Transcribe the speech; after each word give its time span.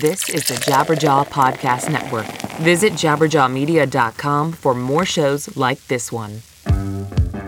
This 0.00 0.28
is 0.28 0.48
the 0.48 0.54
Jabberjaw 0.54 1.28
Podcast 1.28 1.88
Network. 1.88 2.26
Visit 2.62 2.94
jabberjawmedia.com 2.94 4.50
for 4.50 4.74
more 4.74 5.04
shows 5.04 5.56
like 5.56 5.86
this 5.86 6.10
one. 6.10 6.42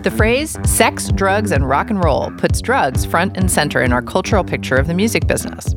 The 0.03 0.13
phrase 0.15 0.57
sex, 0.63 1.09
drugs, 1.11 1.51
and 1.51 1.67
rock 1.67 1.89
and 1.89 2.01
roll 2.01 2.31
puts 2.37 2.61
drugs 2.61 3.03
front 3.03 3.35
and 3.35 3.51
center 3.51 3.81
in 3.81 3.91
our 3.91 4.01
cultural 4.01 4.45
picture 4.45 4.77
of 4.77 4.87
the 4.87 4.93
music 4.93 5.27
business. 5.27 5.73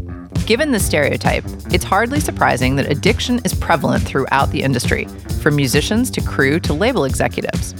Given 0.47 0.71
this 0.71 0.87
stereotype, 0.87 1.43
it's 1.73 1.83
hardly 1.83 2.21
surprising 2.21 2.77
that 2.77 2.89
addiction 2.89 3.41
is 3.45 3.53
prevalent 3.53 4.05
throughout 4.05 4.53
the 4.53 4.63
industry, 4.63 5.07
from 5.43 5.57
musicians 5.57 6.09
to 6.13 6.21
crew 6.21 6.61
to 6.61 6.73
label 6.73 7.05
executives. 7.05 7.73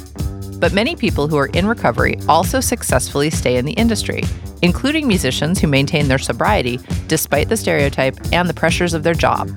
But 0.59 0.73
many 0.73 0.97
people 0.97 1.29
who 1.29 1.37
are 1.37 1.47
in 1.47 1.69
recovery 1.69 2.19
also 2.29 2.59
successfully 2.59 3.31
stay 3.31 3.57
in 3.57 3.67
the 3.67 3.73
industry, 3.75 4.25
including 4.63 5.07
musicians 5.07 5.59
who 5.59 5.67
maintain 5.67 6.09
their 6.09 6.19
sobriety 6.19 6.79
despite 7.07 7.49
the 7.49 7.57
stereotype 7.57 8.17
and 8.33 8.49
the 8.49 8.55
pressures 8.55 8.95
of 8.95 9.03
their 9.03 9.15
job. 9.15 9.49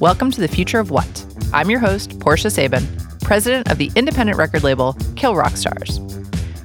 Welcome 0.00 0.30
to 0.32 0.40
the 0.40 0.48
Future 0.48 0.78
of 0.78 0.90
What? 0.90 1.24
I'm 1.52 1.70
your 1.70 1.80
host, 1.80 2.18
Portia 2.20 2.50
Sabin, 2.50 2.86
president 3.22 3.70
of 3.70 3.78
the 3.78 3.90
independent 3.96 4.38
record 4.38 4.62
label 4.62 4.96
Kill 5.16 5.34
Rock 5.34 5.56
Stars. 5.56 6.00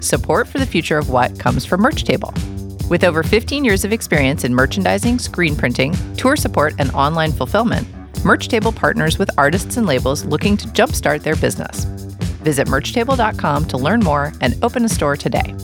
Support 0.00 0.48
for 0.48 0.58
the 0.58 0.66
Future 0.66 0.98
of 0.98 1.10
What 1.10 1.38
comes 1.38 1.64
from 1.64 1.80
Merch 1.80 2.04
Table. 2.04 2.32
With 2.90 3.04
over 3.04 3.22
15 3.22 3.64
years 3.64 3.84
of 3.84 3.92
experience 3.92 4.44
in 4.44 4.54
merchandising, 4.54 5.18
screen 5.18 5.56
printing, 5.56 5.94
tour 6.16 6.36
support, 6.36 6.74
and 6.78 6.90
online 6.90 7.32
fulfillment, 7.32 7.88
Merch 8.24 8.48
Table 8.48 8.72
partners 8.72 9.18
with 9.18 9.30
artists 9.38 9.76
and 9.76 9.86
labels 9.86 10.24
looking 10.24 10.56
to 10.58 10.68
jumpstart 10.68 11.22
their 11.22 11.36
business. 11.36 11.84
Visit 12.44 12.66
merchtable.com 12.66 13.64
to 13.66 13.78
learn 13.78 14.00
more 14.00 14.32
and 14.40 14.54
open 14.62 14.84
a 14.84 14.88
store 14.88 15.16
today. 15.16 15.54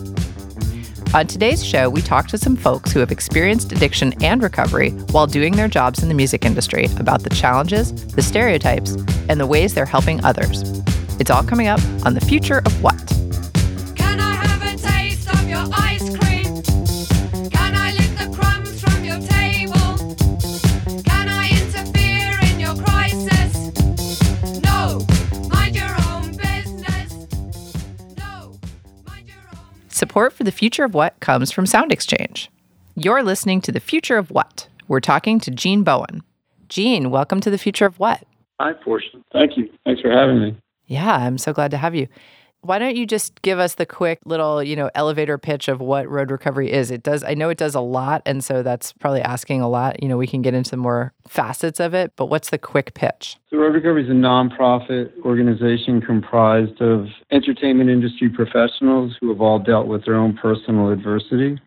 On 1.13 1.27
today's 1.27 1.65
show, 1.65 1.91
we 1.91 2.03
talk 2.03 2.29
to 2.29 2.39
some 2.39 2.55
folks 2.55 2.93
who 2.93 3.01
have 3.01 3.11
experienced 3.11 3.73
addiction 3.73 4.15
and 4.23 4.41
recovery 4.41 4.91
while 5.11 5.27
doing 5.27 5.57
their 5.57 5.67
jobs 5.67 6.05
in 6.05 6.09
the 6.09 6.15
music 6.15 6.45
industry 6.45 6.87
about 7.01 7.25
the 7.25 7.31
challenges, 7.31 7.93
the 8.15 8.23
stereotypes, 8.23 8.93
and 9.29 9.41
the 9.41 9.47
ways 9.47 9.75
they're 9.75 9.85
helping 9.85 10.25
others. 10.25 10.63
It's 11.19 11.31
all 11.31 11.43
coming 11.43 11.67
up 11.67 11.81
on 12.07 12.15
The 12.15 12.21
Future 12.21 12.63
of 12.65 12.81
What? 12.81 13.20
Support 30.21 30.35
for 30.35 30.45
The 30.45 30.53
Future 30.53 30.85
of 30.85 30.93
What 30.93 31.19
comes 31.21 31.51
from 31.51 31.65
Sound 31.65 31.91
Exchange. 31.91 32.51
You're 32.95 33.23
listening 33.23 33.63
to 33.63 33.73
The 33.73 33.81
Future 33.81 34.19
of 34.19 34.31
What? 34.31 34.69
We're 34.87 35.01
talking 35.01 35.41
to 35.41 35.51
Gene 35.51 35.83
Bowen. 35.83 36.23
Gene, 36.69 37.11
welcome 37.11 37.41
to 37.41 37.49
The 37.49 37.57
Future 37.57 37.87
of 37.87 37.99
What? 37.99 38.23
Hi, 38.61 38.75
Portia. 38.75 39.17
Thank 39.33 39.57
you. 39.57 39.71
Thanks 39.87 40.03
for 40.03 40.11
having 40.11 40.39
me. 40.39 40.57
Yeah, 40.85 41.11
I'm 41.11 41.39
so 41.39 41.55
glad 41.55 41.71
to 41.71 41.79
have 41.79 41.95
you. 41.95 42.07
Why 42.63 42.79
don't 42.79 42.95
you 42.95 43.07
just 43.07 43.41
give 43.41 43.59
us 43.59 43.77
the 43.77 43.87
quick 43.87 44.21
little, 44.27 44.63
you 44.63 44.77
know, 44.77 44.91
elevator 44.95 45.39
pitch 45.39 45.69
of 45.69 45.81
what 45.81 46.09
road 46.09 46.31
recovery 46.31 46.71
is? 46.71 46.91
It 46.91 47.03
does 47.03 47.25
I 47.25 47.35
know 47.35 47.49
it 47.49 47.59
does 47.59 47.75
a 47.75 47.81
lot 47.81 48.23
and 48.27 48.45
so 48.45 48.63
that's 48.63 48.93
probably 48.93 49.23
asking 49.23 49.63
a 49.63 49.69
lot. 49.69 50.03
You 50.03 50.09
know, 50.09 50.19
we 50.19 50.27
can 50.27 50.43
get 50.43 50.53
into 50.53 50.77
more 50.77 51.15
facets 51.27 51.81
of 51.81 51.95
it, 51.95 52.13
but 52.17 52.27
what's 52.27 52.51
the 52.51 52.59
quick 52.59 52.93
pitch? 52.95 53.37
So, 53.49 53.57
Road 53.57 53.75
Recovery 53.75 54.05
is 54.05 54.11
a 54.11 54.13
nonprofit 54.13 55.13
organization 55.25 56.01
comprised 56.03 56.81
of 56.83 57.07
entertainment 57.31 57.89
industry 57.89 58.29
professionals 58.29 59.17
who 59.21 59.31
have 59.31 59.41
all 59.41 59.59
dealt 59.59 59.87
with 59.87 60.05
their 60.05 60.17
own 60.17 60.37
personal 60.37 60.91
adversity, 60.91 61.59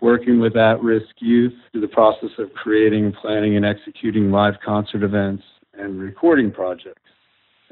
working 0.00 0.40
with 0.40 0.56
at 0.56 0.82
risk 0.82 1.14
youth 1.18 1.54
through 1.70 1.82
the 1.82 1.88
process 1.88 2.30
of 2.38 2.52
creating, 2.54 3.12
planning, 3.12 3.56
and 3.56 3.64
executing 3.64 4.30
live 4.30 4.54
concert 4.64 5.02
events 5.02 5.44
and 5.78 6.00
recording 6.00 6.50
projects. 6.50 7.00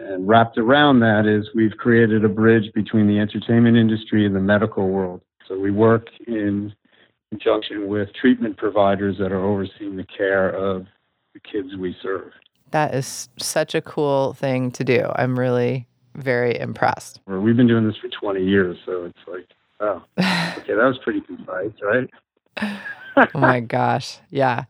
And 0.02 0.26
wrapped 0.26 0.58
around 0.58 1.00
that 1.00 1.26
is 1.26 1.48
we've 1.54 1.76
created 1.78 2.24
a 2.24 2.28
bridge 2.28 2.72
between 2.74 3.06
the 3.06 3.18
entertainment 3.18 3.76
industry 3.76 4.26
and 4.26 4.34
the 4.34 4.40
medical 4.40 4.88
world. 4.88 5.22
So 5.46 5.58
we 5.58 5.70
work 5.70 6.08
in 6.26 6.74
conjunction 7.30 7.88
with 7.88 8.08
treatment 8.14 8.56
providers 8.56 9.16
that 9.18 9.32
are 9.32 9.44
overseeing 9.44 9.96
the 9.96 10.04
care 10.04 10.50
of 10.50 10.86
the 11.34 11.40
kids 11.40 11.76
we 11.78 11.96
serve. 12.02 12.32
That 12.72 12.94
is 12.94 13.28
such 13.38 13.74
a 13.74 13.80
cool 13.80 14.32
thing 14.34 14.70
to 14.72 14.84
do. 14.84 15.10
I'm 15.16 15.38
really 15.38 15.86
very 16.14 16.58
impressed. 16.58 17.20
We've 17.26 17.56
been 17.56 17.68
doing 17.68 17.86
this 17.86 17.96
for 17.96 18.08
20 18.08 18.44
years, 18.44 18.76
so 18.84 19.04
it's 19.04 19.18
like, 19.26 19.46
oh, 19.80 20.02
okay, 20.18 20.74
that 20.74 20.84
was 20.84 20.98
pretty 21.02 21.20
concise, 21.20 21.72
right? 21.82 22.10
oh 23.16 23.26
my 23.34 23.60
gosh. 23.60 24.18
Yeah. 24.30 24.64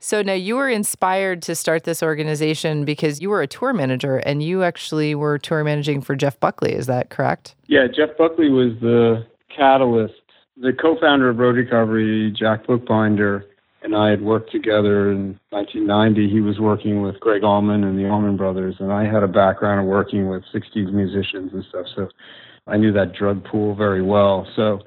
So 0.00 0.22
now 0.22 0.34
you 0.34 0.54
were 0.56 0.68
inspired 0.68 1.42
to 1.42 1.54
start 1.54 1.84
this 1.84 2.02
organization 2.02 2.84
because 2.84 3.20
you 3.20 3.30
were 3.30 3.42
a 3.42 3.48
tour 3.48 3.72
manager 3.72 4.18
and 4.18 4.42
you 4.42 4.62
actually 4.62 5.14
were 5.14 5.38
tour 5.38 5.64
managing 5.64 6.02
for 6.02 6.14
Jeff 6.14 6.38
Buckley. 6.38 6.72
Is 6.72 6.86
that 6.86 7.10
correct? 7.10 7.56
Yeah, 7.66 7.86
Jeff 7.88 8.10
Buckley 8.16 8.48
was 8.48 8.72
the 8.80 9.26
catalyst. 9.54 10.14
The 10.60 10.72
co-founder 10.72 11.28
of 11.28 11.38
Road 11.38 11.56
Recovery, 11.56 12.32
Jack 12.36 12.66
Bookbinder, 12.66 13.44
and 13.82 13.94
I 13.94 14.10
had 14.10 14.22
worked 14.22 14.50
together 14.50 15.10
in 15.10 15.38
1990. 15.50 16.28
He 16.28 16.40
was 16.40 16.58
working 16.58 17.02
with 17.02 17.18
Gregg 17.20 17.44
Allman 17.44 17.84
and 17.84 17.98
the 17.98 18.08
Allman 18.08 18.36
Brothers, 18.36 18.76
and 18.80 18.92
I 18.92 19.04
had 19.04 19.22
a 19.22 19.28
background 19.28 19.80
of 19.80 19.86
working 19.86 20.28
with 20.28 20.42
60s 20.52 20.92
musicians 20.92 21.52
and 21.52 21.64
stuff, 21.68 21.86
so 21.94 22.08
I 22.66 22.76
knew 22.76 22.92
that 22.92 23.14
drug 23.14 23.44
pool 23.44 23.74
very 23.74 24.02
well. 24.02 24.48
So 24.56 24.80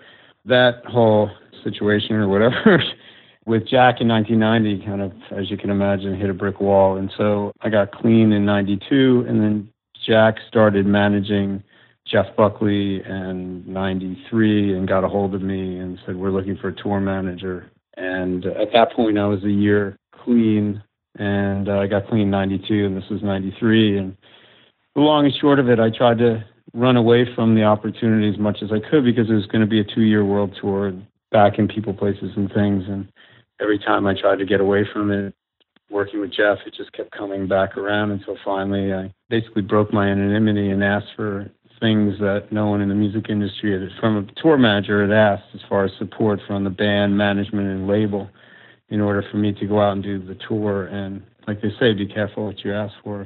that 0.45 0.83
whole 0.85 1.31
situation 1.63 2.15
or 2.15 2.27
whatever 2.27 2.83
with 3.45 3.63
Jack 3.63 4.01
in 4.01 4.07
1990 4.07 4.85
kind 4.85 5.01
of, 5.01 5.11
as 5.31 5.49
you 5.49 5.57
can 5.57 5.69
imagine, 5.69 6.19
hit 6.19 6.29
a 6.29 6.33
brick 6.33 6.59
wall. 6.59 6.97
And 6.97 7.11
so 7.17 7.51
I 7.61 7.69
got 7.69 7.91
clean 7.91 8.31
in 8.31 8.45
92, 8.45 9.25
and 9.27 9.41
then 9.41 9.69
Jack 10.05 10.35
started 10.47 10.85
managing 10.85 11.63
Jeff 12.05 12.35
Buckley 12.35 13.03
in 13.03 13.63
93 13.65 14.77
and 14.77 14.87
got 14.87 15.03
a 15.03 15.07
hold 15.07 15.33
of 15.33 15.41
me 15.41 15.77
and 15.79 15.97
said, 16.05 16.15
We're 16.15 16.31
looking 16.31 16.57
for 16.57 16.69
a 16.69 16.75
tour 16.75 16.99
manager. 16.99 17.71
And 17.97 18.45
at 18.45 18.73
that 18.73 18.93
point, 18.93 19.17
I 19.17 19.27
was 19.27 19.43
a 19.43 19.51
year 19.51 19.97
clean, 20.23 20.81
and 21.17 21.67
uh, 21.69 21.79
I 21.79 21.87
got 21.87 22.07
clean 22.07 22.21
in 22.21 22.31
92, 22.31 22.85
and 22.85 22.97
this 22.97 23.09
was 23.09 23.21
93. 23.21 23.97
And 23.97 24.17
the 24.95 25.01
long 25.01 25.25
and 25.25 25.33
short 25.39 25.59
of 25.59 25.69
it, 25.69 25.79
I 25.79 25.89
tried 25.89 26.17
to 26.19 26.43
run 26.73 26.95
away 26.95 27.25
from 27.35 27.55
the 27.55 27.63
opportunity 27.63 28.29
as 28.29 28.37
much 28.37 28.59
as 28.61 28.71
I 28.71 28.79
could 28.89 29.03
because 29.03 29.29
it 29.29 29.33
was 29.33 29.45
going 29.47 29.61
to 29.61 29.67
be 29.67 29.79
a 29.79 29.83
two 29.83 30.01
year 30.01 30.23
world 30.23 30.57
tour 30.59 30.93
back 31.31 31.59
in 31.59 31.67
people, 31.67 31.93
places, 31.93 32.31
and 32.35 32.51
things. 32.53 32.83
And 32.87 33.11
every 33.59 33.79
time 33.79 34.05
I 34.07 34.19
tried 34.19 34.37
to 34.37 34.45
get 34.45 34.61
away 34.61 34.87
from 34.91 35.11
it, 35.11 35.33
working 35.89 36.21
with 36.21 36.31
Jeff, 36.31 36.59
it 36.65 36.73
just 36.73 36.91
kept 36.93 37.11
coming 37.11 37.47
back 37.47 37.77
around 37.77 38.11
until 38.11 38.37
finally 38.45 38.93
I 38.93 39.13
basically 39.29 39.61
broke 39.61 39.91
my 39.91 40.07
anonymity 40.07 40.69
and 40.69 40.83
asked 40.83 41.09
for 41.15 41.49
things 41.79 42.17
that 42.19 42.47
no 42.51 42.67
one 42.67 42.79
in 42.79 42.89
the 42.89 42.95
music 42.95 43.25
industry 43.29 43.73
had, 43.73 43.89
from 43.99 44.17
a 44.17 44.41
tour 44.41 44.57
manager 44.57 45.01
had 45.01 45.11
asked 45.11 45.53
as 45.53 45.61
far 45.67 45.83
as 45.83 45.91
support 45.97 46.39
from 46.47 46.63
the 46.63 46.69
band, 46.69 47.17
management, 47.17 47.67
and 47.67 47.87
label 47.87 48.29
in 48.89 49.01
order 49.01 49.23
for 49.31 49.37
me 49.37 49.51
to 49.51 49.65
go 49.65 49.81
out 49.81 49.93
and 49.93 50.03
do 50.03 50.23
the 50.23 50.37
tour. 50.47 50.85
And 50.85 51.23
like 51.47 51.61
they 51.61 51.71
say, 51.79 51.93
be 51.93 52.05
careful 52.05 52.45
what 52.45 52.63
you 52.63 52.73
ask 52.73 52.93
for. 53.03 53.25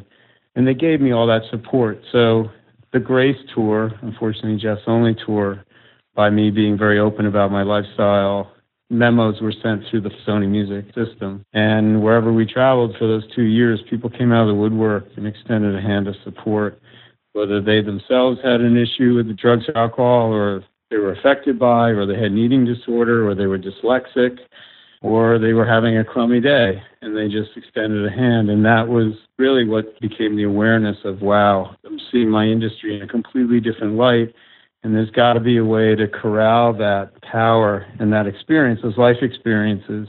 And 0.56 0.66
they 0.66 0.74
gave 0.74 1.02
me 1.02 1.12
all 1.12 1.28
that 1.28 1.42
support. 1.52 2.00
So 2.12 2.50
the 2.94 3.00
Grace 3.00 3.38
tour, 3.54 3.92
unfortunately, 4.02 4.58
Jeff's 4.58 4.84
only 4.88 5.16
tour, 5.26 5.65
by 6.16 6.30
me 6.30 6.50
being 6.50 6.78
very 6.78 7.00
open 7.00 7.26
about 7.26 7.52
my 7.52 7.64
lifestyle, 7.64 8.52
memos 8.90 9.42
were 9.42 9.54
sent 9.64 9.84
through 9.90 10.02
the 10.02 10.12
Sony 10.26 10.48
Music 10.48 10.86
system. 10.96 11.46
And 11.54 12.02
wherever 12.02 12.32
we 12.32 12.46
traveled 12.46 12.96
for 12.98 13.08
those 13.08 13.24
two 13.36 13.44
years, 13.44 13.82
people 13.90 14.10
came 14.10 14.32
out 14.32 14.44
of 14.44 14.48
the 14.48 14.56
woodwork 14.56 15.06
and 15.18 15.28
extended 15.28 15.76
a 15.76 15.82
hand 15.82 16.08
of 16.08 16.16
support, 16.24 16.80
whether 17.34 17.62
they 17.62 17.82
themselves 17.82 18.40
had 18.44 18.62
an 18.62 18.78
issue 18.78 19.16
with 19.16 19.28
the 19.28 19.34
drugs 19.34 19.66
or 19.68 19.78
alcohol, 19.78 20.32
or 20.32 20.64
they 20.90 20.98
were 20.98 21.12
affected 21.12 21.60
by, 21.60 21.90
or 21.90 22.06
they 22.06 22.16
had 22.16 22.32
an 22.32 22.38
eating 22.38 22.66
disorder, 22.66 23.28
or 23.28 23.36
they 23.36 23.48
were 23.48 23.60
dyslexic, 23.60 24.38
or 25.02 25.38
they 25.38 25.54
were 25.54 25.66
having 25.66 25.98
a 25.98 26.04
crummy 26.06 26.40
day, 26.40 26.82
and 27.02 27.16
they 27.16 27.28
just 27.28 27.50
extended 27.58 28.06
a 28.06 28.10
hand. 28.10 28.50
And 28.50 28.64
that 28.66 28.88
was 28.88 29.14
really 29.38 29.68
what 29.68 30.00
became 30.00 30.38
the 30.38 30.44
awareness 30.44 30.98
of 31.04 31.22
wow, 31.22 31.76
I'm 31.86 32.00
seeing 32.12 32.30
my 32.30 32.46
industry 32.46 32.96
in 32.96 33.02
a 33.02 33.08
completely 33.08 33.60
different 33.60 33.96
light 33.96 34.34
and 34.86 34.94
there's 34.94 35.10
got 35.10 35.34
to 35.34 35.40
be 35.40 35.58
a 35.58 35.66
way 35.66 35.96
to 35.96 36.08
corral 36.08 36.72
that 36.74 37.10
power 37.24 37.88
and 38.00 38.14
that 38.14 38.28
experience, 38.28 38.82
those 38.84 39.00
life 39.00 39.18
experiences 39.24 40.08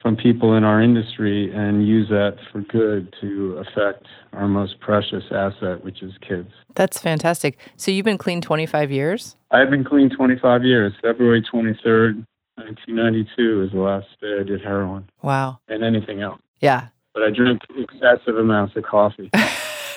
from 0.00 0.14
people 0.16 0.54
in 0.54 0.62
our 0.62 0.80
industry 0.80 1.52
and 1.52 1.84
use 1.84 2.08
that 2.10 2.36
for 2.52 2.60
good 2.60 3.12
to 3.20 3.54
affect 3.58 4.06
our 4.32 4.46
most 4.46 4.78
precious 4.78 5.24
asset, 5.32 5.82
which 5.82 6.00
is 6.00 6.12
kids. 6.26 6.48
That's 6.76 7.00
fantastic. 7.00 7.58
So 7.76 7.90
you've 7.90 8.04
been 8.04 8.18
clean 8.18 8.40
25 8.40 8.92
years? 8.92 9.34
I've 9.50 9.70
been 9.70 9.82
clean 9.82 10.10
25 10.10 10.62
years. 10.62 10.92
February 11.02 11.42
23rd, 11.42 12.24
1992 12.54 13.62
is 13.64 13.72
the 13.72 13.80
last 13.80 14.06
day 14.20 14.36
I 14.40 14.44
did 14.44 14.60
heroin 14.60 15.08
Wow. 15.22 15.58
and 15.66 15.82
anything 15.82 16.20
else. 16.22 16.40
Yeah. 16.60 16.86
But 17.14 17.24
I 17.24 17.30
drink 17.30 17.62
excessive 17.76 18.36
amounts 18.38 18.76
of 18.76 18.84
coffee. 18.84 19.28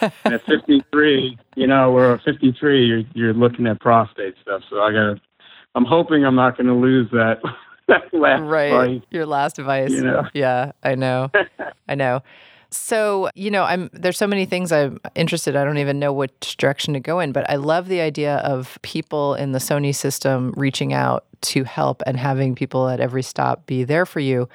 and 0.02 0.34
at 0.34 0.46
53, 0.46 1.38
you 1.56 1.68
know, 1.68 1.92
we're 1.92 2.16
at 2.16 2.22
53, 2.24 2.86
you're, 2.86 3.04
you're 3.14 3.34
looking 3.34 3.68
at 3.68 3.80
prostate 3.80 4.36
stuff. 4.42 4.62
So 4.70 4.82
I 4.82 4.92
got 4.92 5.16
to, 5.16 5.22
I'm 5.76 5.86
hoping 5.86 6.26
I'm 6.26 6.36
not 6.36 6.58
going 6.58 6.68
to 6.68 6.74
lose 6.74 7.10
that, 7.12 7.40
that 7.88 8.14
last 8.14 8.42
Right. 8.42 9.04
Your 9.12 9.26
last 9.26 9.60
advice. 9.60 9.92
You 9.92 10.04
know. 10.04 10.28
Yeah, 10.34 10.72
I 10.84 10.96
know. 10.96 11.32
I 11.88 11.96
know. 11.96 12.22
So, 12.70 13.30
you 13.34 13.50
know, 13.50 13.64
I'm 13.64 13.90
there's 13.94 14.18
so 14.18 14.28
many 14.28 14.46
things 14.46 14.72
I'm 14.72 15.00
interested. 15.16 15.56
I 15.56 15.64
don't 15.64 15.78
even 15.78 16.00
know 16.00 16.12
which 16.12 16.58
direction 16.58 16.94
to 16.96 17.00
go 17.00 17.20
in, 17.20 17.32
but 17.32 17.50
I 17.50 17.56
love 17.56 17.88
the 17.88 18.02
idea 18.02 18.38
of 18.38 18.78
people 18.82 19.36
in 19.36 19.54
the 19.54 19.60
Sony 19.60 19.96
system 19.96 20.54
reaching 20.58 20.94
out 20.94 21.26
to 21.42 21.64
help 21.64 22.02
and 22.06 22.18
having 22.18 22.56
people 22.56 22.90
at 22.90 23.00
every 23.00 23.24
stop 23.24 23.66
be 23.68 23.84
there 23.84 24.06
for 24.06 24.20
you. 24.20 24.50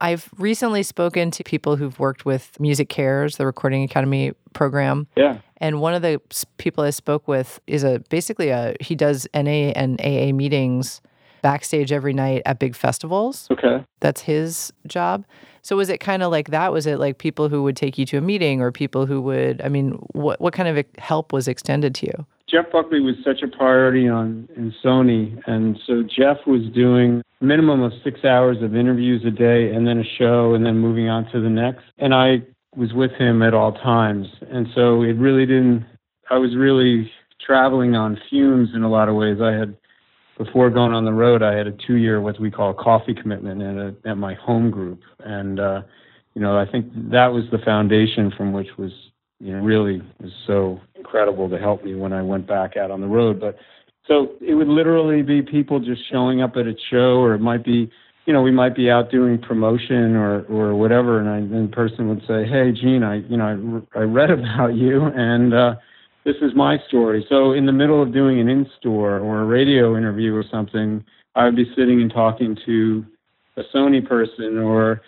I've 0.00 0.28
recently 0.38 0.82
spoken 0.82 1.30
to 1.32 1.44
people 1.44 1.76
who've 1.76 1.98
worked 1.98 2.24
with 2.24 2.56
MusiCares, 2.58 3.36
the 3.36 3.46
Recording 3.46 3.82
Academy 3.82 4.32
program. 4.52 5.06
Yeah. 5.16 5.38
And 5.58 5.80
one 5.80 5.94
of 5.94 6.02
the 6.02 6.20
people 6.56 6.84
I 6.84 6.90
spoke 6.90 7.28
with 7.28 7.60
is 7.66 7.84
a 7.84 8.02
basically 8.08 8.48
a 8.48 8.74
he 8.80 8.94
does 8.94 9.26
NA 9.34 9.72
and 9.76 10.00
AA 10.00 10.32
meetings 10.32 11.02
backstage 11.42 11.92
every 11.92 12.12
night 12.12 12.42
at 12.46 12.58
big 12.58 12.74
festivals. 12.74 13.46
Okay. 13.50 13.84
That's 14.00 14.22
his 14.22 14.72
job. 14.86 15.24
So 15.62 15.76
was 15.76 15.88
it 15.88 15.98
kind 15.98 16.22
of 16.22 16.30
like 16.30 16.50
that? 16.50 16.72
Was 16.72 16.86
it 16.86 16.98
like 16.98 17.18
people 17.18 17.48
who 17.48 17.62
would 17.62 17.76
take 17.76 17.98
you 17.98 18.06
to 18.06 18.18
a 18.18 18.20
meeting 18.20 18.60
or 18.60 18.72
people 18.72 19.06
who 19.06 19.20
would 19.22 19.60
I 19.62 19.68
mean, 19.68 19.92
what 20.12 20.40
what 20.40 20.52
kind 20.52 20.68
of 20.68 20.84
help 20.98 21.32
was 21.32 21.48
extended 21.48 21.94
to 21.96 22.06
you? 22.06 22.26
Jeff 22.50 22.70
Buckley 22.72 23.00
was 23.00 23.14
such 23.24 23.42
a 23.42 23.48
priority 23.48 24.08
on 24.08 24.48
in 24.56 24.74
Sony, 24.84 25.40
and 25.46 25.78
so 25.86 26.02
Jeff 26.02 26.38
was 26.46 26.62
doing 26.74 27.22
minimum 27.40 27.80
of 27.80 27.92
six 28.02 28.24
hours 28.24 28.56
of 28.60 28.74
interviews 28.74 29.22
a 29.24 29.30
day, 29.30 29.72
and 29.72 29.86
then 29.86 29.98
a 29.98 30.04
show, 30.18 30.54
and 30.54 30.66
then 30.66 30.78
moving 30.78 31.08
on 31.08 31.30
to 31.30 31.40
the 31.40 31.48
next. 31.48 31.84
And 31.98 32.12
I 32.12 32.42
was 32.74 32.92
with 32.92 33.12
him 33.12 33.42
at 33.42 33.54
all 33.54 33.72
times, 33.72 34.26
and 34.50 34.66
so 34.74 35.02
it 35.02 35.16
really 35.16 35.46
didn't. 35.46 35.86
I 36.28 36.38
was 36.38 36.56
really 36.56 37.10
traveling 37.44 37.94
on 37.94 38.18
fumes 38.28 38.70
in 38.74 38.82
a 38.82 38.90
lot 38.90 39.08
of 39.08 39.14
ways. 39.14 39.38
I 39.40 39.52
had 39.52 39.76
before 40.42 40.70
going 40.70 40.94
on 40.94 41.04
the 41.04 41.12
road, 41.12 41.42
I 41.42 41.54
had 41.54 41.66
a 41.66 41.72
two-year 41.86 42.22
what 42.22 42.40
we 42.40 42.50
call 42.50 42.70
a 42.70 42.74
coffee 42.74 43.12
commitment 43.12 43.60
at 43.60 43.76
a, 43.76 43.94
at 44.10 44.16
my 44.16 44.32
home 44.32 44.70
group, 44.70 45.02
and 45.18 45.60
uh, 45.60 45.82
you 46.34 46.40
know 46.40 46.58
I 46.58 46.64
think 46.64 46.86
that 47.10 47.26
was 47.26 47.44
the 47.52 47.58
foundation 47.58 48.32
from 48.34 48.54
which 48.54 48.68
was 48.78 48.90
you 49.38 49.52
know 49.52 49.62
really 49.62 50.00
was 50.18 50.32
so 50.46 50.80
incredible 50.94 51.50
to 51.50 51.58
help 51.58 51.84
me 51.84 51.94
when 51.94 52.14
I 52.14 52.22
went 52.22 52.46
back 52.46 52.78
out 52.78 52.90
on 52.90 53.02
the 53.02 53.06
road. 53.06 53.38
But 53.38 53.58
so 54.06 54.32
it 54.40 54.54
would 54.54 54.68
literally 54.68 55.20
be 55.20 55.42
people 55.42 55.78
just 55.78 56.00
showing 56.10 56.40
up 56.40 56.56
at 56.56 56.66
a 56.66 56.74
show, 56.90 57.20
or 57.20 57.34
it 57.34 57.40
might 57.40 57.62
be 57.62 57.90
you 58.24 58.32
know 58.32 58.40
we 58.40 58.50
might 58.50 58.74
be 58.74 58.90
out 58.90 59.10
doing 59.10 59.36
promotion 59.36 60.16
or 60.16 60.44
or 60.44 60.74
whatever, 60.74 61.20
and 61.20 61.28
I, 61.28 61.40
the 61.42 61.68
person 61.68 62.08
would 62.08 62.22
say, 62.26 62.48
hey 62.48 62.72
Gene, 62.72 63.02
I 63.02 63.16
you 63.16 63.36
know 63.36 63.84
I, 63.94 63.98
I 63.98 64.02
read 64.04 64.30
about 64.30 64.74
you 64.74 65.04
and. 65.04 65.52
uh 65.52 65.74
this 66.30 66.42
is 66.42 66.54
my 66.54 66.78
story. 66.86 67.26
So 67.28 67.52
in 67.52 67.66
the 67.66 67.72
middle 67.72 68.02
of 68.02 68.12
doing 68.12 68.40
an 68.40 68.48
in-store 68.48 69.18
or 69.18 69.40
a 69.40 69.44
radio 69.44 69.96
interview 69.96 70.34
or 70.34 70.44
something, 70.50 71.04
I 71.34 71.44
would 71.44 71.56
be 71.56 71.72
sitting 71.76 72.00
and 72.00 72.12
talking 72.12 72.56
to 72.66 73.04
a 73.56 73.62
Sony 73.74 74.06
person, 74.06 74.58
or 74.58 75.02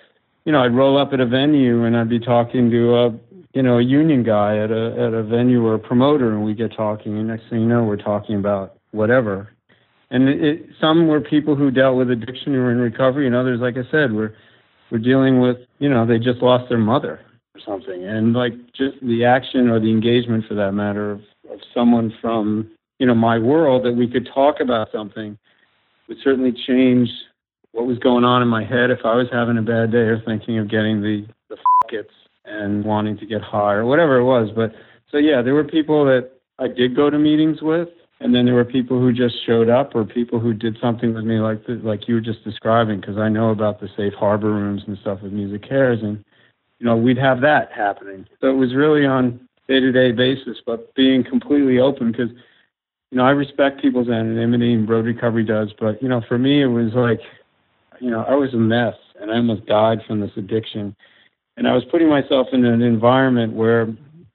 you 0.44 0.52
know, 0.52 0.62
I'd 0.62 0.74
roll 0.74 0.98
up 0.98 1.12
at 1.12 1.20
a 1.20 1.26
venue 1.26 1.84
and 1.84 1.96
I'd 1.96 2.08
be 2.08 2.18
talking 2.18 2.70
to 2.70 2.96
a 2.96 3.10
you 3.54 3.62
know 3.62 3.78
a 3.78 3.82
union 3.82 4.22
guy 4.22 4.58
at 4.58 4.70
a 4.70 4.92
at 4.92 5.14
a 5.14 5.22
venue 5.22 5.64
or 5.64 5.74
a 5.74 5.78
promoter, 5.78 6.32
and 6.32 6.44
we 6.44 6.54
get 6.54 6.74
talking, 6.76 7.18
and 7.18 7.28
next 7.28 7.48
thing 7.50 7.60
you 7.60 7.68
know, 7.68 7.84
we're 7.84 7.96
talking 7.96 8.36
about 8.36 8.78
whatever. 8.90 9.50
And 10.10 10.28
it, 10.28 10.66
some 10.80 11.06
were 11.06 11.20
people 11.20 11.54
who 11.54 11.70
dealt 11.70 11.96
with 11.96 12.10
addiction 12.10 12.52
who 12.52 12.60
were 12.60 12.72
in 12.72 12.78
recovery, 12.78 13.26
and 13.26 13.34
others, 13.34 13.60
like 13.60 13.76
I 13.76 13.88
said, 13.90 14.12
were 14.12 14.34
were 14.90 14.98
dealing 14.98 15.40
with 15.40 15.58
you 15.78 15.88
know 15.88 16.04
they 16.04 16.18
just 16.18 16.42
lost 16.42 16.68
their 16.68 16.78
mother 16.78 17.20
something. 17.64 18.04
And 18.04 18.32
like 18.32 18.52
just 18.74 18.96
the 19.02 19.24
action 19.24 19.68
or 19.68 19.80
the 19.80 19.90
engagement 19.90 20.44
for 20.48 20.54
that 20.54 20.72
matter 20.72 21.12
of, 21.12 21.20
of 21.50 21.60
someone 21.74 22.12
from 22.20 22.70
you 22.98 23.06
know 23.06 23.14
my 23.14 23.38
world 23.38 23.84
that 23.84 23.92
we 23.92 24.08
could 24.08 24.28
talk 24.32 24.60
about 24.60 24.88
something 24.92 25.38
would 26.08 26.18
certainly 26.22 26.52
change 26.66 27.08
what 27.72 27.86
was 27.86 27.98
going 27.98 28.24
on 28.24 28.42
in 28.42 28.48
my 28.48 28.64
head 28.64 28.90
if 28.90 29.00
I 29.04 29.14
was 29.16 29.26
having 29.32 29.58
a 29.58 29.62
bad 29.62 29.92
day 29.92 29.98
or 29.98 30.22
thinking 30.24 30.58
of 30.58 30.70
getting 30.70 31.00
the 31.00 31.26
the 31.48 31.56
fuckets 31.56 32.14
and 32.44 32.84
wanting 32.84 33.16
to 33.18 33.26
get 33.26 33.40
high 33.40 33.74
or 33.74 33.86
whatever 33.86 34.18
it 34.18 34.24
was. 34.24 34.50
But 34.54 34.72
so 35.10 35.18
yeah 35.18 35.42
there 35.42 35.54
were 35.54 35.64
people 35.64 36.04
that 36.04 36.30
I 36.58 36.68
did 36.68 36.94
go 36.94 37.10
to 37.10 37.18
meetings 37.18 37.62
with 37.62 37.88
and 38.20 38.32
then 38.32 38.44
there 38.44 38.54
were 38.54 38.64
people 38.64 39.00
who 39.00 39.12
just 39.12 39.34
showed 39.44 39.68
up 39.68 39.96
or 39.96 40.04
people 40.04 40.38
who 40.38 40.54
did 40.54 40.78
something 40.80 41.12
with 41.12 41.24
me 41.24 41.40
like 41.40 41.66
the, 41.66 41.80
like 41.82 42.06
you 42.06 42.14
were 42.14 42.20
just 42.20 42.44
describing 42.44 43.00
because 43.00 43.18
I 43.18 43.28
know 43.28 43.50
about 43.50 43.80
the 43.80 43.88
safe 43.96 44.14
harbor 44.14 44.52
rooms 44.52 44.82
and 44.86 44.96
stuff 44.98 45.22
with 45.22 45.32
MusiCares 45.32 46.04
and 46.04 46.24
you 46.82 46.88
know, 46.88 46.96
we'd 46.96 47.16
have 47.16 47.40
that 47.42 47.70
happening. 47.70 48.26
So 48.40 48.48
it 48.48 48.54
was 48.54 48.74
really 48.74 49.06
on 49.06 49.48
day-to-day 49.68 50.10
basis, 50.10 50.58
but 50.66 50.92
being 50.96 51.22
completely 51.22 51.78
open 51.78 52.10
because, 52.10 52.30
you 53.12 53.18
know, 53.18 53.24
I 53.24 53.30
respect 53.30 53.80
people's 53.80 54.08
anonymity 54.08 54.72
and 54.74 54.88
road 54.88 55.04
recovery 55.04 55.44
does, 55.44 55.72
but 55.78 56.02
you 56.02 56.08
know, 56.08 56.22
for 56.26 56.38
me 56.38 56.60
it 56.60 56.66
was 56.66 56.92
like, 56.94 57.20
you 58.00 58.10
know, 58.10 58.24
I 58.24 58.34
was 58.34 58.52
a 58.52 58.56
mess 58.56 58.96
and 59.20 59.30
I 59.30 59.36
almost 59.36 59.64
died 59.66 60.00
from 60.08 60.18
this 60.18 60.32
addiction, 60.36 60.96
and 61.56 61.68
I 61.68 61.72
was 61.72 61.84
putting 61.88 62.08
myself 62.08 62.48
in 62.52 62.64
an 62.64 62.82
environment 62.82 63.52
where 63.52 63.86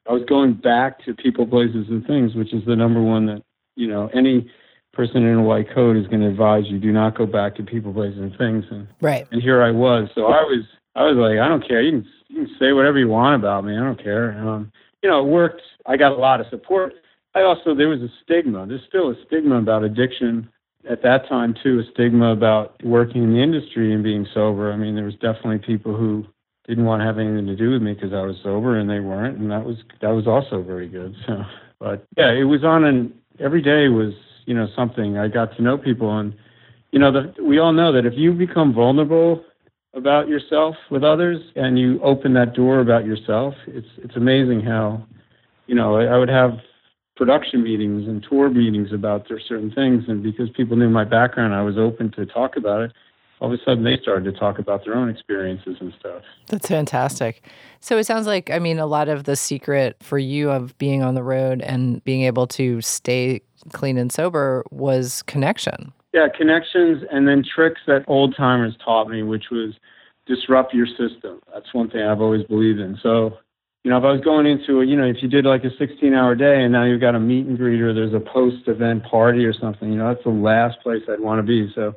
I 0.08 0.14
was 0.14 0.24
going 0.30 0.54
back 0.54 1.04
to 1.04 1.14
people, 1.14 1.46
places, 1.46 1.88
and 1.90 2.08
things, 2.08 2.34
which 2.34 2.54
is 2.54 2.64
the 2.66 2.78
number 2.78 3.02
one 3.02 3.26
that 3.26 3.44
you 3.76 3.88
know 3.88 4.10
any 4.14 4.50
person 4.94 5.26
in 5.26 5.40
a 5.40 5.44
white 5.44 5.68
coat 5.76 5.98
is 5.98 6.08
going 6.08 6.22
to 6.22 6.30
advise 6.30 6.64
you 6.68 6.80
do 6.80 6.94
not 6.94 7.18
go 7.18 7.26
back 7.26 7.56
to 7.58 7.64
people, 7.64 7.92
places, 7.92 8.20
and 8.20 8.38
things, 8.38 8.64
and 8.72 8.88
Right. 9.02 9.28
and 9.32 9.42
here 9.42 9.62
I 9.62 9.72
was. 9.72 10.08
So 10.16 10.28
I 10.28 10.44
was 10.44 10.64
I 10.96 11.04
was 11.04 11.18
like, 11.18 11.40
I 11.40 11.50
don't 11.50 11.68
care. 11.68 11.82
You 11.82 12.04
can 12.04 12.10
you 12.30 12.46
can 12.46 12.56
say 12.60 12.74
whatever 12.74 13.00
you 13.00 13.08
want 13.08 13.36
about 13.36 13.66
me. 13.66 13.78
I 13.78 13.80
don't 13.80 14.02
care. 14.02 14.38
Um, 14.40 14.72
you 15.02 15.10
know, 15.10 15.26
it 15.26 15.30
worked. 15.30 15.62
I 15.86 15.98
got 15.98 16.12
a 16.12 16.16
lot 16.16 16.42
of 16.42 16.48
support. 16.50 16.94
I 17.36 17.42
also 17.42 17.76
there 17.76 17.88
was 17.88 18.02
a 18.02 18.10
stigma. 18.24 18.66
There's 18.66 18.82
still 18.88 19.12
a 19.12 19.16
stigma 19.26 19.58
about 19.58 19.84
addiction 19.84 20.50
at 20.90 21.04
that 21.04 21.28
time 21.30 21.56
too. 21.64 21.80
A 21.80 21.92
stigma 21.92 22.32
about 22.32 22.84
working 22.84 23.24
in 23.24 23.34
the 23.34 23.42
industry 23.42 23.94
and 23.94 24.04
being 24.04 24.28
sober. 24.34 24.72
I 24.72 24.78
mean, 24.78 24.96
there 24.96 25.06
was 25.06 25.16
definitely 25.16 25.60
people 25.60 25.96
who 25.96 26.26
didn't 26.68 26.86
want 26.86 27.02
to 27.02 27.06
have 27.06 27.20
anything 27.20 27.46
to 27.46 27.56
do 27.56 27.72
with 27.72 27.82
me 27.82 27.94
because 27.94 28.14
I 28.14 28.22
was 28.22 28.36
sober 28.44 28.80
and 28.80 28.90
they 28.90 29.00
weren't, 29.00 29.38
and 29.38 29.50
that 29.52 29.64
was 29.64 29.78
that 30.02 30.10
was 30.10 30.28
also 30.28 30.62
very 30.62 30.88
good. 30.88 31.16
So, 31.28 31.44
but 31.80 32.06
yeah, 32.18 32.32
it 32.32 32.44
was 32.44 32.64
on 32.64 32.84
an 32.84 33.14
every 33.40 33.62
day 33.62 33.88
was 33.88 34.14
you 34.46 34.54
know 34.54 34.68
something. 34.76 35.18
I 35.18 35.28
got 35.28 35.56
to 35.58 35.62
know 35.62 35.78
people 35.78 36.18
and 36.18 36.34
you 36.92 37.00
know 37.00 37.12
the, 37.12 37.44
we 37.44 37.60
all 37.60 37.72
know 37.72 37.92
that 37.92 38.06
if 38.06 38.14
you 38.16 38.34
become 38.34 38.74
vulnerable 38.74 39.44
about 39.94 40.28
yourself 40.28 40.76
with 40.92 41.04
others 41.04 41.42
and 41.56 41.80
you 41.80 42.00
open 42.04 42.34
that 42.34 42.54
door 42.54 42.80
about 42.80 43.06
yourself 43.06 43.54
it's 43.68 43.88
it's 43.98 44.16
amazing 44.16 44.62
how 44.62 45.04
you 45.66 45.76
know 45.76 45.98
I, 45.98 46.06
I 46.06 46.18
would 46.18 46.30
have 46.30 46.60
production 47.16 47.64
meetings 47.64 48.08
and 48.08 48.24
tour 48.30 48.50
meetings 48.50 48.94
about 48.94 49.28
certain 49.28 49.72
things 49.72 50.04
and 50.08 50.22
because 50.22 50.50
people 50.52 50.78
knew 50.78 50.90
my 50.90 51.04
background 51.04 51.54
I 51.54 51.64
was 51.64 51.78
open 51.78 52.12
to 52.12 52.26
talk 52.26 52.58
about 52.58 52.82
it 52.82 52.94
all 53.40 53.54
of 53.54 53.60
a 53.60 53.64
sudden 53.64 53.84
they 53.84 53.98
started 54.02 54.32
to 54.32 54.40
talk 54.40 54.60
about 54.60 54.84
their 54.84 54.96
own 54.96 55.10
experiences 55.10 55.78
and 55.80 55.94
stuff 56.00 56.24
That's 56.48 56.68
fantastic. 56.68 57.46
So 57.80 57.98
it 57.98 58.06
sounds 58.06 58.26
like, 58.26 58.50
I 58.50 58.60
mean, 58.60 58.80
a 58.80 58.86
lot 58.86 59.10
of 59.10 59.26
the 59.26 59.36
secret 59.36 59.98
for 60.02 60.18
you 60.18 60.50
of 60.50 60.78
being 60.78 61.04
on 61.04 61.14
the 61.14 61.24
road 61.24 61.62
and 61.62 62.04
being 62.04 62.24
able 62.24 62.48
to 62.48 62.82
stay 62.82 63.42
clean 63.74 63.98
and 63.98 64.12
sober 64.12 64.64
was 64.72 65.22
connection. 65.24 65.94
Yeah 66.14 66.28
connections 66.36 67.04
and 67.12 67.28
then 67.28 67.44
tricks 67.44 67.82
that 67.88 68.04
old 68.08 68.36
timers 68.36 68.76
taught 68.84 69.10
me 69.10 69.24
which 69.24 69.46
was 69.52 69.74
disrupt 70.26 70.74
your 70.74 70.88
system. 70.88 71.40
That's 71.54 71.74
one 71.74 71.90
thing 71.90 72.02
i've 72.04 72.22
always 72.22 72.44
believed 72.46 72.80
in. 72.80 72.98
So 73.02 73.38
you 73.84 73.92
know 73.92 73.98
if 73.98 74.04
i 74.04 74.12
was 74.12 74.22
going 74.22 74.46
into 74.46 74.82
a 74.82 74.86
you 74.86 74.98
know 74.98 75.06
if 75.06 75.18
you 75.22 75.30
did 75.30 75.46
like 75.46 75.64
a 75.64 75.70
16 75.78 76.14
hour 76.14 76.36
day 76.36 76.64
and 76.64 76.74
now 76.74 76.84
you've 76.84 77.00
got 77.00 77.16
a 77.16 77.20
meet 77.20 77.46
and 77.46 77.58
greet 77.58 77.80
or 77.80 77.94
there's 77.94 78.14
a 78.14 78.20
post 78.20 78.68
event 78.68 79.04
party 79.06 79.46
or 79.46 79.54
something 79.54 79.92
you 79.92 79.98
know 79.98 80.14
that's 80.14 80.24
the 80.26 80.30
last 80.30 80.80
place 80.82 81.02
i'd 81.10 81.20
want 81.22 81.40
to 81.40 81.44
be. 81.44 81.72
So 81.74 81.96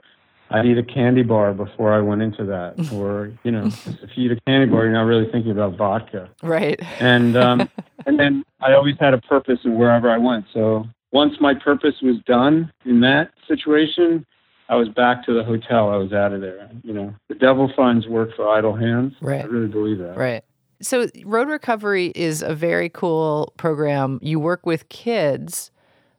i'd 0.51 0.67
eat 0.67 0.79
a 0.79 0.85
candy 0.85 1.23
bar 1.23 1.53
before 1.53 1.93
i 1.93 2.01
went 2.01 2.23
into 2.23 2.45
that. 2.45 2.75
Or 2.95 3.33
you 3.43 3.51
know 3.51 3.67
if 3.67 4.11
you 4.15 4.31
eat 4.31 4.39
a 4.39 4.41
candy 4.47 4.67
bar 4.71 4.85
you're 4.85 4.93
not 4.93 5.03
really 5.03 5.31
thinking 5.33 5.51
about 5.53 5.77
vodka. 5.77 6.31
Right. 6.43 6.81
and 7.01 7.37
um, 7.37 7.69
and 8.07 8.19
then 8.19 8.45
I 8.61 8.75
always 8.75 8.97
had 9.01 9.15
a 9.15 9.21
purpose 9.21 9.59
in 9.65 9.77
wherever 9.77 10.11
I 10.11 10.19
went. 10.19 10.45
So 10.53 10.87
once 11.13 11.35
my 11.41 11.55
purpose 11.55 11.97
was 12.03 12.17
done 12.27 12.73
in 12.85 13.01
that 13.01 13.31
situation, 13.49 14.25
I 14.69 14.77
was 14.77 14.89
back 14.89 15.25
to 15.27 15.35
the 15.35 15.43
hotel. 15.43 15.91
I 15.91 15.97
was 15.97 16.13
out 16.13 16.33
of 16.33 16.41
there. 16.41 16.71
You 16.85 16.93
know, 16.93 17.15
the 17.29 17.35
devil 17.35 17.71
finds 17.77 18.07
work 18.07 18.31
for 18.37 18.49
idle 18.49 18.77
hands. 18.77 19.15
Right. 19.21 19.43
I 19.43 19.45
really 19.45 19.69
believe 19.69 19.99
that. 19.99 20.17
Right. 20.17 20.45
So, 20.81 21.09
Road 21.25 21.49
Recovery 21.49 22.13
is 22.15 22.41
a 22.41 22.55
very 22.55 22.89
cool 22.89 23.53
program. 23.59 24.19
You 24.23 24.41
work 24.41 24.65
with 24.65 24.89
kids 24.89 25.71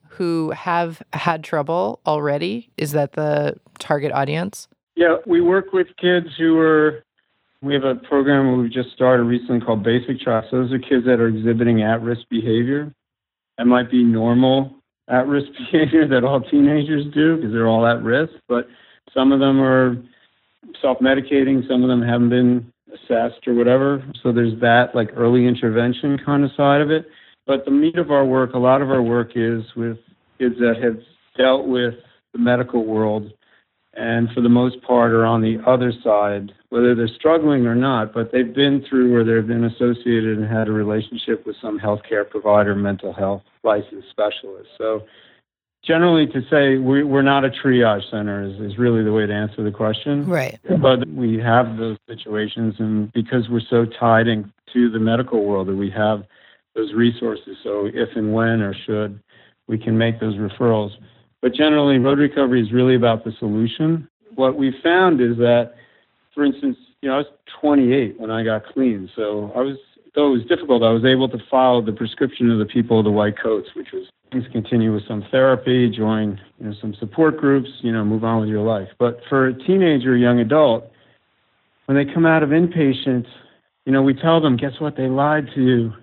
who 0.10 0.52
have 0.52 1.02
had 1.14 1.44
trouble 1.44 2.00
already. 2.06 2.70
Is 2.78 2.92
that 2.92 3.14
the 3.14 3.56
target 3.80 4.12
audience? 4.12 4.68
Yeah, 4.96 5.16
we 5.26 5.42
work 5.42 5.72
with 5.74 5.88
kids 5.98 6.28
who 6.38 6.60
are. 6.60 7.04
We 7.64 7.74
have 7.76 7.84
a 7.84 7.96
program 7.96 8.60
we've 8.60 8.72
just 8.72 8.92
started 8.92 9.24
recently 9.24 9.62
called 9.62 9.84
Basic 9.84 10.20
Trust. 10.20 10.50
So 10.52 10.58
Those 10.64 10.74
are 10.74 10.80
kids 10.80 11.06
that 11.06 11.20
are 11.20 11.28
exhibiting 11.28 11.84
at-risk 11.84 12.22
behavior. 12.30 12.92
That 13.58 13.66
might 13.66 13.92
be 13.92 14.04
normal 14.04 14.81
at-risk 15.12 15.48
behavior 15.72 16.08
that 16.08 16.24
all 16.24 16.42
teenagers 16.42 17.06
do 17.14 17.36
because 17.36 17.52
they're 17.52 17.68
all 17.68 17.86
at 17.86 18.02
risk. 18.02 18.34
But 18.48 18.68
some 19.14 19.32
of 19.32 19.40
them 19.40 19.62
are 19.62 19.98
self-medicating. 20.82 21.68
Some 21.68 21.84
of 21.84 21.90
them 21.90 22.02
haven't 22.02 22.30
been 22.30 22.72
assessed 22.94 23.48
or 23.48 23.54
whatever. 23.54 24.04
So 24.24 24.32
there's 24.32 24.60
that 24.62 24.96
like 24.96 25.10
early 25.16 25.46
intervention 25.48 26.18
kind 26.26 26.44
of 26.44 26.52
side 26.56 26.82
of 26.82 26.92
it. 26.92 27.08
But 27.46 27.66
the 27.66 27.72
meat 27.72 27.98
of 27.98 28.12
our 28.12 28.26
work, 28.26 28.54
a 28.54 28.60
lot 28.60 28.82
of 28.82 28.90
our 28.90 29.02
work 29.02 29.32
is 29.36 29.64
with 29.76 29.98
kids 30.40 30.56
that 30.60 30.76
have 30.82 30.98
dealt 31.38 31.68
with 31.68 31.96
the 32.34 32.40
medical 32.40 32.86
world 32.86 33.32
and 33.94 34.30
for 34.32 34.42
the 34.42 34.50
most 34.50 34.82
part 34.84 35.12
are 35.12 35.26
on 35.26 35.42
the 35.42 35.58
other 35.68 35.92
side, 36.04 36.54
whether 36.70 36.96
they're 36.96 37.08
struggling 37.08 37.66
or 37.66 37.76
not, 37.76 38.14
but 38.14 38.32
they've 38.32 38.54
been 38.54 38.86
through 38.90 39.14
or 39.14 39.24
they've 39.24 39.48
been 39.48 39.66
associated 39.66 40.38
and 40.38 40.48
had 40.50 40.70
a 40.70 40.72
relationship 40.72 41.46
with 41.46 41.56
some 41.62 41.78
healthcare 41.78 42.28
provider, 42.30 42.74
mental 42.74 43.12
health 43.12 43.44
licensed 43.64 44.10
specialist. 44.10 44.70
So 44.78 45.04
generally 45.84 46.26
to 46.28 46.42
say 46.50 46.78
we, 46.78 47.04
we're 47.04 47.22
not 47.22 47.44
a 47.44 47.50
triage 47.50 48.10
center 48.10 48.44
is, 48.44 48.60
is 48.62 48.78
really 48.78 49.04
the 49.04 49.12
way 49.12 49.26
to 49.26 49.34
answer 49.34 49.64
the 49.64 49.72
question. 49.72 50.26
Right. 50.26 50.60
But 50.82 51.08
we 51.10 51.38
have 51.40 51.78
those 51.78 51.98
situations, 52.08 52.76
and 52.80 53.12
because 53.12 53.50
we're 53.50 53.62
so 53.70 53.86
tied 53.86 54.28
into 54.28 54.90
the 54.90 55.00
medical 55.00 55.44
world, 55.44 55.68
that 55.68 55.76
we 55.76 55.90
have 55.90 56.24
those 56.76 56.94
resources. 56.94 57.58
So 57.64 57.88
if 57.94 58.16
and 58.16 58.34
when 58.34 58.62
or 58.62 58.74
should, 58.74 59.20
we 59.68 59.78
can 59.78 59.98
make 59.98 60.20
those 60.20 60.36
referrals. 60.36 60.92
But 61.42 61.54
generally, 61.54 61.98
road 61.98 62.20
recovery 62.20 62.62
is 62.62 62.72
really 62.72 62.96
about 62.96 63.24
the 63.24 63.32
solution. 63.40 64.08
What 64.36 64.56
we 64.56 64.74
found 64.84 65.20
is 65.20 65.38
that, 65.38 65.74
for 66.34 66.46
instance, 66.46 66.78
you 67.02 67.10
know, 67.10 67.16
I 67.16 67.18
was 67.20 67.28
28 67.60 68.20
when 68.20 68.30
I 68.30 68.44
got 68.44 68.66
clean, 68.66 69.10
so 69.16 69.52
I 69.56 69.62
was 69.62 69.78
though 70.14 70.28
it 70.28 70.38
was 70.40 70.46
difficult, 70.46 70.84
I 70.84 70.92
was 70.92 71.06
able 71.06 71.30
to 71.30 71.38
follow 71.50 71.82
the 71.82 71.94
prescription 71.94 72.52
of 72.52 72.60
the 72.60 72.66
people 72.66 73.00
of 73.00 73.06
the 73.06 73.12
white 73.12 73.40
coats, 73.42 73.70
which 73.76 73.92
was 73.94 74.08
things 74.32 74.44
continue 74.52 74.94
with 74.94 75.08
some 75.08 75.26
therapy, 75.32 75.90
join 75.90 76.40
you 76.60 76.68
know 76.68 76.76
some 76.80 76.94
support 76.96 77.38
groups, 77.38 77.70
you 77.82 77.92
know, 77.92 78.06
move 78.06 78.24
on 78.24 78.42
with 78.42 78.50
your 78.50 78.62
life. 78.62 78.90
But 79.00 79.20
for 79.28 79.48
a 79.48 79.54
teenager, 79.54 80.16
young 80.16 80.40
adult, 80.40 80.92
when 81.86 81.98
they 81.98 82.12
come 82.12 82.26
out 82.26 82.44
of 82.44 82.50
inpatient, 82.50 83.26
you 83.86 83.92
know, 83.92 84.02
we 84.02 84.14
tell 84.14 84.40
them, 84.40 84.58
guess 84.58 84.74
what? 84.80 84.96
They 84.96 85.08
lied 85.08 85.48
to 85.56 85.62
you 85.62 85.94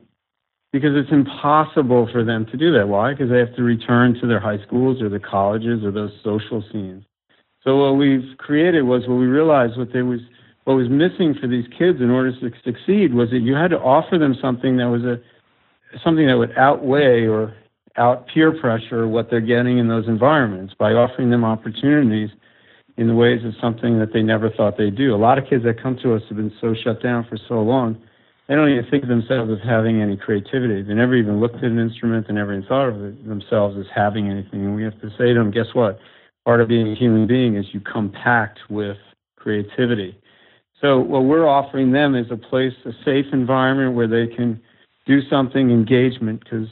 because 0.78 0.96
it's 0.96 1.12
impossible 1.12 2.08
for 2.12 2.24
them 2.24 2.46
to 2.46 2.56
do 2.56 2.72
that. 2.72 2.88
Why? 2.88 3.12
Because 3.12 3.30
they 3.30 3.38
have 3.38 3.54
to 3.56 3.62
return 3.62 4.14
to 4.20 4.26
their 4.26 4.40
high 4.40 4.62
schools 4.66 5.02
or 5.02 5.08
the 5.08 5.18
colleges 5.18 5.84
or 5.84 5.90
those 5.90 6.12
social 6.22 6.62
scenes. 6.72 7.04
So 7.64 7.76
what 7.76 7.98
we've 7.98 8.36
created 8.38 8.82
was 8.82 9.02
what 9.08 9.16
we 9.16 9.26
realized 9.26 9.76
what 9.76 9.92
there 9.92 10.04
was 10.04 10.20
what 10.64 10.74
was 10.74 10.88
missing 10.88 11.34
for 11.40 11.46
these 11.48 11.64
kids 11.78 12.00
in 12.00 12.10
order 12.10 12.30
to 12.30 12.50
succeed 12.62 13.14
was 13.14 13.30
that 13.30 13.40
you 13.40 13.54
had 13.54 13.70
to 13.70 13.78
offer 13.78 14.18
them 14.18 14.36
something 14.40 14.76
that 14.76 14.88
was 14.88 15.02
a 15.02 15.18
something 16.04 16.26
that 16.26 16.36
would 16.36 16.56
outweigh 16.56 17.26
or 17.26 17.54
out 17.96 18.26
peer 18.28 18.52
pressure 18.52 19.08
what 19.08 19.30
they're 19.30 19.40
getting 19.40 19.78
in 19.78 19.88
those 19.88 20.06
environments 20.06 20.74
by 20.78 20.92
offering 20.92 21.30
them 21.30 21.44
opportunities 21.44 22.30
in 22.96 23.08
the 23.08 23.14
ways 23.14 23.44
of 23.44 23.54
something 23.60 23.98
that 23.98 24.12
they 24.12 24.22
never 24.22 24.50
thought 24.50 24.76
they'd 24.76 24.96
do. 24.96 25.14
A 25.14 25.16
lot 25.16 25.38
of 25.38 25.44
kids 25.48 25.64
that 25.64 25.82
come 25.82 25.96
to 26.02 26.14
us 26.14 26.22
have 26.28 26.36
been 26.36 26.52
so 26.60 26.74
shut 26.74 27.02
down 27.02 27.26
for 27.28 27.38
so 27.48 27.62
long, 27.62 27.96
they 28.48 28.54
don't 28.54 28.70
even 28.70 28.90
think 28.90 29.02
of 29.02 29.10
themselves 29.10 29.50
as 29.52 29.58
having 29.68 30.00
any 30.00 30.16
creativity. 30.16 30.82
They 30.82 30.94
never 30.94 31.14
even 31.14 31.38
looked 31.38 31.56
at 31.56 31.64
an 31.64 31.78
instrument, 31.78 32.26
they 32.26 32.34
never 32.34 32.54
even 32.54 32.66
thought 32.66 32.88
of 32.88 32.98
themselves 33.26 33.76
as 33.78 33.84
having 33.94 34.30
anything. 34.30 34.64
And 34.64 34.74
we 34.74 34.82
have 34.84 34.98
to 35.02 35.10
say 35.18 35.28
to 35.28 35.34
them, 35.34 35.50
guess 35.50 35.74
what? 35.74 35.98
Part 36.46 36.62
of 36.62 36.68
being 36.68 36.90
a 36.90 36.94
human 36.94 37.26
being 37.26 37.56
is 37.56 37.66
you 37.72 37.80
come 37.80 38.10
packed 38.10 38.60
with 38.70 38.96
creativity. 39.36 40.18
So 40.80 40.98
what 40.98 41.24
we're 41.24 41.46
offering 41.46 41.92
them 41.92 42.14
is 42.14 42.26
a 42.30 42.36
place, 42.36 42.72
a 42.86 42.92
safe 43.04 43.26
environment 43.32 43.94
where 43.94 44.06
they 44.06 44.34
can 44.34 44.60
do 45.06 45.20
something, 45.28 45.70
engagement, 45.70 46.42
because 46.44 46.68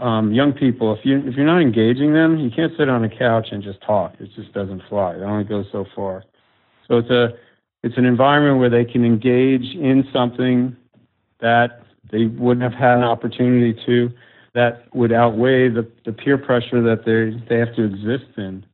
um, 0.00 0.32
young 0.32 0.52
people, 0.52 0.94
if 0.94 1.04
you 1.04 1.18
if 1.26 1.34
you're 1.34 1.46
not 1.46 1.60
engaging 1.60 2.12
them, 2.12 2.38
you 2.38 2.50
can't 2.50 2.72
sit 2.78 2.88
on 2.88 3.04
a 3.04 3.08
couch 3.08 3.48
and 3.50 3.62
just 3.62 3.80
talk. 3.80 4.14
It 4.20 4.30
just 4.36 4.52
doesn't 4.52 4.82
fly. 4.88 5.14
It 5.14 5.22
only 5.22 5.44
goes 5.44 5.66
so 5.72 5.86
far. 5.94 6.24
So 6.86 6.98
it's 6.98 7.10
a 7.10 7.30
it's 7.82 7.96
an 7.96 8.04
environment 8.04 8.58
where 8.58 8.70
they 8.70 8.84
can 8.90 9.04
engage 9.04 9.74
in 9.74 10.04
something 10.12 10.76
that 11.40 11.82
they 12.10 12.26
wouldn't 12.26 12.62
have 12.62 12.78
had 12.78 12.98
an 12.98 13.04
opportunity 13.04 13.78
to, 13.86 14.10
that 14.54 14.84
would 14.94 15.12
outweigh 15.12 15.68
the, 15.68 15.86
the 16.04 16.12
peer 16.12 16.38
pressure 16.38 16.82
that 16.82 17.04
they 17.04 17.38
they 17.48 17.58
have 17.58 17.74
to 17.76 17.84
exist 17.84 18.36
in. 18.38 18.64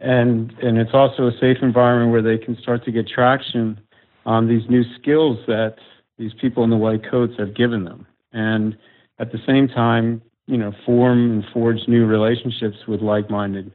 And 0.00 0.52
and 0.62 0.78
it's 0.78 0.94
also 0.94 1.26
a 1.26 1.32
safe 1.40 1.58
environment 1.62 2.12
where 2.12 2.22
they 2.22 2.42
can 2.42 2.56
start 2.62 2.84
to 2.84 2.92
get 2.92 3.08
traction 3.08 3.80
on 4.26 4.48
these 4.48 4.62
new 4.68 4.84
skills 4.98 5.38
that 5.46 5.76
these 6.18 6.32
people 6.40 6.62
in 6.64 6.70
the 6.70 6.76
white 6.76 7.08
coats 7.10 7.34
have 7.38 7.54
given 7.54 7.84
them. 7.84 8.06
And 8.32 8.76
at 9.18 9.32
the 9.32 9.38
same 9.46 9.68
time, 9.68 10.22
you 10.46 10.56
know, 10.56 10.72
form 10.86 11.30
and 11.32 11.44
forge 11.52 11.80
new 11.88 12.06
relationships 12.06 12.76
with 12.86 13.00
like-minded 13.00 13.72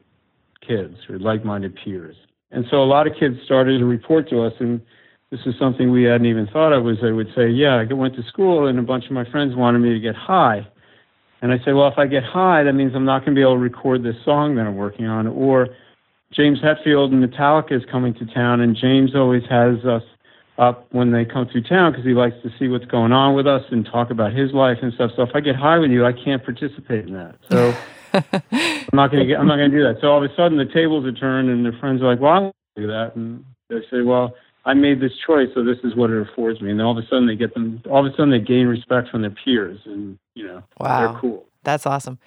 kids 0.65 0.95
or 1.09 1.19
like-minded 1.19 1.77
peers. 1.83 2.15
And 2.51 2.65
so 2.69 2.83
a 2.83 2.85
lot 2.85 3.07
of 3.07 3.13
kids 3.19 3.35
started 3.45 3.79
to 3.79 3.85
report 3.85 4.29
to 4.29 4.43
us, 4.43 4.53
and 4.59 4.81
this 5.31 5.41
is 5.45 5.53
something 5.59 5.91
we 5.91 6.03
hadn't 6.03 6.25
even 6.25 6.47
thought 6.47 6.73
of. 6.73 6.83
Was 6.83 6.97
they 7.01 7.11
would 7.11 7.29
say, 7.35 7.49
"Yeah, 7.49 7.75
I 7.75 7.93
went 7.93 8.15
to 8.15 8.23
school, 8.23 8.67
and 8.67 8.79
a 8.79 8.83
bunch 8.83 9.05
of 9.05 9.11
my 9.11 9.29
friends 9.29 9.55
wanted 9.55 9.79
me 9.79 9.93
to 9.93 9.99
get 9.99 10.15
high." 10.15 10.67
And 11.41 11.51
I 11.51 11.57
say, 11.59 11.73
"Well, 11.73 11.87
if 11.87 11.97
I 11.97 12.07
get 12.07 12.23
high, 12.23 12.63
that 12.63 12.73
means 12.73 12.93
I'm 12.95 13.05
not 13.05 13.19
going 13.19 13.35
to 13.35 13.39
be 13.39 13.41
able 13.41 13.55
to 13.55 13.59
record 13.59 14.03
this 14.03 14.15
song 14.25 14.55
that 14.55 14.65
I'm 14.65 14.75
working 14.75 15.05
on." 15.05 15.27
Or 15.27 15.69
James 16.31 16.59
Hetfield 16.59 17.11
and 17.11 17.23
Metallica 17.23 17.73
is 17.73 17.83
coming 17.91 18.13
to 18.15 18.25
town, 18.25 18.61
and 18.61 18.75
James 18.75 19.15
always 19.15 19.43
has 19.49 19.83
us 19.85 20.03
up 20.59 20.87
when 20.91 21.11
they 21.11 21.25
come 21.25 21.47
through 21.47 21.63
town 21.63 21.91
because 21.91 22.05
he 22.05 22.13
likes 22.13 22.35
to 22.43 22.51
see 22.59 22.67
what's 22.67 22.85
going 22.85 23.11
on 23.11 23.33
with 23.33 23.47
us 23.47 23.63
and 23.71 23.85
talk 23.85 24.11
about 24.11 24.33
his 24.33 24.51
life 24.51 24.77
and 24.81 24.93
stuff. 24.93 25.11
So 25.15 25.23
if 25.23 25.29
I 25.33 25.39
get 25.39 25.55
high 25.55 25.79
with 25.79 25.89
you, 25.89 26.05
I 26.05 26.11
can't 26.11 26.43
participate 26.43 27.07
in 27.07 27.13
that. 27.13 27.35
So 27.49 27.73
I'm 28.13 28.89
not 28.93 29.09
going 29.09 29.23
to 29.23 29.25
get, 29.25 29.39
I'm 29.39 29.47
not 29.47 29.55
going 29.55 29.71
to 29.71 29.77
do 29.77 29.83
that. 29.83 30.01
So 30.01 30.07
all 30.07 30.23
of 30.23 30.29
a 30.29 30.35
sudden 30.35 30.57
the 30.57 30.65
tables 30.65 31.05
are 31.05 31.13
turned 31.13 31.49
and 31.49 31.63
their 31.63 31.77
friends 31.79 32.01
are 32.01 32.11
like, 32.11 32.19
well, 32.19 32.33
I 32.33 32.39
want 32.39 32.55
to 32.75 32.81
do 32.81 32.87
that. 32.87 33.15
And 33.15 33.45
they 33.69 33.79
say, 33.89 34.01
well, 34.01 34.35
I 34.69 34.75
made 34.75 35.01
this 35.01 35.13
choice, 35.25 35.47
so 35.55 35.63
this 35.63 35.79
is 35.83 35.95
what 35.95 36.11
it 36.11 36.21
affords 36.21 36.61
me. 36.61 36.69
And 36.69 36.79
then 36.79 36.85
all 36.85 36.95
of 36.95 37.03
a 37.03 37.07
sudden 37.07 37.25
they 37.25 37.35
get 37.35 37.55
them, 37.55 37.81
all 37.89 38.05
of 38.05 38.13
a 38.13 38.15
sudden 38.15 38.29
they 38.29 38.39
gain 38.39 38.67
respect 38.67 39.09
from 39.09 39.23
their 39.23 39.31
peers 39.31 39.79
and, 39.85 40.19
you 40.35 40.45
know, 40.45 40.61
Wow. 40.79 40.99
they're 41.11 41.19
cool. 41.19 41.45
That's 41.63 41.87
awesome. 41.87 42.19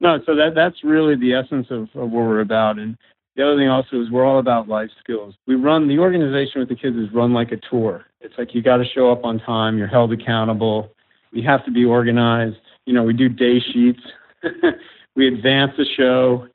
No, 0.00 0.18
so 0.26 0.34
that 0.34 0.56
that's 0.56 0.82
really 0.82 1.14
the 1.14 1.34
essence 1.34 1.68
of, 1.70 1.82
of 1.94 2.10
what 2.10 2.26
we're 2.26 2.40
about. 2.40 2.80
And 2.80 2.96
the 3.36 3.44
other 3.46 3.56
thing 3.56 3.68
also 3.68 4.00
is 4.02 4.10
we're 4.10 4.24
all 4.24 4.40
about 4.40 4.66
life 4.66 4.90
skills. 4.98 5.36
We 5.46 5.54
run 5.54 5.86
the 5.86 6.00
organization 6.00 6.58
with 6.60 6.68
the 6.68 6.74
kids 6.74 6.96
is 6.96 7.12
run 7.14 7.32
like 7.32 7.52
a 7.52 7.58
tour. 7.70 8.04
It's 8.20 8.34
like 8.38 8.56
you 8.56 8.60
got 8.62 8.78
to 8.78 8.84
show 8.84 9.12
up 9.12 9.24
on 9.24 9.38
time. 9.38 9.78
You're 9.78 9.86
held 9.86 10.12
accountable. 10.12 10.90
We 11.32 11.42
have 11.42 11.64
to 11.64 11.70
be 11.70 11.84
organized. 11.84 12.56
You 12.86 12.92
know, 12.94 13.04
we 13.04 13.12
do 13.12 13.28
day 13.28 13.60
sheets. 13.60 14.02
we 15.14 15.28
advance 15.28 15.72
the 15.78 15.86
show. 15.96 16.48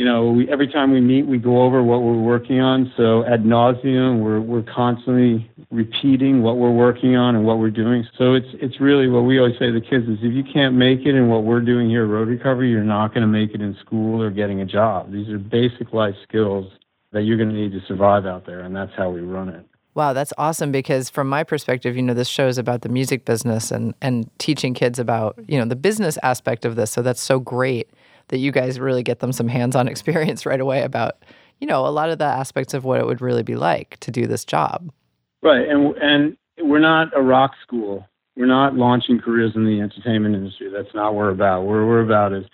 You 0.00 0.06
know, 0.06 0.30
we, 0.30 0.48
every 0.48 0.66
time 0.66 0.92
we 0.92 1.00
meet, 1.02 1.26
we 1.26 1.36
go 1.36 1.60
over 1.60 1.82
what 1.82 2.00
we're 2.00 2.22
working 2.22 2.58
on. 2.58 2.90
So 2.96 3.22
ad 3.26 3.44
nauseum, 3.44 4.20
we're 4.20 4.40
we're 4.40 4.62
constantly 4.62 5.50
repeating 5.70 6.40
what 6.40 6.56
we're 6.56 6.70
working 6.70 7.16
on 7.16 7.36
and 7.36 7.44
what 7.44 7.58
we're 7.58 7.70
doing. 7.70 8.06
So 8.16 8.32
it's 8.32 8.46
it's 8.54 8.80
really 8.80 9.08
what 9.08 9.24
we 9.24 9.38
always 9.38 9.58
say 9.58 9.66
to 9.66 9.72
the 9.72 9.80
kids 9.82 10.08
is 10.08 10.16
if 10.22 10.32
you 10.32 10.42
can't 10.42 10.74
make 10.74 11.00
it 11.00 11.14
in 11.14 11.28
what 11.28 11.44
we're 11.44 11.60
doing 11.60 11.90
here 11.90 12.04
at 12.04 12.08
Road 12.08 12.28
Recovery, 12.28 12.70
you're 12.70 12.82
not 12.82 13.08
going 13.12 13.20
to 13.20 13.26
make 13.26 13.50
it 13.50 13.60
in 13.60 13.76
school 13.84 14.22
or 14.22 14.30
getting 14.30 14.62
a 14.62 14.64
job. 14.64 15.12
These 15.12 15.28
are 15.28 15.38
basic 15.38 15.92
life 15.92 16.14
skills 16.26 16.72
that 17.12 17.24
you're 17.24 17.36
going 17.36 17.50
to 17.50 17.54
need 17.54 17.72
to 17.72 17.86
survive 17.86 18.24
out 18.24 18.46
there, 18.46 18.60
and 18.60 18.74
that's 18.74 18.92
how 18.96 19.10
we 19.10 19.20
run 19.20 19.50
it. 19.50 19.66
Wow, 19.92 20.14
that's 20.14 20.32
awesome 20.38 20.72
because 20.72 21.10
from 21.10 21.28
my 21.28 21.44
perspective, 21.44 21.94
you 21.94 22.00
know, 22.00 22.14
this 22.14 22.28
show 22.28 22.48
is 22.48 22.56
about 22.56 22.80
the 22.80 22.88
music 22.88 23.26
business 23.26 23.70
and 23.70 23.92
and 24.00 24.30
teaching 24.38 24.72
kids 24.72 24.98
about, 24.98 25.38
you 25.46 25.58
know, 25.58 25.66
the 25.66 25.76
business 25.76 26.16
aspect 26.22 26.64
of 26.64 26.76
this. 26.76 26.90
So 26.90 27.02
that's 27.02 27.20
so 27.20 27.38
great 27.38 27.90
that 28.30 28.38
you 28.38 28.50
guys 28.50 28.80
really 28.80 29.02
get 29.02 29.20
them 29.20 29.32
some 29.32 29.48
hands-on 29.48 29.86
experience 29.94 30.44
right 30.46 30.60
away 30.60 30.82
about, 30.82 31.22
you 31.60 31.66
know, 31.66 31.86
a 31.86 31.88
lot 31.90 32.10
of 32.10 32.18
the 32.18 32.24
aspects 32.24 32.74
of 32.74 32.84
what 32.84 32.98
it 32.98 33.06
would 33.06 33.20
really 33.20 33.42
be 33.42 33.54
like 33.54 33.98
to 34.00 34.10
do 34.10 34.26
this 34.26 34.44
job. 34.44 34.90
Right, 35.42 35.68
and 35.68 35.94
and 35.96 36.36
we're 36.58 36.80
not 36.80 37.16
a 37.16 37.22
rock 37.22 37.52
school. 37.62 38.06
We're 38.36 38.46
not 38.46 38.74
launching 38.74 39.20
careers 39.20 39.52
in 39.54 39.64
the 39.64 39.80
entertainment 39.80 40.34
industry. 40.34 40.70
That's 40.72 40.94
not 40.94 41.14
what 41.14 41.16
we're 41.16 41.30
about. 41.30 41.62
What 41.62 41.72
we're 41.72 42.02
about 42.02 42.32
is 42.32 42.44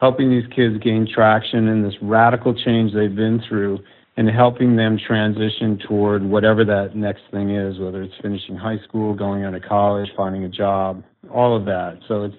helping 0.00 0.30
these 0.30 0.46
kids 0.54 0.76
gain 0.82 1.08
traction 1.12 1.68
in 1.68 1.82
this 1.82 1.94
radical 2.02 2.54
change 2.54 2.92
they've 2.92 3.14
been 3.14 3.42
through 3.48 3.80
and 4.16 4.28
helping 4.30 4.76
them 4.76 4.98
transition 4.98 5.78
toward 5.86 6.24
whatever 6.24 6.64
that 6.64 6.96
next 6.96 7.22
thing 7.30 7.50
is, 7.50 7.78
whether 7.78 8.02
it's 8.02 8.14
finishing 8.22 8.56
high 8.56 8.78
school, 8.84 9.14
going 9.14 9.44
on 9.44 9.52
to 9.52 9.60
college, 9.60 10.08
finding 10.16 10.44
a 10.44 10.48
job, 10.48 11.02
all 11.30 11.56
of 11.56 11.64
that. 11.66 11.98
So 12.08 12.24
it's 12.24 12.36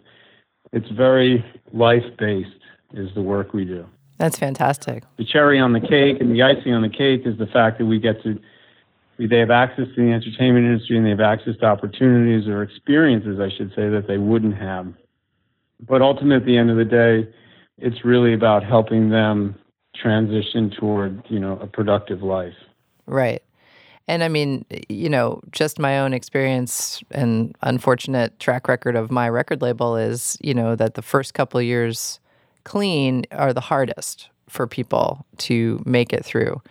it's 0.74 0.90
very 0.92 1.46
life 1.74 2.04
based 2.18 2.50
is 2.94 3.10
the 3.16 3.22
work 3.22 3.54
we 3.54 3.66
do. 3.66 3.86
That's 4.18 4.38
fantastic. 4.38 5.04
The 5.18 5.26
cherry 5.26 5.60
on 5.60 5.74
the 5.74 5.80
cake 5.80 6.20
and 6.20 6.34
the 6.34 6.42
icing 6.42 6.74
on 6.74 6.82
the 6.82 6.90
cake 6.90 7.22
is 7.26 7.38
the 7.38 7.46
fact 7.46 7.78
that 7.78 7.86
we 7.86 8.00
get 8.00 8.22
to 8.24 8.40
they 9.20 9.40
have 9.40 9.50
access 9.50 9.88
to 9.96 10.06
the 10.06 10.12
entertainment 10.12 10.66
industry 10.66 10.96
and 10.96 11.06
they 11.06 11.10
have 11.10 11.20
access 11.20 11.58
to 11.60 11.66
opportunities 11.66 12.48
or 12.48 12.62
experiences, 12.62 13.40
I 13.40 13.50
should 13.50 13.70
say, 13.70 13.90
that 13.90 14.06
they 14.08 14.20
wouldn't 14.20 14.56
have. 14.58 14.94
But 15.88 16.02
ultimately, 16.02 16.36
at 16.36 16.46
the 16.46 16.58
end 16.58 16.70
of 16.70 16.78
the 16.78 16.86
day, 16.86 17.28
it's 17.80 18.06
really 18.06 18.34
about 18.34 18.64
helping 18.64 19.10
them 19.10 19.56
transition 19.96 20.70
toward, 20.70 21.24
you 21.30 21.40
know, 21.40 21.58
a 21.60 21.68
productive 21.68 22.22
life. 22.22 22.54
Right. 23.08 23.42
And 24.08 24.24
I 24.24 24.28
mean, 24.28 24.66
you 24.88 25.10
know, 25.10 25.42
just 25.52 25.80
my 25.80 26.00
own 26.00 26.14
experience 26.14 27.02
and 27.12 27.56
unfortunate 27.62 28.40
track 28.40 28.68
record 28.68 28.96
of 28.96 29.12
my 29.12 29.28
record 29.28 29.62
label 29.62 29.98
is, 29.98 30.38
you 30.42 30.54
know, 30.54 30.76
that 30.76 30.94
the 30.94 31.02
first 31.02 31.34
couple 31.34 31.60
of 31.60 31.66
years 31.66 32.20
clean 32.68 33.26
are 33.32 33.54
the 33.54 33.62
hardest 33.62 34.30
for 34.50 34.68
people 34.68 35.26
to 35.38 35.82
make 35.86 36.12
it 36.12 36.26
through. 36.26 36.62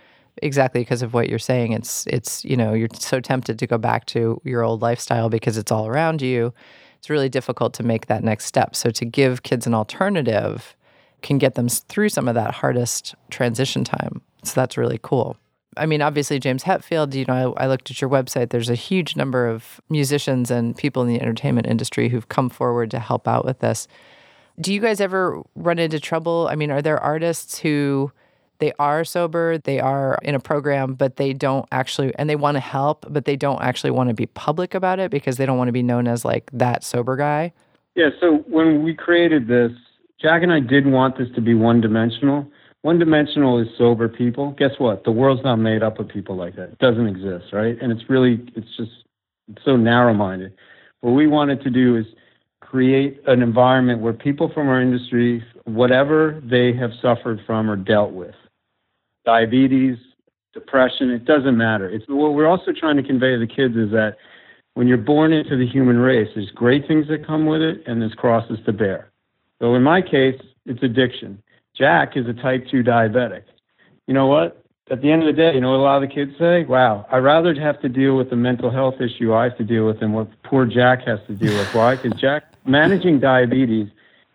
Exactly 0.43 0.81
because 0.81 1.01
of 1.01 1.15
what 1.15 1.27
you're 1.27 1.39
saying. 1.39 1.71
It's 1.71 2.05
it's, 2.05 2.45
you 2.45 2.55
know, 2.55 2.73
you're 2.73 2.89
so 2.93 3.19
tempted 3.19 3.57
to 3.57 3.65
go 3.65 3.79
back 3.79 4.05
to 4.07 4.39
your 4.43 4.63
old 4.63 4.83
lifestyle 4.83 5.27
because 5.27 5.57
it's 5.57 5.71
all 5.71 5.87
around 5.87 6.21
you. 6.21 6.53
It's 6.99 7.09
really 7.09 7.29
difficult 7.29 7.73
to 7.75 7.83
make 7.83 8.05
that 8.05 8.23
next 8.23 8.45
step. 8.45 8.75
So 8.75 8.91
to 8.91 9.05
give 9.05 9.41
kids 9.41 9.65
an 9.65 9.73
alternative 9.73 10.75
can 11.23 11.39
get 11.39 11.55
them 11.55 11.67
through 11.67 12.09
some 12.09 12.27
of 12.27 12.35
that 12.35 12.53
hardest 12.53 13.15
transition 13.31 13.83
time. 13.83 14.21
So 14.43 14.53
that's 14.53 14.77
really 14.77 14.99
cool. 15.01 15.35
I 15.75 15.87
mean, 15.87 16.03
obviously, 16.03 16.39
James 16.39 16.63
Hetfield, 16.63 17.15
you 17.15 17.25
know, 17.25 17.55
I, 17.57 17.63
I, 17.63 17.67
looked 17.67 17.89
at 17.89 18.01
your 18.01 18.09
website. 18.09 18.49
There's 18.49 18.69
a 18.69 18.75
huge 18.75 19.15
number 19.15 19.47
of 19.47 19.81
musicians 19.89 20.51
and 20.51 20.75
people 20.75 21.01
in 21.01 21.07
the 21.07 21.21
entertainment 21.21 21.67
industry 21.67 22.09
who've 22.09 22.29
come 22.29 22.49
forward 22.49 22.91
to 22.91 22.99
help 22.99 23.27
out 23.27 23.45
with 23.45 23.59
this. 23.59 23.87
Do 24.59 24.73
you 24.73 24.81
guys 24.81 24.99
ever 24.99 25.41
run 25.55 25.77
into 25.77 25.99
trouble? 25.99 26.47
I 26.49 26.55
mean, 26.55 26.71
are 26.71 26.81
there 26.81 26.99
artists 26.99 27.59
who 27.59 28.11
they 28.59 28.73
are 28.79 29.03
sober, 29.03 29.59
they 29.59 29.79
are 29.79 30.17
in 30.23 30.33
a 30.33 30.39
program, 30.39 30.95
but 30.95 31.17
they 31.17 31.31
don't 31.31 31.67
actually, 31.71 32.13
and 32.15 32.27
they 32.27 32.35
want 32.35 32.55
to 32.55 32.59
help, 32.59 33.05
but 33.07 33.25
they 33.25 33.35
don't 33.35 33.61
actually 33.61 33.91
want 33.91 34.09
to 34.09 34.15
be 34.15 34.25
public 34.25 34.73
about 34.73 34.99
it 34.99 35.11
because 35.11 35.37
they 35.37 35.45
don't 35.45 35.59
want 35.59 35.67
to 35.67 35.73
be 35.73 35.83
known 35.83 36.07
as 36.07 36.25
like 36.25 36.49
that 36.53 36.83
sober 36.83 37.15
guy? 37.15 37.53
Yeah, 37.93 38.09
so 38.19 38.37
when 38.47 38.83
we 38.83 38.95
created 38.95 39.47
this, 39.47 39.71
Jack 40.19 40.41
and 40.41 40.51
I 40.51 40.59
did 40.59 40.87
want 40.87 41.19
this 41.19 41.27
to 41.35 41.41
be 41.41 41.53
one 41.53 41.79
dimensional. 41.79 42.49
One 42.81 42.97
dimensional 42.97 43.59
is 43.59 43.67
sober 43.77 44.09
people. 44.09 44.51
Guess 44.57 44.79
what? 44.79 45.03
The 45.03 45.11
world's 45.11 45.43
not 45.43 45.57
made 45.57 45.83
up 45.83 45.99
of 45.99 46.07
people 46.07 46.35
like 46.35 46.55
that. 46.55 46.69
It 46.69 46.79
doesn't 46.79 47.07
exist, 47.07 47.53
right? 47.53 47.77
And 47.79 47.91
it's 47.91 48.09
really, 48.09 48.43
it's 48.55 48.75
just 48.75 48.91
it's 49.49 49.63
so 49.63 49.75
narrow 49.75 50.13
minded. 50.13 50.53
What 51.01 51.11
we 51.11 51.27
wanted 51.27 51.61
to 51.63 51.69
do 51.69 51.95
is 51.95 52.05
create 52.69 53.21
an 53.27 53.41
environment 53.41 54.01
where 54.01 54.13
people 54.13 54.51
from 54.53 54.67
our 54.67 54.81
industry, 54.81 55.43
whatever 55.63 56.41
they 56.43 56.73
have 56.73 56.91
suffered 57.01 57.39
from 57.45 57.69
or 57.69 57.77
dealt 57.77 58.11
with, 58.11 58.35
diabetes, 59.25 59.97
depression, 60.53 61.09
it 61.09 61.23
doesn't 61.23 61.55
matter. 61.55 61.89
It's 61.89 62.05
what 62.09 62.33
we're 62.33 62.47
also 62.47 62.71
trying 62.77 62.97
to 62.97 63.03
convey 63.03 63.31
to 63.31 63.39
the 63.39 63.47
kids 63.47 63.75
is 63.77 63.91
that 63.91 64.17
when 64.73 64.87
you're 64.87 64.97
born 64.97 65.31
into 65.31 65.55
the 65.55 65.65
human 65.65 65.97
race, 65.97 66.29
there's 66.35 66.51
great 66.51 66.87
things 66.87 67.07
that 67.07 67.25
come 67.25 67.45
with 67.45 67.61
it 67.61 67.83
and 67.87 68.01
there's 68.01 68.13
crosses 68.13 68.59
to 68.65 68.73
bear. 68.73 69.11
So 69.61 69.75
in 69.75 69.83
my 69.83 70.01
case, 70.01 70.39
it's 70.65 70.83
addiction. 70.83 71.41
Jack 71.75 72.17
is 72.17 72.27
a 72.27 72.33
type 72.33 72.65
2 72.69 72.83
diabetic. 72.83 73.43
You 74.07 74.13
know 74.13 74.27
what? 74.27 74.63
At 74.89 75.01
the 75.01 75.11
end 75.11 75.21
of 75.21 75.27
the 75.27 75.33
day, 75.33 75.53
you 75.53 75.59
know 75.59 75.71
what 75.71 75.79
a 75.79 75.83
lot 75.83 76.01
of 76.01 76.09
the 76.09 76.15
kids 76.15 76.31
say? 76.39 76.63
Wow, 76.63 77.05
I'd 77.11 77.17
rather 77.17 77.53
have 77.59 77.81
to 77.81 77.89
deal 77.89 78.15
with 78.15 78.29
the 78.29 78.37
mental 78.37 78.71
health 78.71 79.01
issue 79.01 79.33
I 79.33 79.45
have 79.45 79.57
to 79.57 79.63
deal 79.65 79.85
with 79.85 79.99
than 79.99 80.13
what 80.13 80.29
poor 80.43 80.65
Jack 80.65 81.05
has 81.05 81.19
to 81.27 81.35
deal 81.35 81.53
with. 81.57 81.73
Why? 81.73 81.95
Because 81.97 82.17
Jack, 82.19 82.53
managing 82.65 83.19
diabetes 83.19 83.89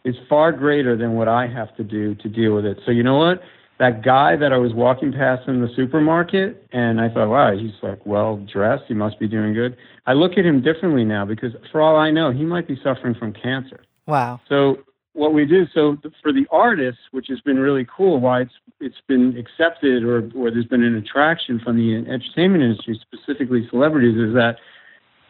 is 0.05 0.15
far 0.29 0.53
greater 0.53 0.95
than 0.95 1.15
what 1.15 1.29
I 1.29 1.47
have 1.47 1.75
to 1.77 1.85
do 1.85 2.15
to 2.17 2.29
deal 2.29 2.55
with 2.55 2.67
it. 2.67 2.79
So 2.85 2.91
you 2.91 3.03
know 3.03 3.17
what? 3.17 3.43
That 3.79 4.03
guy 4.03 4.37
that 4.37 4.53
I 4.53 4.59
was 4.59 4.75
walking 4.75 5.13
past 5.13 5.49
in 5.49 5.63
the 5.63 5.69
supermarket, 5.75 6.67
and 6.71 7.01
I 7.01 7.09
thought, 7.09 7.29
wow, 7.29 7.57
he's 7.57 7.73
like 7.83 8.05
well 8.05 8.37
dressed. 8.37 8.85
He 8.89 8.95
must 8.95 9.19
be 9.19 9.29
doing 9.29 9.55
good. 9.55 9.77
I 10.07 10.13
look 10.13 10.33
at 10.33 10.45
him 10.45 10.61
differently 10.61 11.05
now 11.05 11.25
because, 11.25 11.53
for 11.71 11.81
all 11.81 11.97
I 11.97 12.11
know, 12.11 12.31
he 12.31 12.45
might 12.45 12.69
be 12.69 12.79
suffering 12.85 13.15
from 13.15 13.33
cancer. 13.33 13.81
Wow. 14.07 14.41
So 14.49 14.79
what 15.15 15.35
we 15.35 15.45
do 15.45 15.67
so 15.75 15.97
for 16.23 16.33
the 16.33 16.47
artists 16.51 17.01
which 17.11 17.27
has 17.29 17.41
been 17.41 17.59
really 17.59 17.87
cool 17.95 18.19
why 18.19 18.41
it's 18.41 18.53
it's 18.81 19.01
been 19.09 19.37
accepted 19.37 20.05
or 20.05 20.31
or 20.35 20.51
there's 20.51 20.67
been 20.67 20.83
an 20.83 20.97
attraction 20.97 21.61
from 21.63 21.77
the 21.77 21.95
entertainment 21.95 22.63
industry 22.63 22.99
specifically 23.03 23.67
celebrities 23.71 24.17
is 24.17 24.35
that 24.35 24.57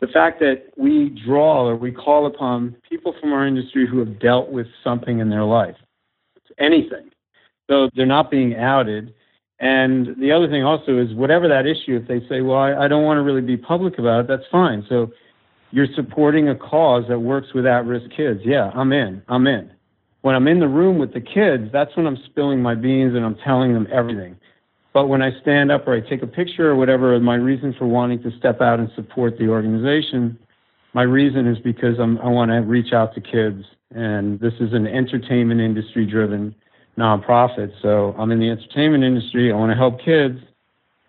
the 0.02 0.08
fact 0.08 0.40
that 0.40 0.64
we 0.76 1.16
draw 1.24 1.64
or 1.64 1.76
we 1.76 1.92
call 1.92 2.26
upon 2.26 2.76
people 2.90 3.14
from 3.20 3.32
our 3.32 3.46
industry 3.46 3.86
who 3.86 4.00
have 4.00 4.18
dealt 4.18 4.50
with 4.50 4.66
something 4.82 5.20
in 5.20 5.30
their 5.30 5.44
life. 5.44 5.76
Anything. 6.58 7.10
So 7.70 7.88
they're 7.94 8.04
not 8.04 8.28
being 8.28 8.56
outed. 8.56 9.14
And 9.60 10.16
the 10.20 10.32
other 10.32 10.48
thing 10.48 10.64
also 10.64 10.98
is 10.98 11.14
whatever 11.14 11.46
that 11.46 11.66
issue 11.66 11.96
if 11.96 12.08
they 12.08 12.18
say 12.28 12.40
well 12.40 12.58
I, 12.58 12.84
I 12.84 12.88
don't 12.88 13.04
want 13.04 13.18
to 13.18 13.22
really 13.22 13.40
be 13.40 13.56
public 13.56 13.98
about 13.98 14.20
it 14.24 14.28
that's 14.28 14.48
fine. 14.50 14.84
So 14.88 15.12
you're 15.72 15.88
supporting 15.96 16.48
a 16.48 16.54
cause 16.54 17.04
that 17.08 17.18
works 17.18 17.48
with 17.54 17.66
at-risk 17.66 18.10
kids. 18.14 18.40
Yeah, 18.44 18.70
I'm 18.74 18.92
in. 18.92 19.22
I'm 19.28 19.46
in. 19.46 19.70
When 20.20 20.36
I'm 20.36 20.46
in 20.46 20.60
the 20.60 20.68
room 20.68 20.98
with 20.98 21.14
the 21.14 21.20
kids, 21.20 21.70
that's 21.72 21.96
when 21.96 22.06
I'm 22.06 22.18
spilling 22.26 22.62
my 22.62 22.74
beans 22.76 23.16
and 23.16 23.24
I'm 23.24 23.36
telling 23.44 23.72
them 23.72 23.88
everything. 23.90 24.36
But 24.92 25.06
when 25.06 25.22
I 25.22 25.30
stand 25.40 25.72
up 25.72 25.88
or 25.88 25.96
I 25.96 26.00
take 26.00 26.22
a 26.22 26.26
picture 26.26 26.70
or 26.70 26.76
whatever, 26.76 27.18
my 27.18 27.34
reason 27.34 27.74
for 27.76 27.86
wanting 27.86 28.22
to 28.22 28.30
step 28.38 28.60
out 28.60 28.78
and 28.78 28.90
support 28.94 29.38
the 29.38 29.48
organization, 29.48 30.38
my 30.92 31.02
reason 31.02 31.46
is 31.46 31.58
because 31.58 31.98
I'm, 31.98 32.18
I 32.18 32.28
want 32.28 32.50
to 32.50 32.58
reach 32.58 32.92
out 32.92 33.14
to 33.14 33.20
kids. 33.20 33.64
And 33.94 34.38
this 34.40 34.52
is 34.60 34.74
an 34.74 34.86
entertainment 34.86 35.60
industry 35.60 36.06
driven 36.06 36.54
nonprofit. 36.98 37.72
So 37.80 38.14
I'm 38.18 38.30
in 38.30 38.38
the 38.38 38.50
entertainment 38.50 39.02
industry. 39.02 39.50
I 39.50 39.56
want 39.56 39.72
to 39.72 39.76
help 39.76 40.00
kids. 40.04 40.38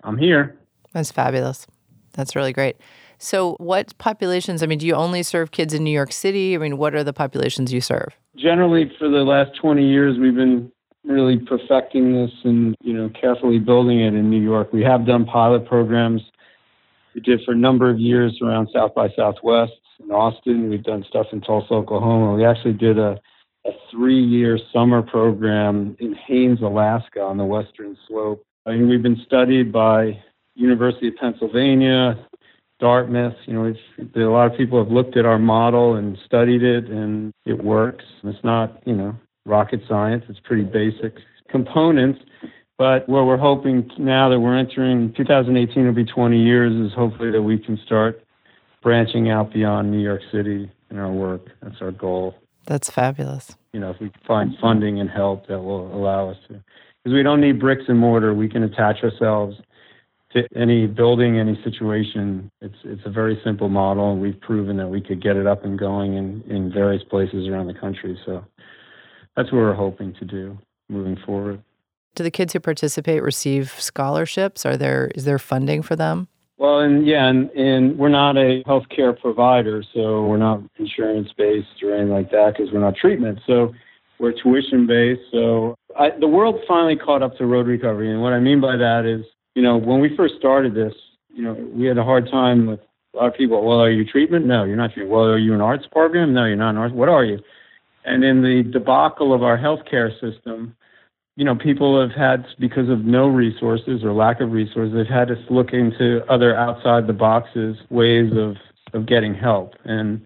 I'm 0.03 0.17
here. 0.17 0.57
That's 0.93 1.11
fabulous. 1.11 1.67
That's 2.13 2.35
really 2.35 2.53
great. 2.53 2.77
So, 3.23 3.55
what 3.57 3.97
populations? 3.99 4.61
I 4.61 4.65
mean, 4.65 4.79
do 4.79 4.85
you 4.85 4.95
only 4.95 5.23
serve 5.23 5.51
kids 5.51 5.73
in 5.73 5.81
New 5.81 5.91
York 5.91 6.11
City? 6.11 6.55
I 6.55 6.57
mean, 6.57 6.77
what 6.77 6.93
are 6.93 7.05
the 7.05 7.13
populations 7.13 7.71
you 7.71 7.79
serve? 7.79 8.09
Generally, 8.35 8.91
for 8.99 9.07
the 9.07 9.23
last 9.23 9.51
20 9.61 9.87
years, 9.87 10.19
we've 10.19 10.35
been 10.35 10.69
really 11.05 11.37
perfecting 11.37 12.13
this 12.13 12.31
and 12.43 12.75
you 12.81 12.91
know 12.91 13.09
carefully 13.09 13.59
building 13.59 14.01
it 14.01 14.13
in 14.13 14.29
New 14.29 14.41
York. 14.41 14.73
We 14.73 14.81
have 14.83 15.05
done 15.05 15.23
pilot 15.23 15.65
programs. 15.65 16.21
We 17.15 17.21
did 17.21 17.39
for 17.45 17.53
a 17.53 17.57
number 17.57 17.89
of 17.89 17.97
years 17.97 18.37
around 18.41 18.67
South 18.73 18.93
by 18.93 19.07
Southwest 19.15 19.71
in 20.03 20.11
Austin. 20.11 20.69
We've 20.69 20.83
done 20.83 21.05
stuff 21.07 21.27
in 21.31 21.39
Tulsa, 21.39 21.73
Oklahoma. 21.73 22.33
We 22.35 22.43
actually 22.43 22.73
did 22.73 22.99
a, 22.99 23.17
a 23.65 23.71
three-year 23.89 24.59
summer 24.73 25.01
program 25.01 25.95
in 25.99 26.13
Haines, 26.13 26.61
Alaska, 26.61 27.21
on 27.21 27.37
the 27.37 27.45
western 27.45 27.97
slope. 28.05 28.45
I 28.65 28.71
mean, 28.71 28.89
we've 28.89 29.03
been 29.03 29.21
studied 29.25 29.71
by 29.71 30.21
University 30.55 31.07
of 31.07 31.15
Pennsylvania, 31.15 32.27
Dartmouth. 32.79 33.35
You 33.45 33.53
know, 33.53 33.73
a 34.15 34.19
lot 34.29 34.51
of 34.51 34.57
people 34.57 34.83
have 34.83 34.91
looked 34.91 35.17
at 35.17 35.25
our 35.25 35.39
model 35.39 35.95
and 35.95 36.17
studied 36.25 36.63
it, 36.63 36.89
and 36.89 37.33
it 37.45 37.63
works. 37.63 38.05
It's 38.23 38.43
not, 38.43 38.81
you 38.85 38.95
know, 38.95 39.15
rocket 39.45 39.81
science. 39.87 40.25
It's 40.29 40.39
pretty 40.39 40.63
basic 40.63 41.15
components. 41.49 42.19
But 42.77 43.07
what 43.07 43.25
we're 43.25 43.37
hoping 43.37 43.89
now 43.97 44.29
that 44.29 44.39
we're 44.39 44.57
entering 44.57 45.13
2018 45.15 45.85
will 45.85 45.93
be 45.93 46.05
20 46.05 46.37
years 46.41 46.73
is 46.73 46.93
hopefully 46.93 47.31
that 47.31 47.41
we 47.41 47.57
can 47.57 47.79
start 47.85 48.23
branching 48.81 49.29
out 49.29 49.53
beyond 49.53 49.91
New 49.91 50.01
York 50.01 50.21
City 50.31 50.69
in 50.89 50.97
our 50.97 51.11
work. 51.11 51.47
That's 51.61 51.81
our 51.81 51.91
goal. 51.91 52.35
That's 52.65 52.89
fabulous. 52.89 53.55
You 53.73 53.79
know, 53.79 53.91
if 53.91 53.99
we 53.99 54.11
find 54.27 54.55
funding 54.59 54.99
and 54.99 55.09
help 55.09 55.47
that 55.47 55.59
will 55.59 55.95
allow 55.95 56.29
us 56.29 56.37
to, 56.47 56.63
because 57.03 57.13
we 57.13 57.23
don't 57.23 57.41
need 57.41 57.59
bricks 57.59 57.83
and 57.87 57.99
mortar. 57.99 58.33
We 58.33 58.49
can 58.49 58.63
attach 58.63 59.03
ourselves 59.03 59.57
to 60.33 60.47
any 60.55 60.87
building, 60.87 61.39
any 61.39 61.59
situation. 61.63 62.51
It's 62.61 62.75
it's 62.83 63.01
a 63.05 63.09
very 63.09 63.39
simple 63.43 63.69
model, 63.69 64.11
and 64.11 64.21
we've 64.21 64.39
proven 64.39 64.77
that 64.77 64.87
we 64.87 65.01
could 65.01 65.21
get 65.21 65.35
it 65.35 65.47
up 65.47 65.63
and 65.63 65.77
going 65.77 66.15
in, 66.15 66.43
in 66.49 66.71
various 66.71 67.03
places 67.03 67.47
around 67.47 67.67
the 67.67 67.73
country. 67.73 68.17
So 68.25 68.43
that's 69.35 69.51
what 69.51 69.59
we're 69.59 69.73
hoping 69.73 70.13
to 70.15 70.25
do 70.25 70.57
moving 70.89 71.17
forward. 71.25 71.61
Do 72.15 72.23
the 72.23 72.31
kids 72.31 72.53
who 72.53 72.59
participate 72.59 73.23
receive 73.23 73.71
scholarships? 73.79 74.65
Are 74.65 74.77
there 74.77 75.11
is 75.15 75.25
there 75.25 75.39
funding 75.39 75.81
for 75.81 75.95
them? 75.95 76.27
Well, 76.57 76.79
and 76.79 77.05
yeah, 77.05 77.27
and, 77.27 77.49
and 77.51 77.97
we're 77.97 78.09
not 78.09 78.37
a 78.37 78.63
healthcare 78.65 79.19
provider, 79.19 79.83
so 79.93 80.23
we're 80.25 80.37
not 80.37 80.61
insurance 80.77 81.29
based 81.35 81.81
or 81.81 81.93
anything 81.93 82.11
like 82.11 82.31
that 82.31 82.53
because 82.55 82.71
we're 82.71 82.79
not 82.79 82.95
treatment. 82.95 83.39
So 83.47 83.73
we're 84.19 84.33
tuition 84.33 84.85
based. 84.85 85.21
So 85.31 85.75
I, 85.97 86.11
the 86.11 86.27
world 86.27 86.59
finally 86.67 86.95
caught 86.95 87.23
up 87.23 87.37
to 87.37 87.45
road 87.45 87.67
recovery, 87.67 88.11
and 88.11 88.21
what 88.21 88.33
I 88.33 88.39
mean 88.39 88.61
by 88.61 88.77
that 88.77 89.05
is 89.05 89.25
you 89.55 89.61
know, 89.61 89.77
when 89.77 89.99
we 89.99 90.15
first 90.15 90.35
started 90.37 90.73
this, 90.73 90.93
you 91.33 91.43
know, 91.43 91.53
we 91.53 91.85
had 91.85 91.97
a 91.97 92.03
hard 92.03 92.29
time 92.29 92.65
with 92.65 92.79
a 93.13 93.17
lot 93.17 93.27
of 93.27 93.35
people. 93.35 93.63
Well, 93.65 93.81
are 93.81 93.91
you 93.91 94.05
treatment? 94.05 94.45
No, 94.45 94.63
you're 94.63 94.75
not 94.75 94.93
treatment. 94.93 95.11
Well, 95.11 95.25
are 95.25 95.37
you 95.37 95.53
an 95.53 95.61
arts 95.61 95.85
program? 95.91 96.33
No, 96.33 96.45
you're 96.45 96.55
not 96.55 96.71
an 96.71 96.77
arts. 96.77 96.93
What 96.93 97.09
are 97.09 97.23
you? 97.23 97.39
And 98.05 98.23
in 98.23 98.41
the 98.41 98.63
debacle 98.69 99.33
of 99.33 99.43
our 99.43 99.57
healthcare 99.57 100.11
system, 100.19 100.75
you 101.35 101.45
know, 101.45 101.55
people 101.55 101.99
have 101.99 102.11
had, 102.11 102.45
because 102.59 102.89
of 102.89 103.05
no 103.05 103.27
resources 103.27 104.03
or 104.03 104.13
lack 104.13 104.41
of 104.41 104.51
resources, 104.51 104.93
they've 104.93 105.07
had 105.07 105.29
to 105.29 105.35
look 105.49 105.73
into 105.73 106.23
other 106.29 106.55
outside 106.55 107.07
the 107.07 107.13
boxes 107.13 107.77
ways 107.89 108.31
of, 108.35 108.57
of 108.93 109.07
getting 109.07 109.33
help. 109.33 109.73
And 109.85 110.23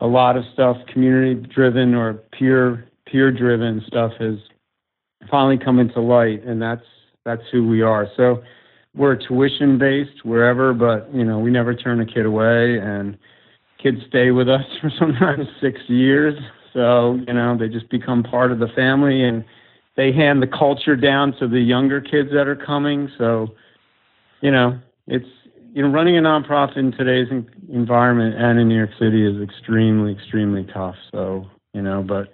a 0.00 0.06
lot 0.06 0.36
of 0.36 0.44
stuff, 0.52 0.76
community 0.92 1.34
driven 1.34 1.94
or 1.94 2.14
peer 2.38 2.88
peer 3.06 3.30
driven 3.30 3.82
stuff 3.86 4.12
has 4.18 4.36
finally 5.30 5.58
come 5.58 5.78
into 5.78 6.00
light. 6.00 6.44
And 6.44 6.60
that's 6.60 6.84
that's 7.26 7.42
who 7.52 7.66
we 7.66 7.82
are. 7.82 8.06
So 8.16 8.42
we're 8.94 9.16
tuition 9.16 9.78
based 9.78 10.24
wherever, 10.24 10.72
but 10.72 11.12
you 11.12 11.24
know, 11.24 11.38
we 11.38 11.50
never 11.50 11.74
turn 11.74 12.00
a 12.00 12.06
kid 12.06 12.24
away 12.24 12.78
and 12.78 13.18
kids 13.82 13.98
stay 14.08 14.30
with 14.30 14.48
us 14.48 14.64
for 14.80 14.90
sometimes 14.98 15.46
six 15.60 15.80
years. 15.88 16.34
So, 16.72 17.18
you 17.26 17.34
know, 17.34 17.56
they 17.58 17.68
just 17.68 17.90
become 17.90 18.22
part 18.22 18.52
of 18.52 18.58
the 18.58 18.68
family 18.68 19.24
and 19.24 19.44
they 19.96 20.12
hand 20.12 20.42
the 20.42 20.46
culture 20.46 20.94
down 20.94 21.34
to 21.38 21.48
the 21.48 21.60
younger 21.60 22.00
kids 22.00 22.30
that 22.32 22.46
are 22.46 22.56
coming. 22.56 23.10
So, 23.18 23.48
you 24.40 24.50
know, 24.50 24.78
it's 25.06 25.26
you 25.72 25.82
know, 25.82 25.88
running 25.88 26.16
a 26.16 26.22
nonprofit 26.22 26.78
in 26.78 26.92
today's 26.92 27.28
environment 27.70 28.34
and 28.38 28.58
in 28.58 28.68
New 28.68 28.76
York 28.76 28.92
City 28.98 29.26
is 29.26 29.42
extremely, 29.42 30.12
extremely 30.12 30.64
tough. 30.72 30.94
So, 31.12 31.46
you 31.74 31.82
know, 31.82 32.02
but 32.02 32.28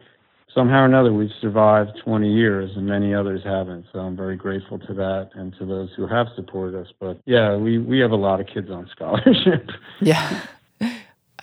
somehow 0.55 0.83
or 0.83 0.87
another 0.87 1.13
we've 1.13 1.31
survived 1.41 1.93
20 2.05 2.33
years 2.33 2.71
and 2.77 2.87
many 2.87 3.15
others 3.15 3.41
haven't. 3.45 3.87
So 3.93 4.01
I'm 4.01 4.17
very 4.17 4.37
grateful 4.37 4.79
to 4.79 4.95
that 4.95 5.31
and 5.35 5.55
to 5.59 5.67
those 5.67 5.91
who 5.97 6.07
have 6.07 6.27
supported 6.35 6.81
us. 6.81 6.93
But 7.01 7.21
yeah, 7.25 7.57
we, 7.57 7.79
we 7.79 7.99
have 8.01 8.11
a 8.11 8.17
lot 8.17 8.41
of 8.41 8.47
kids 8.47 8.71
on 8.71 8.89
scholarship. 8.93 9.69
yeah, 10.01 10.43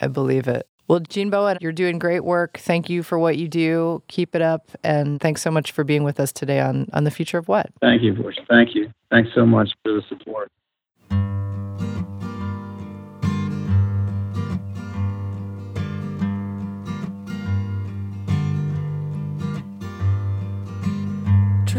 I 0.02 0.08
believe 0.08 0.48
it. 0.48 0.67
Well, 0.88 1.00
Gene 1.02 1.30
Bowen, 1.30 1.60
you're 1.62 1.72
doing 1.72 2.00
great 2.00 2.24
work. 2.24 2.58
Thank 2.58 2.89
you 2.89 3.04
for 3.04 3.19
what 3.19 3.38
you 3.38 3.48
do. 3.48 4.02
Keep 4.08 4.34
it 4.34 4.41
up. 4.41 4.72
And 4.84 5.22
thanks 5.22 5.39
so 5.39 5.52
much 5.52 5.72
for 5.72 5.84
being 5.84 6.04
with 6.04 6.19
us 6.19 6.32
today 6.32 6.60
on, 6.62 6.89
on 6.93 7.04
The 7.04 7.12
Future 7.12 7.38
of 7.38 7.48
What. 7.48 7.69
Thank 7.80 8.02
you, 8.02 8.13
Bush. 8.13 8.38
Thank 8.50 8.74
you. 8.74 8.91
Thanks 9.12 9.30
so 9.36 9.45
much 9.45 9.69
for 9.84 9.93
the 9.93 10.02
support. 10.10 10.52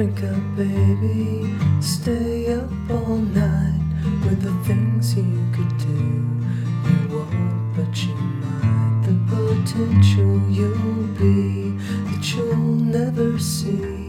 Drink 0.01 0.23
up, 0.23 0.57
baby. 0.57 1.55
Stay 1.83 2.55
up 2.55 2.71
all 2.91 3.19
night 3.19 3.85
with 4.25 4.41
the 4.41 4.55
things 4.67 5.15
you 5.15 5.47
could 5.53 5.77
do. 5.77 6.27
You 6.89 7.19
won't, 7.19 7.77
but 7.77 7.95
you 8.03 8.15
might. 8.15 9.03
The 9.05 9.13
potential 9.29 10.41
you'll 10.49 11.07
be 11.19 11.77
that 12.09 12.35
you'll 12.35 12.57
never 12.57 13.39
see. 13.39 14.00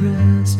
Rest. 0.00 0.58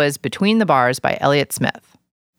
Was 0.00 0.16
Between 0.16 0.56
the 0.56 0.64
Bars 0.64 0.98
by 0.98 1.18
Elliott 1.20 1.52
Smith. 1.52 1.98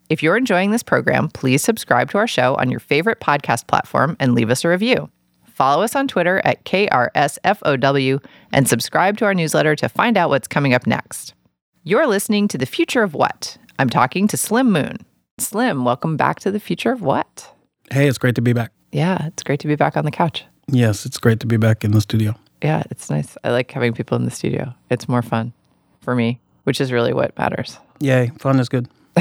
If 0.10 0.24
you're 0.24 0.36
enjoying 0.36 0.72
this 0.72 0.82
program, 0.82 1.30
please 1.30 1.62
subscribe 1.62 2.10
to 2.10 2.18
our 2.18 2.26
show 2.26 2.56
on 2.56 2.72
your 2.72 2.80
favorite 2.80 3.20
podcast 3.20 3.68
platform 3.68 4.18
and 4.20 4.34
leave 4.34 4.50
us 4.50 4.66
a 4.66 4.68
review. 4.68 5.12
Follow 5.46 5.84
us 5.84 5.96
on 5.96 6.08
Twitter 6.08 6.42
at 6.44 6.66
KRSFOW 6.66 8.26
and 8.52 8.68
subscribe 8.68 9.18
to 9.20 9.26
our 9.26 9.36
newsletter 9.36 9.76
to 9.76 9.88
find 9.88 10.18
out 10.18 10.30
what's 10.30 10.48
coming 10.48 10.74
up 10.74 10.88
next. 10.88 11.36
You're 11.84 12.08
listening 12.08 12.48
to 12.48 12.58
The 12.58 12.66
Future 12.66 13.04
of 13.04 13.14
What? 13.14 13.60
I'm 13.78 13.92
talking 13.92 14.28
to 14.30 14.38
Slim 14.38 14.72
Moon. 14.72 14.98
Slim, 15.38 15.86
welcome 15.86 16.18
back 16.18 16.40
to 16.40 16.50
The 16.50 16.60
Future 16.60 16.92
of 16.92 17.04
What? 17.04 17.54
Hey, 17.92 18.08
it's 18.08 18.18
great 18.18 18.34
to 18.34 18.42
be 18.42 18.54
back. 18.54 18.72
Yeah, 18.92 19.28
it's 19.28 19.44
great 19.44 19.60
to 19.60 19.68
be 19.68 19.76
back 19.76 19.96
on 19.96 20.04
the 20.04 20.10
couch. 20.10 20.46
Yes, 20.68 21.06
it's 21.06 21.20
great 21.20 21.40
to 21.42 21.46
be 21.46 21.58
back 21.58 21.84
in 21.84 21.92
the 21.92 22.02
studio. 22.02 22.34
Yeah, 22.64 22.82
it's 22.90 23.12
nice. 23.12 23.38
I 23.44 23.52
like 23.52 23.70
having 23.70 23.94
people 23.94 24.18
in 24.18 24.26
the 24.26 24.32
studio. 24.32 24.74
It's 24.90 25.08
more 25.08 25.22
fun 25.22 25.54
for 26.02 26.16
me, 26.16 26.42
which 26.64 26.82
is 26.82 26.92
really 26.92 27.14
what 27.14 27.38
matters. 27.38 27.78
Yay, 28.00 28.32
fun 28.40 28.60
is 28.60 28.70
good. 28.70 28.88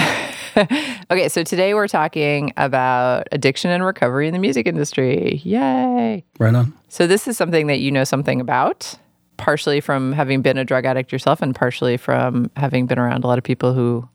Okay, 1.10 1.28
so 1.28 1.42
today 1.42 1.74
we're 1.74 1.88
talking 1.88 2.52
about 2.56 3.26
addiction 3.32 3.72
and 3.72 3.84
recovery 3.84 4.28
in 4.28 4.32
the 4.32 4.38
music 4.38 4.68
industry. 4.68 5.40
Yay. 5.42 6.24
Right 6.38 6.54
on. 6.54 6.72
So, 6.88 7.08
this 7.08 7.26
is 7.26 7.36
something 7.36 7.66
that 7.66 7.80
you 7.80 7.90
know 7.90 8.04
something 8.04 8.40
about, 8.40 8.94
partially 9.36 9.80
from 9.80 10.12
having 10.12 10.40
been 10.40 10.56
a 10.56 10.64
drug 10.64 10.84
addict 10.86 11.10
yourself, 11.10 11.42
and 11.42 11.52
partially 11.52 11.96
from 11.96 12.48
having 12.54 12.86
been 12.86 13.00
around 13.00 13.24
a 13.24 13.26
lot 13.26 13.38
of 13.38 13.44
people 13.44 13.74
who 13.74 14.08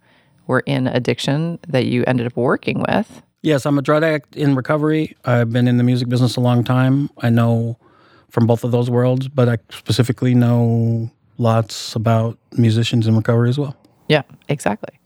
were 0.48 0.62
in 0.62 0.88
addiction 0.88 1.60
that 1.68 1.86
you 1.86 2.06
ended 2.08 2.28
up 2.28 2.38
working 2.38 2.82
with. 2.88 3.22
Yes, 3.42 3.66
I'm 3.66 3.78
a 3.78 3.82
drug 3.82 4.04
addict 4.04 4.38
in 4.38 4.56
recovery. 4.56 5.18
I've 5.26 5.52
been 5.52 5.68
in 5.68 5.76
the 5.76 5.84
music 5.84 6.08
business 6.08 6.38
a 6.38 6.42
long 6.42 6.64
time. 6.64 7.10
I 7.18 7.30
know 7.30 7.78
from 8.30 8.48
both 8.48 8.64
of 8.64 8.72
those 8.72 8.90
worlds, 8.90 9.28
but 9.28 9.50
I 9.50 9.58
specifically 9.70 10.34
know 10.34 11.12
lots 11.38 11.96
about 11.96 12.38
musicians 12.54 13.08
in 13.08 13.16
recovery 13.16 13.50
as 13.50 13.58
well. 13.58 13.76
Yeah, 14.08 14.24
exactly. 14.50 15.00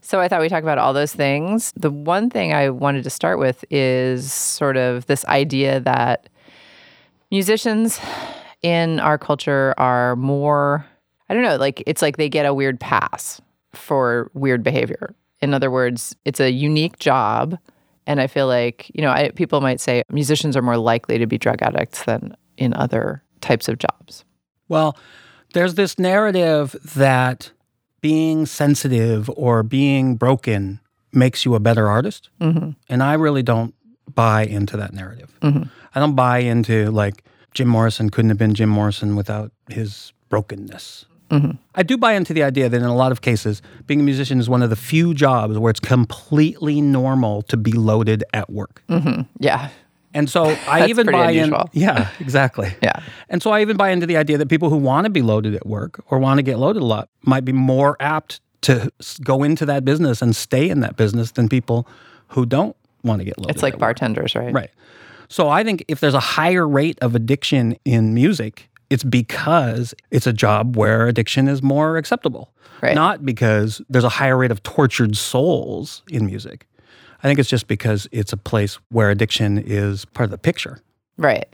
So 0.00 0.20
I 0.20 0.28
thought 0.28 0.40
we'd 0.40 0.48
talk 0.48 0.64
about 0.64 0.78
all 0.78 0.92
those 0.92 1.12
things. 1.12 1.72
The 1.76 1.90
one 1.90 2.28
thing 2.28 2.52
I 2.52 2.70
wanted 2.70 3.04
to 3.04 3.10
start 3.10 3.38
with 3.38 3.64
is 3.70 4.32
sort 4.32 4.76
of 4.76 5.06
this 5.06 5.24
idea 5.26 5.80
that 5.80 6.28
musicians 7.30 8.00
in 8.62 8.98
our 9.00 9.16
culture 9.16 9.74
are 9.78 10.16
more, 10.16 10.84
I 11.28 11.34
don't 11.34 11.44
know, 11.44 11.56
like 11.56 11.82
it's 11.86 12.02
like 12.02 12.16
they 12.16 12.28
get 12.28 12.46
a 12.46 12.52
weird 12.52 12.80
pass 12.80 13.40
for 13.72 14.30
weird 14.34 14.62
behavior. 14.62 15.14
In 15.40 15.54
other 15.54 15.70
words, 15.70 16.16
it's 16.24 16.40
a 16.40 16.50
unique 16.50 16.98
job. 16.98 17.56
And 18.06 18.20
I 18.20 18.26
feel 18.26 18.48
like, 18.48 18.90
you 18.94 19.02
know, 19.02 19.10
I, 19.10 19.30
people 19.30 19.60
might 19.60 19.80
say 19.80 20.02
musicians 20.10 20.56
are 20.56 20.62
more 20.62 20.76
likely 20.76 21.18
to 21.18 21.26
be 21.26 21.38
drug 21.38 21.62
addicts 21.62 22.04
than 22.04 22.36
in 22.56 22.74
other 22.74 23.22
types 23.40 23.68
of 23.68 23.78
jobs. 23.78 24.24
Well, 24.68 24.96
there's 25.52 25.74
this 25.74 25.98
narrative 25.98 26.76
that 26.94 27.50
being 28.00 28.46
sensitive 28.46 29.30
or 29.36 29.62
being 29.62 30.16
broken 30.16 30.80
makes 31.12 31.44
you 31.44 31.54
a 31.54 31.60
better 31.60 31.88
artist. 31.88 32.30
Mm-hmm. 32.40 32.70
And 32.88 33.02
I 33.02 33.14
really 33.14 33.42
don't 33.42 33.74
buy 34.14 34.44
into 34.44 34.76
that 34.76 34.92
narrative. 34.92 35.32
Mm-hmm. 35.40 35.64
I 35.94 36.00
don't 36.00 36.14
buy 36.14 36.38
into 36.38 36.90
like 36.90 37.24
Jim 37.54 37.68
Morrison 37.68 38.10
couldn't 38.10 38.30
have 38.30 38.38
been 38.38 38.54
Jim 38.54 38.68
Morrison 38.68 39.14
without 39.14 39.52
his 39.68 40.12
brokenness. 40.28 41.06
Mm-hmm. 41.30 41.52
I 41.74 41.82
do 41.82 41.96
buy 41.96 42.12
into 42.12 42.34
the 42.34 42.42
idea 42.42 42.68
that 42.68 42.76
in 42.76 42.82
a 42.82 42.94
lot 42.94 43.12
of 43.12 43.22
cases, 43.22 43.62
being 43.86 44.00
a 44.00 44.02
musician 44.02 44.38
is 44.38 44.50
one 44.50 44.62
of 44.62 44.68
the 44.68 44.76
few 44.76 45.14
jobs 45.14 45.58
where 45.58 45.70
it's 45.70 45.80
completely 45.80 46.80
normal 46.82 47.42
to 47.42 47.56
be 47.56 47.72
loaded 47.72 48.22
at 48.34 48.50
work. 48.50 48.82
Yeah. 49.38 49.70
And 50.14 50.28
so 50.28 50.44
I 50.68 50.86
even 50.88 51.06
buy 51.10 51.30
unusual. 51.30 51.60
in. 51.60 51.66
Yeah, 51.82 52.08
exactly. 52.20 52.74
Yeah. 52.82 53.00
And 53.28 53.42
so 53.42 53.50
I 53.50 53.60
even 53.62 53.76
buy 53.76 53.90
into 53.90 54.06
the 54.06 54.16
idea 54.16 54.38
that 54.38 54.48
people 54.48 54.68
who 54.70 54.76
want 54.76 55.04
to 55.04 55.10
be 55.10 55.22
loaded 55.22 55.54
at 55.54 55.66
work 55.66 56.02
or 56.10 56.18
want 56.18 56.38
to 56.38 56.42
get 56.42 56.58
loaded 56.58 56.82
a 56.82 56.86
lot 56.86 57.08
might 57.22 57.44
be 57.44 57.52
more 57.52 57.96
apt 58.00 58.40
to 58.62 58.92
go 59.24 59.42
into 59.42 59.66
that 59.66 59.84
business 59.84 60.22
and 60.22 60.36
stay 60.36 60.68
in 60.68 60.80
that 60.80 60.96
business 60.96 61.32
than 61.32 61.48
people 61.48 61.86
who 62.28 62.44
don't 62.46 62.76
want 63.02 63.20
to 63.20 63.24
get 63.24 63.38
loaded. 63.38 63.54
It's 63.54 63.62
like 63.62 63.72
at 63.74 63.76
work. 63.76 63.80
bartenders, 63.80 64.34
right? 64.34 64.52
Right. 64.52 64.70
So 65.28 65.48
I 65.48 65.64
think 65.64 65.84
if 65.88 66.00
there's 66.00 66.14
a 66.14 66.20
higher 66.20 66.68
rate 66.68 66.98
of 67.00 67.14
addiction 67.14 67.76
in 67.84 68.12
music, 68.14 68.68
it's 68.90 69.02
because 69.04 69.94
it's 70.10 70.26
a 70.26 70.32
job 70.32 70.76
where 70.76 71.08
addiction 71.08 71.48
is 71.48 71.62
more 71.62 71.96
acceptable. 71.96 72.52
Right. 72.82 72.94
Not 72.94 73.24
because 73.24 73.80
there's 73.88 74.04
a 74.04 74.08
higher 74.10 74.36
rate 74.36 74.50
of 74.50 74.62
tortured 74.62 75.16
souls 75.16 76.02
in 76.08 76.26
music. 76.26 76.66
I 77.22 77.28
think 77.28 77.38
it's 77.38 77.48
just 77.48 77.68
because 77.68 78.08
it's 78.12 78.32
a 78.32 78.36
place 78.36 78.78
where 78.90 79.10
addiction 79.10 79.58
is 79.58 80.04
part 80.06 80.24
of 80.24 80.30
the 80.30 80.38
picture. 80.38 80.80
Right. 81.18 81.46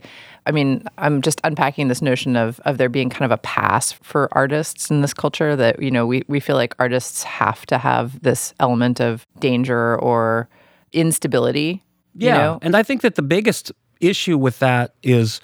I 0.46 0.50
mean, 0.50 0.82
I'm 0.96 1.20
just 1.20 1.40
unpacking 1.44 1.88
this 1.88 2.00
notion 2.00 2.36
of 2.36 2.58
of 2.60 2.78
there 2.78 2.88
being 2.88 3.10
kind 3.10 3.24
of 3.24 3.30
a 3.30 3.36
pass 3.38 3.92
for 3.92 4.28
artists 4.32 4.90
in 4.90 5.02
this 5.02 5.12
culture 5.12 5.54
that, 5.56 5.82
you 5.82 5.90
know, 5.90 6.06
we, 6.06 6.22
we 6.26 6.40
feel 6.40 6.56
like 6.56 6.74
artists 6.78 7.22
have 7.22 7.66
to 7.66 7.76
have 7.76 8.22
this 8.22 8.54
element 8.58 9.00
of 9.00 9.26
danger 9.40 9.98
or 9.98 10.48
instability. 10.92 11.82
Yeah. 12.14 12.32
You 12.32 12.38
know? 12.38 12.58
And 12.62 12.76
I 12.76 12.82
think 12.82 13.02
that 13.02 13.16
the 13.16 13.22
biggest 13.22 13.72
issue 14.00 14.38
with 14.38 14.58
that 14.60 14.94
is 15.02 15.40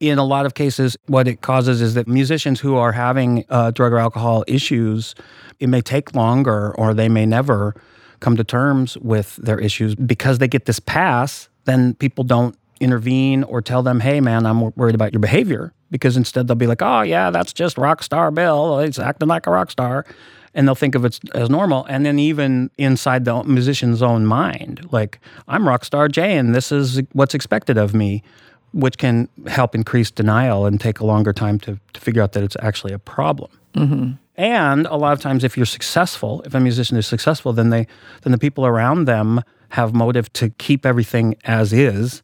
in 0.00 0.18
a 0.18 0.24
lot 0.24 0.46
of 0.46 0.54
cases, 0.54 0.96
what 1.06 1.28
it 1.28 1.40
causes 1.40 1.82
is 1.82 1.94
that 1.94 2.06
musicians 2.06 2.60
who 2.60 2.76
are 2.76 2.92
having 2.92 3.44
uh, 3.50 3.72
drug 3.72 3.92
or 3.92 3.98
alcohol 3.98 4.44
issues, 4.46 5.14
it 5.58 5.68
may 5.68 5.80
take 5.80 6.14
longer 6.14 6.74
or 6.76 6.94
they 6.94 7.08
may 7.08 7.26
never 7.26 7.74
come 8.20 8.36
to 8.36 8.44
terms 8.44 8.96
with 8.98 9.36
their 9.36 9.58
issues 9.58 9.94
because 9.94 10.38
they 10.38 10.48
get 10.48 10.66
this 10.66 10.80
pass. 10.80 11.48
Then 11.64 11.94
people 11.94 12.24
don't 12.24 12.56
intervene 12.80 13.42
or 13.44 13.62
tell 13.62 13.82
them, 13.82 14.00
hey, 14.00 14.20
man, 14.20 14.46
I'm 14.46 14.60
worried 14.74 14.94
about 14.94 15.12
your 15.12 15.20
behavior. 15.20 15.72
Because 15.90 16.16
instead 16.16 16.48
they'll 16.48 16.56
be 16.56 16.66
like, 16.66 16.82
oh, 16.82 17.02
yeah, 17.02 17.30
that's 17.30 17.52
just 17.52 17.78
rock 17.78 18.02
star 18.02 18.30
Bill. 18.32 18.80
He's 18.80 18.98
acting 18.98 19.28
like 19.28 19.46
a 19.46 19.50
rock 19.50 19.70
star. 19.70 20.04
And 20.52 20.66
they'll 20.66 20.74
think 20.74 20.94
of 20.94 21.04
it 21.04 21.20
as 21.34 21.48
normal. 21.48 21.84
And 21.84 22.04
then 22.04 22.18
even 22.18 22.70
inside 22.76 23.24
the 23.24 23.44
musician's 23.44 24.02
own 24.02 24.26
mind, 24.26 24.88
like, 24.90 25.20
I'm 25.46 25.68
rock 25.68 25.84
star 25.84 26.08
Jay 26.08 26.36
and 26.36 26.54
this 26.54 26.72
is 26.72 27.02
what's 27.12 27.34
expected 27.34 27.78
of 27.78 27.94
me 27.94 28.22
which 28.76 28.98
can 28.98 29.28
help 29.46 29.74
increase 29.74 30.10
denial 30.10 30.66
and 30.66 30.78
take 30.78 31.00
a 31.00 31.06
longer 31.06 31.32
time 31.32 31.58
to, 31.58 31.80
to 31.94 32.00
figure 32.00 32.22
out 32.22 32.32
that 32.32 32.44
it's 32.44 32.56
actually 32.60 32.92
a 32.92 32.98
problem. 32.98 33.50
Mm-hmm. 33.74 34.12
And 34.36 34.86
a 34.86 34.96
lot 34.96 35.12
of 35.12 35.20
times, 35.20 35.44
if 35.44 35.56
you're 35.56 35.66
successful, 35.66 36.42
if 36.44 36.54
a 36.54 36.60
musician 36.60 36.96
is 36.96 37.06
successful, 37.06 37.52
then 37.52 37.70
they 37.70 37.86
then 38.22 38.32
the 38.32 38.38
people 38.38 38.66
around 38.66 39.06
them 39.06 39.40
have 39.70 39.94
motive 39.94 40.32
to 40.34 40.50
keep 40.50 40.84
everything 40.86 41.34
as 41.44 41.72
is. 41.72 42.22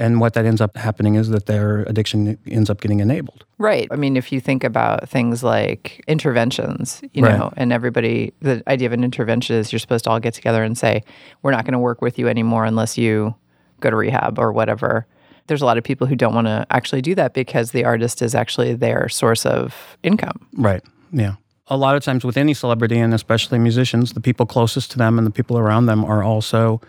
And 0.00 0.20
what 0.20 0.34
that 0.34 0.44
ends 0.46 0.60
up 0.60 0.76
happening 0.76 1.16
is 1.16 1.30
that 1.30 1.46
their 1.46 1.80
addiction 1.82 2.38
ends 2.46 2.70
up 2.70 2.80
getting 2.80 3.00
enabled. 3.00 3.44
Right. 3.58 3.88
I 3.90 3.96
mean, 3.96 4.16
if 4.16 4.30
you 4.30 4.40
think 4.40 4.62
about 4.62 5.08
things 5.08 5.42
like 5.42 6.04
interventions, 6.06 7.02
you 7.12 7.24
Right. 7.24 7.36
know, 7.36 7.52
and 7.56 7.72
everybody, 7.72 8.32
the 8.40 8.62
idea 8.68 8.86
of 8.86 8.92
an 8.92 9.02
intervention 9.02 9.56
is 9.56 9.72
you're 9.72 9.80
supposed 9.80 10.04
to 10.04 10.10
all 10.10 10.20
get 10.20 10.34
together 10.34 10.62
and 10.62 10.78
say, 10.78 11.02
we're 11.42 11.50
not 11.50 11.64
going 11.64 11.72
to 11.72 11.80
work 11.80 12.00
with 12.00 12.16
you 12.16 12.28
anymore 12.28 12.64
unless 12.64 12.96
you 12.96 13.34
go 13.80 13.90
to 13.90 13.96
rehab 13.96 14.38
or 14.38 14.52
whatever. 14.52 15.04
There's 15.48 15.62
a 15.62 15.66
lot 15.66 15.78
of 15.78 15.82
people 15.82 16.06
who 16.06 16.14
don't 16.14 16.34
want 16.34 16.46
to 16.46 16.64
actually 16.70 17.02
do 17.02 17.16
that 17.16 17.34
because 17.34 17.72
the 17.72 17.84
artist 17.84 18.22
is 18.22 18.36
actually 18.36 18.74
their 18.74 19.08
source 19.08 19.44
of 19.44 19.96
income. 20.04 20.46
Right. 20.56 20.82
Yeah. 21.10 21.34
A 21.68 21.76
lot 21.76 21.96
of 21.96 22.02
times 22.02 22.24
with 22.24 22.36
any 22.36 22.54
celebrity 22.54 22.98
and 22.98 23.12
especially 23.12 23.58
musicians, 23.58 24.12
the 24.12 24.20
people 24.20 24.46
closest 24.46 24.90
to 24.92 24.98
them 24.98 25.18
and 25.18 25.26
the 25.26 25.30
people 25.30 25.58
around 25.58 25.86
them 25.86 26.04
are 26.04 26.22
also 26.22 26.80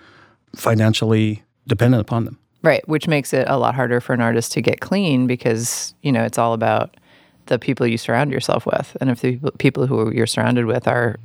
financially 0.56 1.44
dependent 1.68 2.02
upon 2.02 2.26
them. 2.26 2.38
Right. 2.62 2.88
Which 2.88 3.08
makes 3.08 3.34
it 3.34 3.48
a 3.48 3.58
lot 3.58 3.76
harder 3.76 4.02
for 4.02 4.14
an 4.14 4.22
artist 4.22 4.52
to 4.54 4.62
get 4.62 4.80
clean 4.82 5.28
because, 5.28 5.94
you 6.02 6.12
know, 6.12 6.24
it's 6.24 6.38
all 6.38 6.54
about 6.54 6.98
the 7.46 7.58
people 7.60 7.88
you 7.88 7.98
surround 7.98 8.32
yourself 8.32 8.66
with. 8.66 8.96
And 9.02 9.10
if 9.10 9.22
the 9.22 9.38
people- 9.58 9.88
who 9.88 10.12
you're 10.14 10.28
surrounded 10.28 10.66
with 10.66 10.88
are 10.88 11.18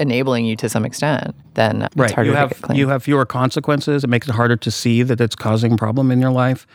enabling 0.00 0.44
you 0.46 0.56
to 0.56 0.68
some 0.68 0.84
extent, 0.84 1.34
then 1.54 1.82
it's 1.96 2.12
harder 2.12 2.30
you 2.30 2.32
to 2.32 2.38
have 2.38 2.50
get 2.50 2.62
clean. 2.62 2.78
you 2.78 2.88
have 2.88 3.02
fewer 3.02 3.26
consequences. 3.26 4.04
It 4.04 4.08
makes 4.08 4.28
it 4.28 4.34
harder 4.34 4.56
to 4.56 4.70
see 4.70 5.02
that 5.02 5.20
it's 5.20 5.34
causing 5.36 5.72
a 5.72 5.76
problem 5.76 6.10
in 6.10 6.20
your 6.20 6.30
life. 6.30 6.66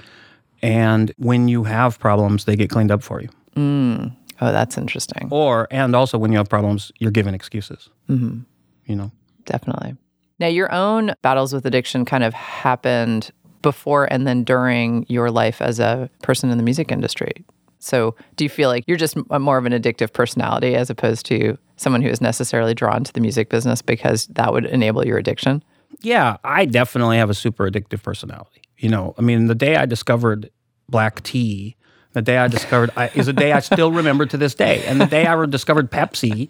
And 0.62 1.12
when 1.18 1.48
you 1.48 1.64
have 1.64 2.00
problems, 2.00 2.46
they 2.46 2.56
get 2.56 2.70
cleaned 2.70 2.92
up 2.92 3.04
for 3.04 3.22
you. 3.22 3.30
Mm. 3.56 4.12
Oh, 4.42 4.52
that's 4.52 4.78
interesting. 4.78 5.28
Or 5.32 5.68
and 5.72 5.96
also 5.96 6.18
when 6.18 6.32
you 6.32 6.38
have 6.38 6.50
problems, 6.50 6.92
you're 7.00 7.12
given 7.12 7.34
excuses. 7.34 7.90
Mm-hmm. 8.10 8.40
You 8.86 8.96
know. 8.96 9.12
Definitely. 9.46 9.96
Now, 10.40 10.48
your 10.48 10.72
own 10.72 11.14
battles 11.22 11.54
with 11.54 11.66
addiction 11.66 12.06
kind 12.06 12.24
of 12.24 12.34
happened 12.34 13.32
before 13.62 14.06
and 14.12 14.28
then 14.28 14.44
during 14.44 15.06
your 15.10 15.32
life 15.32 15.62
as 15.62 15.80
a 15.80 16.10
person 16.22 16.50
in 16.52 16.58
the 16.58 16.64
music 16.64 16.92
industry. 16.92 17.44
So, 17.80 18.16
do 18.36 18.44
you 18.44 18.50
feel 18.50 18.70
like 18.70 18.84
you're 18.88 18.98
just 18.98 19.16
more 19.30 19.58
of 19.58 19.66
an 19.66 19.74
addictive 19.74 20.14
personality 20.14 20.76
as 20.76 20.90
opposed 20.90 21.26
to 21.28 21.58
someone 21.76 22.02
who 22.02 22.10
is 22.10 22.22
necessarily 22.22 22.74
drawn 22.74 23.04
to 23.04 23.14
the 23.14 23.22
music 23.22 23.50
business 23.50 23.82
because 23.82 24.28
that 24.28 24.52
would 24.52 24.66
enable 24.66 25.06
your 25.06 25.18
addiction? 25.18 25.64
Yeah, 26.02 26.38
I 26.44 26.66
definitely 26.66 27.18
have 27.18 27.30
a 27.30 27.36
super 27.36 27.70
addictive 27.70 28.04
personality. 28.04 28.62
You 28.78 28.90
know, 28.90 29.16
I 29.18 29.22
mean, 29.22 29.48
the 29.48 29.56
day 29.56 29.76
I 29.76 29.86
discovered 29.86 30.50
black 30.90 31.24
tea, 31.24 31.76
the 32.14 32.22
day 32.22 32.38
I 32.38 32.48
discovered 32.48 32.92
I, 32.96 33.10
is 33.14 33.28
a 33.28 33.34
day 33.34 33.52
I 33.52 33.60
still 33.60 33.92
remember 33.92 34.26
to 34.26 34.38
this 34.38 34.56
day. 34.56 34.84
And 34.86 35.00
the 35.00 35.06
day 35.06 35.26
I 35.26 35.46
discovered 35.46 35.92
Pepsi, 35.92 36.50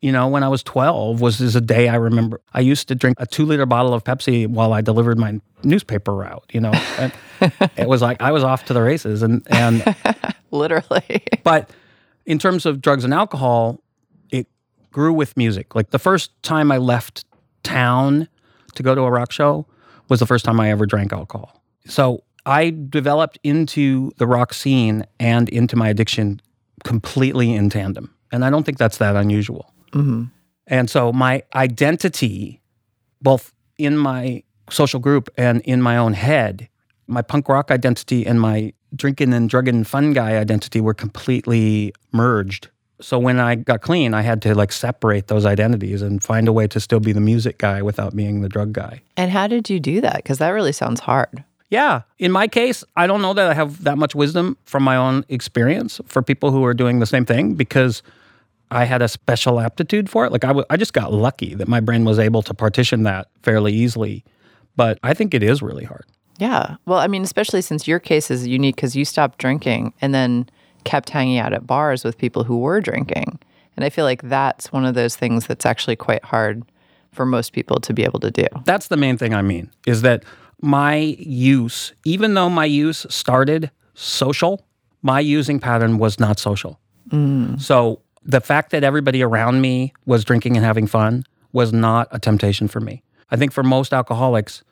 you 0.00 0.12
know, 0.12 0.28
when 0.28 0.42
I 0.42 0.48
was 0.48 0.62
12, 0.62 1.20
was 1.20 1.40
is 1.40 1.56
a 1.56 1.60
day 1.60 1.88
I 1.88 1.94
remember. 1.94 2.40
I 2.52 2.60
used 2.60 2.88
to 2.88 2.94
drink 2.94 3.18
a 3.20 3.26
two 3.26 3.46
liter 3.46 3.66
bottle 3.66 3.94
of 3.94 4.04
Pepsi 4.04 4.46
while 4.46 4.72
I 4.72 4.80
delivered 4.80 5.18
my 5.18 5.40
newspaper 5.62 6.14
route, 6.14 6.44
you 6.52 6.60
know. 6.60 6.72
And 6.98 7.12
it 7.76 7.88
was 7.88 8.02
like 8.02 8.20
I 8.20 8.32
was 8.32 8.44
off 8.44 8.64
to 8.66 8.74
the 8.74 8.82
races. 8.82 9.22
And, 9.22 9.46
and 9.50 9.96
Literally. 10.50 11.22
but 11.44 11.70
in 12.26 12.38
terms 12.38 12.66
of 12.66 12.82
drugs 12.82 13.04
and 13.04 13.14
alcohol, 13.14 13.80
it 14.30 14.46
grew 14.90 15.12
with 15.12 15.36
music. 15.36 15.74
Like 15.74 15.90
the 15.90 15.98
first 15.98 16.30
time 16.42 16.70
I 16.72 16.78
left 16.78 17.24
town 17.62 18.28
to 18.74 18.82
go 18.82 18.94
to 18.94 19.02
a 19.02 19.10
rock 19.10 19.32
show 19.32 19.66
was 20.08 20.20
the 20.20 20.26
first 20.26 20.44
time 20.44 20.60
I 20.60 20.70
ever 20.70 20.84
drank 20.84 21.12
alcohol. 21.12 21.62
So 21.86 22.22
I 22.44 22.74
developed 22.88 23.38
into 23.42 24.12
the 24.18 24.26
rock 24.26 24.52
scene 24.52 25.04
and 25.20 25.48
into 25.48 25.76
my 25.76 25.88
addiction 25.88 26.40
completely 26.84 27.54
in 27.54 27.70
tandem. 27.70 28.14
And 28.32 28.44
I 28.44 28.50
don't 28.50 28.64
think 28.64 28.78
that's 28.78 28.98
that 28.98 29.16
unusual. 29.16 29.72
Mm-hmm. 29.92 30.24
And 30.66 30.90
so 30.90 31.12
my 31.12 31.42
identity, 31.54 32.60
both 33.20 33.52
in 33.78 33.96
my 33.96 34.42
social 34.70 35.00
group 35.00 35.28
and 35.36 35.60
in 35.62 35.82
my 35.82 35.96
own 35.96 36.14
head, 36.14 36.68
my 37.06 37.22
punk 37.22 37.48
rock 37.48 37.70
identity 37.70 38.26
and 38.26 38.40
my 38.40 38.72
drinking 38.94 39.32
and 39.32 39.48
drugging 39.48 39.84
fun 39.84 40.12
guy 40.12 40.36
identity 40.36 40.80
were 40.80 40.94
completely 40.94 41.92
merged. 42.12 42.68
So 43.00 43.18
when 43.18 43.40
I 43.40 43.56
got 43.56 43.82
clean, 43.82 44.14
I 44.14 44.22
had 44.22 44.40
to 44.42 44.54
like 44.54 44.70
separate 44.70 45.26
those 45.26 45.44
identities 45.44 46.02
and 46.02 46.22
find 46.22 46.46
a 46.46 46.52
way 46.52 46.68
to 46.68 46.78
still 46.78 47.00
be 47.00 47.12
the 47.12 47.20
music 47.20 47.58
guy 47.58 47.82
without 47.82 48.14
being 48.14 48.42
the 48.42 48.48
drug 48.48 48.72
guy. 48.72 49.02
and 49.16 49.30
how 49.30 49.46
did 49.46 49.68
you 49.68 49.80
do 49.80 50.00
that? 50.00 50.16
Because 50.16 50.38
that 50.38 50.50
really 50.50 50.72
sounds 50.72 51.00
hard. 51.00 51.44
Yeah. 51.72 52.02
In 52.18 52.30
my 52.32 52.48
case, 52.48 52.84
I 52.96 53.06
don't 53.06 53.22
know 53.22 53.32
that 53.32 53.50
I 53.50 53.54
have 53.54 53.82
that 53.84 53.96
much 53.96 54.14
wisdom 54.14 54.58
from 54.66 54.82
my 54.82 54.94
own 54.94 55.24
experience 55.30 56.02
for 56.04 56.20
people 56.20 56.50
who 56.50 56.62
are 56.66 56.74
doing 56.74 56.98
the 56.98 57.06
same 57.06 57.24
thing 57.24 57.54
because 57.54 58.02
I 58.70 58.84
had 58.84 59.00
a 59.00 59.08
special 59.08 59.58
aptitude 59.58 60.10
for 60.10 60.26
it. 60.26 60.32
Like 60.32 60.44
I 60.44 60.48
w- 60.48 60.66
I 60.68 60.76
just 60.76 60.92
got 60.92 61.14
lucky 61.14 61.54
that 61.54 61.68
my 61.68 61.80
brain 61.80 62.04
was 62.04 62.18
able 62.18 62.42
to 62.42 62.52
partition 62.52 63.04
that 63.04 63.28
fairly 63.42 63.72
easily. 63.72 64.22
But 64.76 64.98
I 65.02 65.14
think 65.14 65.32
it 65.32 65.42
is 65.42 65.62
really 65.62 65.84
hard. 65.84 66.04
Yeah. 66.36 66.76
Well, 66.84 66.98
I 66.98 67.06
mean, 67.06 67.22
especially 67.22 67.62
since 67.62 67.88
your 67.88 67.98
case 67.98 68.30
is 68.30 68.46
unique 68.46 68.76
because 68.76 68.94
you 68.94 69.06
stopped 69.06 69.38
drinking 69.38 69.94
and 70.02 70.12
then 70.14 70.50
kept 70.84 71.08
hanging 71.08 71.38
out 71.38 71.54
at 71.54 71.66
bars 71.66 72.04
with 72.04 72.18
people 72.18 72.44
who 72.44 72.58
were 72.58 72.82
drinking. 72.82 73.38
And 73.76 73.84
I 73.86 73.88
feel 73.88 74.04
like 74.04 74.20
that's 74.20 74.72
one 74.72 74.84
of 74.84 74.94
those 74.94 75.16
things 75.16 75.46
that's 75.46 75.64
actually 75.64 75.96
quite 75.96 76.22
hard 76.22 76.64
for 77.12 77.24
most 77.24 77.54
people 77.54 77.80
to 77.80 77.94
be 77.94 78.04
able 78.04 78.20
to 78.20 78.30
do. 78.30 78.46
That's 78.66 78.88
the 78.88 78.98
main 78.98 79.16
thing 79.16 79.32
I 79.32 79.40
mean 79.40 79.70
is 79.86 80.02
that 80.02 80.22
my 80.62 80.96
use, 81.18 81.92
even 82.04 82.34
though 82.34 82.48
my 82.48 82.64
use 82.64 83.04
started 83.10 83.70
social, 83.94 84.64
my 85.02 85.20
using 85.20 85.58
pattern 85.58 85.98
was 85.98 86.18
not 86.18 86.38
social. 86.38 86.78
Mm. 87.10 87.60
So 87.60 88.00
the 88.24 88.40
fact 88.40 88.70
that 88.70 88.84
everybody 88.84 89.22
around 89.22 89.60
me 89.60 89.92
was 90.06 90.24
drinking 90.24 90.56
and 90.56 90.64
having 90.64 90.86
fun 90.86 91.24
was 91.52 91.72
not 91.72 92.08
a 92.12 92.18
temptation 92.18 92.68
for 92.68 92.80
me. 92.80 93.02
I 93.30 93.36
think 93.36 93.52
for 93.52 93.62
most 93.62 93.92
alcoholics, 93.92 94.62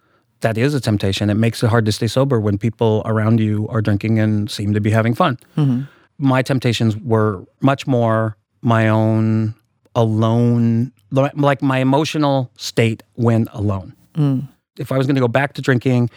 that 0.41 0.57
is 0.57 0.73
a 0.73 0.81
temptation. 0.81 1.29
It 1.29 1.35
makes 1.35 1.63
it 1.63 1.69
hard 1.69 1.85
to 1.87 1.93
stay 1.93 2.07
sober 2.07 2.41
when 2.41 2.57
people 2.57 3.03
around 3.05 3.41
you 3.41 3.69
are 3.69 3.83
drinking 3.83 4.19
and 4.19 4.51
seem 4.51 4.73
to 4.73 4.81
be 4.81 4.91
having 4.91 5.15
fun. 5.15 5.39
Mm-hmm. 5.57 5.83
My 6.19 6.43
temptations 6.43 6.97
were 6.97 7.45
much 7.61 7.87
more 7.87 8.37
my 8.63 8.89
own 8.89 9.55
alone, 9.95 10.93
like 11.11 11.63
my 11.63 11.79
emotional 11.79 12.51
state 12.57 13.03
when 13.15 13.49
alone. 13.53 13.95
Mm. 14.15 14.49
If 14.79 14.93
I 14.93 14.99
was 14.99 15.07
going 15.07 15.17
to 15.17 15.21
go 15.21 15.29
back 15.29 15.55
to 15.55 15.63
drinking, 15.63 16.11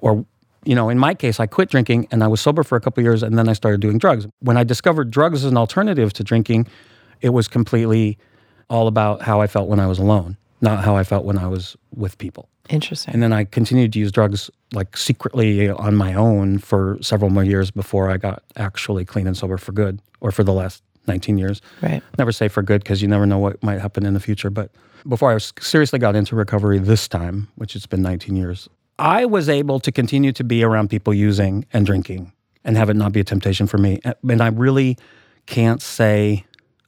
or 0.00 0.24
you 0.64 0.74
know, 0.74 0.88
in 0.88 0.98
my 0.98 1.14
case, 1.14 1.38
I 1.38 1.46
quit 1.46 1.70
drinking 1.70 2.08
and 2.10 2.24
I 2.24 2.28
was 2.28 2.40
sober 2.40 2.62
for 2.62 2.76
a 2.76 2.80
couple 2.80 3.02
years, 3.02 3.22
and 3.22 3.38
then 3.38 3.48
I 3.48 3.52
started 3.52 3.80
doing 3.80 3.98
drugs. 3.98 4.26
When 4.40 4.56
I 4.56 4.64
discovered 4.64 5.10
drugs 5.10 5.44
as 5.44 5.50
an 5.50 5.56
alternative 5.56 6.12
to 6.14 6.24
drinking, 6.24 6.66
it 7.20 7.30
was 7.30 7.48
completely 7.48 8.18
all 8.68 8.88
about 8.88 9.22
how 9.22 9.40
I 9.40 9.46
felt 9.46 9.68
when 9.68 9.80
I 9.80 9.86
was 9.86 9.98
alone, 9.98 10.36
not 10.60 10.84
how 10.84 10.96
I 10.96 11.04
felt 11.04 11.24
when 11.24 11.38
I 11.38 11.46
was 11.46 11.76
with 11.94 12.18
people. 12.18 12.48
Interesting. 12.68 13.14
And 13.14 13.22
then 13.22 13.32
I 13.32 13.44
continued 13.44 13.92
to 13.92 13.98
use 14.00 14.10
drugs 14.10 14.50
like 14.72 14.96
secretly 14.96 15.68
on 15.70 15.94
my 15.94 16.14
own 16.14 16.58
for 16.58 16.98
several 17.00 17.30
more 17.30 17.44
years 17.44 17.70
before 17.70 18.10
I 18.10 18.16
got 18.16 18.42
actually 18.56 19.04
clean 19.04 19.28
and 19.28 19.36
sober 19.36 19.56
for 19.56 19.70
good, 19.72 20.00
or 20.20 20.32
for 20.32 20.42
the 20.42 20.52
last 20.52 20.82
19 21.06 21.38
years. 21.38 21.62
right. 21.82 22.02
Never 22.18 22.32
say 22.32 22.48
for 22.48 22.62
good 22.62 22.82
because 22.82 23.00
you 23.00 23.08
never 23.08 23.26
know 23.26 23.38
what 23.38 23.62
might 23.62 23.80
happen 23.80 24.04
in 24.04 24.14
the 24.14 24.20
future. 24.20 24.50
But 24.50 24.72
before 25.08 25.34
I 25.34 25.38
seriously 25.38 25.98
got 25.98 26.16
into 26.16 26.36
recovery 26.36 26.78
this 26.78 27.08
time, 27.08 27.48
which 27.56 27.72
has 27.74 27.86
been 27.86 28.02
19 28.02 28.36
years, 28.36 28.68
I 28.98 29.24
was 29.26 29.48
able 29.48 29.80
to 29.80 29.92
continue 29.92 30.32
to 30.32 30.44
be 30.44 30.62
around 30.62 30.88
people 30.88 31.12
using 31.12 31.66
and 31.72 31.84
drinking 31.84 32.32
and 32.64 32.76
have 32.76 32.90
it 32.90 32.96
not 32.96 33.12
be 33.12 33.20
a 33.20 33.24
temptation 33.24 33.66
for 33.66 33.78
me. 33.78 34.00
And 34.28 34.40
I 34.40 34.48
really 34.48 34.96
can't 35.46 35.82
say 35.82 36.44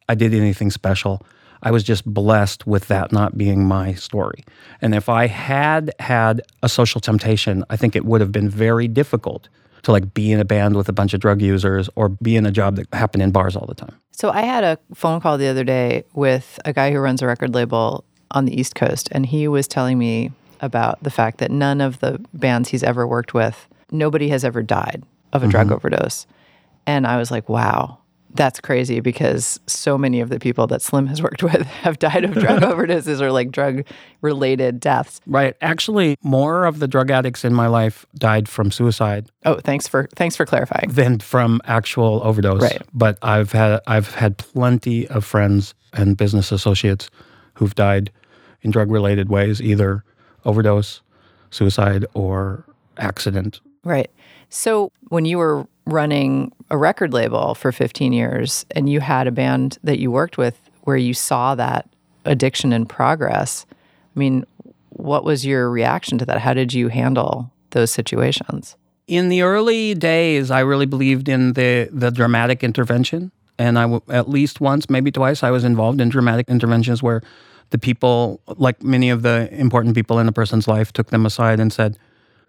I 0.09 0.15
did 0.15 0.35
anything 0.35 0.71
special. 0.71 1.25
I 1.63 1.71
was 1.71 1.83
just 1.83 2.05
blessed 2.05 2.67
with 2.67 2.89
that 2.89 3.13
not 3.13 3.37
being 3.37 3.65
my 3.65 3.95
story. 3.95 4.45
And 4.81 4.95
if 4.95 5.09
I 5.09 5.27
had 5.27 5.93
had 5.99 6.41
a 6.63 6.69
social 6.69 7.01
temptation, 7.01 7.65
I 7.69 7.77
think 7.77 7.95
it 7.95 8.05
would 8.05 8.21
have 8.21 8.33
been 8.33 8.49
very 8.49 8.89
difficult 8.89 9.49
to 9.83 9.93
like 9.93 10.15
be 10.15 10.33
in 10.33 10.41
a 10.41 10.45
band 10.45 10.77
with 10.77 10.89
a 10.89 10.93
bunch 10.93 11.15
of 11.15 11.21
drug 11.21 11.41
users 11.41 11.89
or 11.95 12.09
be 12.09 12.37
in 12.37 12.47
a 12.47 12.51
job 12.51 12.77
that 12.77 12.93
happened 12.93 13.23
in 13.23 13.31
bars 13.31 13.55
all 13.55 13.67
the 13.67 13.75
time. 13.75 13.95
So 14.13 14.31
I 14.31 14.43
had 14.43 14.65
a 14.65 14.79
phone 14.95 15.21
call 15.21 15.39
the 15.39 15.47
other 15.47 15.65
day 15.65 16.05
with 16.15 16.59
a 16.65 16.73
guy 16.73 16.91
who 16.91 16.99
runs 16.99 17.23
a 17.23 17.27
record 17.27 17.55
label 17.55 18.05
on 18.31 18.45
the 18.45 18.59
East 18.59 18.75
Coast, 18.75 19.09
and 19.13 19.27
he 19.27 19.49
was 19.49 19.67
telling 19.69 19.99
me 19.99 20.33
about 20.61 21.03
the 21.03 21.11
fact 21.11 21.39
that 21.39 21.51
none 21.51 21.81
of 21.81 22.01
the 22.01 22.21
bands 22.35 22.69
he's 22.69 22.83
ever 22.83 23.07
worked 23.07 23.35
with, 23.35 23.69
nobody 23.91 24.29
has 24.29 24.45
ever 24.45 24.63
died 24.63 25.05
of 25.33 25.43
a 25.43 25.49
drug 25.49 25.67
mm-hmm. 25.67 25.75
overdose. 25.75 26.27
And 26.87 27.07
I 27.07 27.17
was 27.17 27.31
like, 27.31 27.49
wow, 27.49 27.99
that's 28.35 28.61
crazy 28.61 29.01
because 29.01 29.59
so 29.67 29.97
many 29.97 30.21
of 30.21 30.29
the 30.29 30.39
people 30.39 30.67
that 30.69 30.83
Slim 30.83 31.07
has 31.07 31.23
worked 31.23 31.43
with 31.43 31.63
have 31.63 31.99
died 31.99 32.25
of 32.25 32.33
drug 32.33 32.63
overdoses 32.63 33.21
or 33.21 33.33
like 33.33 33.51
drug 33.51 33.85
related 34.21 34.81
deaths. 34.81 35.21
Right. 35.27 35.55
Actually, 35.61 36.17
more 36.23 36.65
of 36.65 36.79
the 36.79 36.89
drug 36.89 37.11
addicts 37.11 37.45
in 37.45 37.55
my 37.55 37.67
life 37.67 38.07
died 38.15 38.49
from 38.49 38.71
suicide 38.71 39.31
Oh, 39.45 39.61
thanks 39.61 39.89
for 39.89 40.09
thanks 40.15 40.37
for 40.37 40.45
clarifying. 40.45 40.91
than 40.91 41.21
from 41.21 41.61
actual 41.65 42.23
overdose. 42.23 42.63
Right. 42.63 42.83
But 42.93 43.19
I've 43.23 43.53
had 43.53 43.81
I've 43.87 44.15
had 44.15 44.39
plenty 44.39 45.07
of 45.09 45.25
friends 45.25 45.75
and 45.93 46.17
business 46.17 46.53
associates 46.53 47.11
who've 47.55 47.75
died 47.75 48.11
in 48.63 48.71
drug 48.71 48.91
related 48.91 49.29
ways, 49.29 49.61
either 49.61 50.05
overdose, 50.45 51.01
suicide, 51.51 52.05
or 52.15 52.65
accident. 52.99 53.61
Right. 53.85 54.11
So 54.51 54.93
when 55.09 55.25
you 55.25 55.39
were 55.39 55.67
running 55.87 56.53
a 56.71 56.77
record 56.77 57.13
label 57.13 57.55
for 57.55 57.73
15 57.73 58.13
years 58.13 58.67
and 58.73 58.89
you 58.89 59.01
had 59.01 59.27
a 59.27 59.31
band 59.31 59.79
that 59.83 59.99
you 59.99 60.11
worked 60.11 60.37
with 60.37 60.59
where 60.83 60.97
you 60.97 61.15
saw 61.15 61.55
that 61.55 61.89
addiction 62.25 62.73
in 62.73 62.87
progress, 62.87 63.67
I 63.71 64.19
mean, 64.19 64.45
what 64.91 65.25
was 65.25 65.47
your 65.47 65.71
reaction 65.71 66.19
to 66.19 66.27
that? 66.27 66.41
How 66.41 66.55
did 66.55 66.73
you 66.73 66.89
handle 66.89 67.51
those 67.71 67.91
situations? 67.91 68.77
In 69.07 69.29
the 69.29 69.43
early 69.43 69.95
days, 69.95 70.51
I 70.51 70.61
really 70.61 70.87
believed 70.87 71.29
in 71.29 71.55
the 71.55 71.89
the 71.91 72.11
dramatic 72.11 72.63
intervention, 72.63 73.33
and 73.59 73.79
I 73.79 73.83
w- 73.83 74.03
at 74.11 74.29
least 74.29 74.61
once, 74.61 74.91
maybe 74.91 75.11
twice, 75.11 75.43
I 75.43 75.51
was 75.51 75.65
involved 75.65 76.01
in 76.01 76.11
dramatic 76.11 76.49
interventions 76.49 77.03
where 77.03 77.23
the 77.71 77.79
people, 77.79 78.41
like 78.47 78.83
many 78.83 79.11
of 79.11 79.23
the 79.23 79.49
important 79.53 79.95
people 79.95 80.19
in 80.19 80.29
a 80.29 80.33
person's 80.33 80.67
life, 80.67 80.93
took 80.93 81.11
them 81.11 81.27
aside 81.27 81.61
and 81.61 81.73
said, 81.73 81.99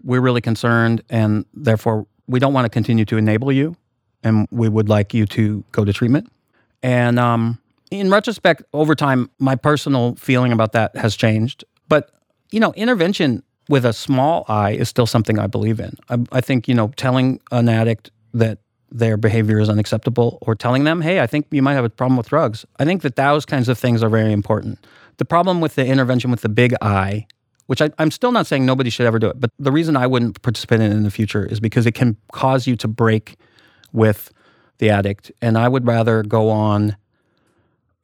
"We're 0.04 0.22
really 0.22 0.42
concerned, 0.42 1.02
and 1.10 1.46
therefore 1.54 2.08
we 2.28 2.40
don't 2.40 2.54
want 2.54 2.66
to 2.66 2.70
continue 2.70 3.06
to 3.06 3.18
enable 3.18 3.52
you, 3.52 3.76
and 4.24 4.48
we 4.52 4.70
would 4.70 4.90
like 4.90 5.14
you 5.14 5.26
to 5.28 5.64
go 5.72 5.84
to 5.84 5.94
treatment." 5.94 6.32
And 6.82 7.20
um, 7.20 7.60
in 7.92 8.10
retrospect, 8.10 8.64
over 8.74 8.96
time, 8.96 9.30
my 9.40 9.56
personal 9.56 10.16
feeling 10.16 10.52
about 10.52 10.72
that 10.74 10.96
has 10.96 11.16
changed. 11.16 11.64
But 11.88 12.12
you 12.52 12.60
know, 12.60 12.74
intervention 12.74 13.44
with 13.68 13.86
a 13.86 13.94
small 13.94 14.46
I 14.48 14.72
is 14.72 14.90
still 14.90 15.06
something 15.06 15.38
I 15.38 15.48
believe 15.48 15.80
in. 15.80 15.96
I, 16.10 16.18
I 16.32 16.42
think 16.42 16.68
you 16.68 16.74
know, 16.74 16.90
telling 16.96 17.40
an 17.52 17.70
addict 17.70 18.12
that 18.34 18.60
their 18.92 19.18
behavior 19.18 19.60
is 19.60 19.70
unacceptable, 19.70 20.40
or 20.42 20.56
telling 20.56 20.84
them, 20.84 21.02
"Hey, 21.02 21.20
I 21.20 21.28
think 21.28 21.48
you 21.52 21.62
might 21.62 21.74
have 21.74 21.86
a 21.86 21.90
problem 21.90 22.18
with 22.18 22.30
drugs." 22.30 22.66
I 22.80 22.86
think 22.86 23.02
that 23.02 23.16
those 23.16 23.46
kinds 23.46 23.70
of 23.70 23.78
things 23.78 24.02
are 24.02 24.10
very 24.10 24.32
important. 24.32 24.80
The 25.20 25.26
problem 25.26 25.60
with 25.60 25.76
the 25.76 25.86
intervention 25.86 26.32
with 26.32 26.42
the 26.42 26.50
big 26.50 26.74
I, 26.82 27.28
which 27.68 27.82
I, 27.82 27.92
I'm 28.00 28.10
still 28.10 28.32
not 28.32 28.48
saying 28.48 28.66
nobody 28.66 28.90
should 28.90 29.06
ever 29.06 29.20
do 29.20 29.28
it, 29.28 29.40
but 29.40 29.52
the 29.60 29.72
reason 29.72 29.96
I 29.98 30.08
wouldn't 30.08 30.42
participate 30.42 30.80
in 30.80 30.92
it 30.92 30.96
in 30.96 31.04
the 31.04 31.12
future 31.12 31.46
is 31.46 31.60
because 31.60 31.86
it 31.86 31.92
can 31.92 32.16
cause 32.32 32.66
you 32.66 32.78
to 32.78 32.88
break 32.88 33.36
with 33.92 34.32
the 34.78 34.90
addict, 34.90 35.30
and 35.42 35.58
I 35.58 35.68
would 35.68 35.86
rather 35.86 36.24
go 36.24 36.50
on 36.50 36.96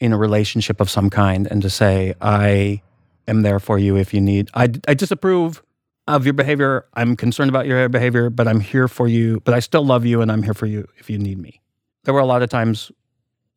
in 0.01 0.12
a 0.12 0.17
relationship 0.17 0.82
of 0.82 0.89
some 0.89 1.10
kind 1.10 1.47
and 1.47 1.62
to 1.62 1.69
say, 1.69 2.13
I 2.19 2.82
am 3.30 3.43
there 3.43 3.62
for 3.62 3.80
you 3.80 3.95
if 3.95 4.13
you 4.13 4.19
need. 4.19 4.49
I, 4.54 4.69
I 4.88 4.93
disapprove 4.93 5.63
of 6.08 6.25
your 6.25 6.34
behavior. 6.34 6.86
I'm 6.95 7.15
concerned 7.15 7.49
about 7.49 7.65
your 7.65 7.88
behavior, 7.88 8.30
but 8.30 8.45
I'm 8.45 8.60
here 8.60 8.89
for 8.89 9.08
you. 9.08 9.39
But 9.45 9.54
I 9.54 9.60
still 9.60 9.86
love 9.86 10.06
you 10.06 10.21
and 10.21 10.30
I'm 10.30 10.43
here 10.43 10.54
for 10.54 10.65
you 10.65 10.86
if 10.97 11.10
you 11.10 11.17
need 11.17 11.39
me. 11.39 11.62
There 12.04 12.13
were 12.13 12.19
a 12.19 12.25
lot 12.25 12.43
of 12.43 12.49
times 12.49 12.91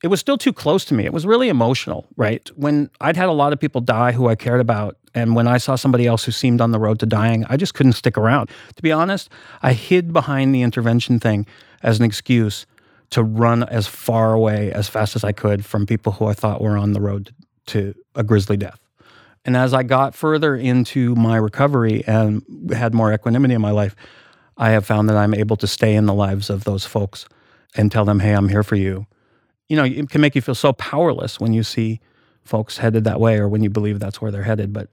it 0.03 0.09
was 0.09 0.21
still 0.21 0.39
too 0.39 0.53
close 0.53 0.85
to 0.87 0.95
me. 0.95 1.05
It 1.05 1.13
was 1.13 1.27
really 1.27 1.49
emotional, 1.49 2.07
right? 2.17 2.49
When 2.57 2.91
I'd 3.01 3.17
had 3.17 3.29
a 3.29 3.33
lot 3.33 3.53
of 3.53 3.59
people 3.59 3.81
die 3.81 4.13
who 4.13 4.29
I 4.29 4.37
cared 4.37 4.61
about. 4.61 4.97
And 5.15 5.35
when 5.35 5.49
I 5.49 5.59
saw 5.59 5.75
somebody 5.75 6.07
else 6.07 6.25
who 6.25 6.33
seemed 6.33 6.61
on 6.61 6.71
the 6.71 6.79
road 6.79 7.01
to 7.01 7.07
dying, 7.07 7.45
I 7.49 7.57
just 7.57 7.75
couldn't 7.75 7.95
stick 7.95 8.17
around. 8.17 8.51
To 8.77 8.83
be 8.83 8.93
honest, 8.93 9.31
I 9.63 9.73
hid 9.73 10.13
behind 10.13 10.55
the 10.55 10.63
intervention 10.63 11.19
thing 11.19 11.47
as 11.83 11.99
an 11.99 12.05
excuse 12.05 12.67
to 13.11 13.23
run 13.23 13.65
as 13.65 13.87
far 13.87 14.33
away 14.33 14.71
as 14.71 14.89
fast 14.89 15.17
as 15.17 15.25
I 15.25 15.33
could 15.33 15.65
from 15.65 15.87
people 15.87 16.13
who 16.13 16.27
I 16.27 16.35
thought 16.35 16.61
were 16.61 16.77
on 16.77 16.93
the 16.93 17.01
road 17.01 17.35
to 17.67 17.95
a 18.15 18.23
grisly 18.23 18.57
death. 18.57 18.79
And 19.45 19.57
as 19.57 19.73
I 19.73 19.83
got 19.83 20.15
further 20.15 20.55
into 20.55 21.15
my 21.15 21.37
recovery 21.37 22.05
and 22.07 22.43
had 22.71 22.95
more 22.95 23.13
equanimity 23.13 23.55
in 23.55 23.63
my 23.63 23.71
life, 23.71 23.97
I 24.57 24.71
have 24.71 24.85
found 24.85 25.09
that 25.09 25.17
I'm 25.17 25.35
able 25.35 25.57
to 25.57 25.67
stay 25.67 25.95
in 25.95 26.07
the 26.07 26.15
lives 26.15 26.51
of 26.51 26.65
those 26.65 26.85
folks 26.85 27.27
and 27.75 27.91
tell 27.91 28.05
them, 28.05 28.21
hey, 28.21 28.33
I'm 28.33 28.49
here 28.49 28.63
for 28.63 28.77
you. 28.77 29.07
You 29.69 29.77
know, 29.77 29.85
it 29.85 30.11
can 30.11 30.21
make 30.21 30.35
you 30.35 30.41
feel 30.41 30.55
so 30.55 30.73
powerless 30.73 31.39
when 31.39 31.53
you 31.53 31.63
see 31.63 32.01
folks 32.43 32.79
headed 32.79 33.05
that 33.05 33.21
way 33.21 33.39
or 33.39 33.49
when 33.49 33.63
you 33.63 33.71
believe 33.71 34.01
that's 34.01 34.21
where 34.21 34.31
they're 34.31 34.43
headed. 34.43 34.73
But 34.73 34.89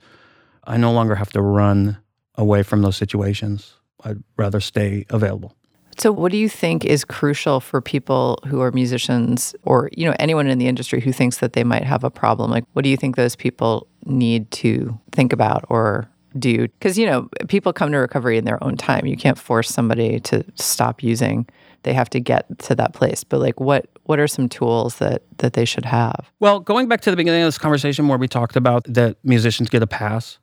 I 0.66 0.78
no 0.78 0.92
longer 0.92 1.16
have 1.16 1.32
to 1.32 1.42
run 1.42 1.98
away 2.36 2.64
from 2.64 2.82
those 2.82 2.98
situations. 2.98 3.76
I'd 4.04 4.22
rather 4.38 4.60
stay 4.60 5.06
available. 5.10 5.56
So 5.98 6.12
what 6.12 6.32
do 6.32 6.38
you 6.38 6.50
think 6.50 6.84
is 6.84 7.06
crucial 7.06 7.62
for 7.62 7.80
people 7.80 8.40
who 8.48 8.60
are 8.60 8.72
musicians 8.72 9.56
or 9.64 9.90
you 9.94 10.06
know 10.06 10.16
anyone 10.20 10.48
in 10.48 10.58
the 10.58 10.68
industry 10.68 11.00
who 11.00 11.14
thinks 11.14 11.38
that 11.38 11.54
they 11.54 11.64
might 11.64 11.84
have 11.84 12.04
a 12.04 12.12
problem? 12.12 12.52
Like 12.52 12.66
what 12.74 12.84
do 12.84 12.90
you 12.90 12.98
think 12.98 13.16
those 13.16 13.36
people 13.36 13.88
need 14.06 14.52
to 14.52 15.00
think 15.14 15.32
about 15.32 15.64
or 15.70 16.10
do? 16.38 16.68
Cuz 16.82 16.98
you 16.98 17.06
know, 17.06 17.30
people 17.48 17.72
come 17.72 17.94
to 17.94 17.98
recovery 17.98 18.38
in 18.38 18.44
their 18.44 18.62
own 18.62 18.76
time. 18.76 19.06
You 19.06 19.16
can't 19.16 19.38
force 19.38 19.70
somebody 19.70 20.20
to 20.22 20.44
stop 20.56 21.02
using. 21.02 21.48
They 21.84 21.94
have 21.94 22.10
to 22.10 22.20
get 22.20 22.60
to 22.60 22.76
that 22.76 22.94
place. 22.94 23.24
But 23.24 23.40
like 23.40 23.62
what 23.62 23.88
what 24.06 24.20
are 24.20 24.28
some 24.28 24.48
tools 24.48 24.96
that 24.98 25.24
that 25.38 25.54
they 25.54 25.66
should 25.66 25.86
have? 25.86 26.32
Well, 26.40 26.60
going 26.60 26.88
back 26.88 27.02
to 27.02 27.12
the 27.12 27.18
beginning 27.18 27.42
of 27.42 27.48
this 27.48 27.58
conversation 27.58 28.08
where 28.08 28.18
we 28.18 28.28
talked 28.28 28.56
about 28.56 28.86
that 28.88 29.18
musicians 29.24 29.70
get 29.70 29.84
a 29.84 29.88
pass, 29.88 30.40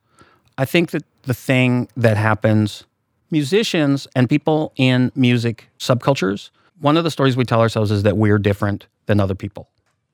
I 0.57 0.65
think 0.65 0.91
that 0.91 1.03
the 1.23 1.33
thing 1.33 1.87
that 1.97 2.17
happens, 2.17 2.85
musicians 3.31 4.07
and 4.15 4.29
people 4.29 4.73
in 4.75 5.11
music 5.15 5.69
subcultures, 5.79 6.51
one 6.79 6.97
of 6.97 7.03
the 7.03 7.11
stories 7.11 7.35
we 7.37 7.45
tell 7.45 7.61
ourselves 7.61 7.91
is 7.91 8.03
that 8.03 8.17
we're 8.17 8.37
different 8.37 8.87
than 9.05 9.19
other 9.19 9.35
people. 9.35 9.69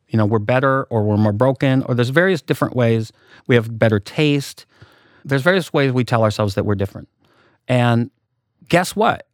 You 0.07 0.17
know, 0.17 0.25
we're 0.25 0.39
better 0.39 0.85
or 0.85 1.03
we're 1.03 1.17
more 1.17 1.33
broken, 1.33 1.83
or 1.83 1.93
there's 1.93 2.09
various 2.09 2.41
different 2.41 2.75
ways. 2.75 3.11
We 3.47 3.55
have 3.55 3.77
better 3.77 3.99
taste. 3.99 4.65
There's 5.23 5.43
various 5.43 5.71
ways 5.73 5.91
we 5.91 6.03
tell 6.03 6.23
ourselves 6.23 6.55
that 6.55 6.65
we're 6.65 6.75
different. 6.75 7.09
And 7.67 8.09
guess 8.67 8.95
what? 8.95 9.27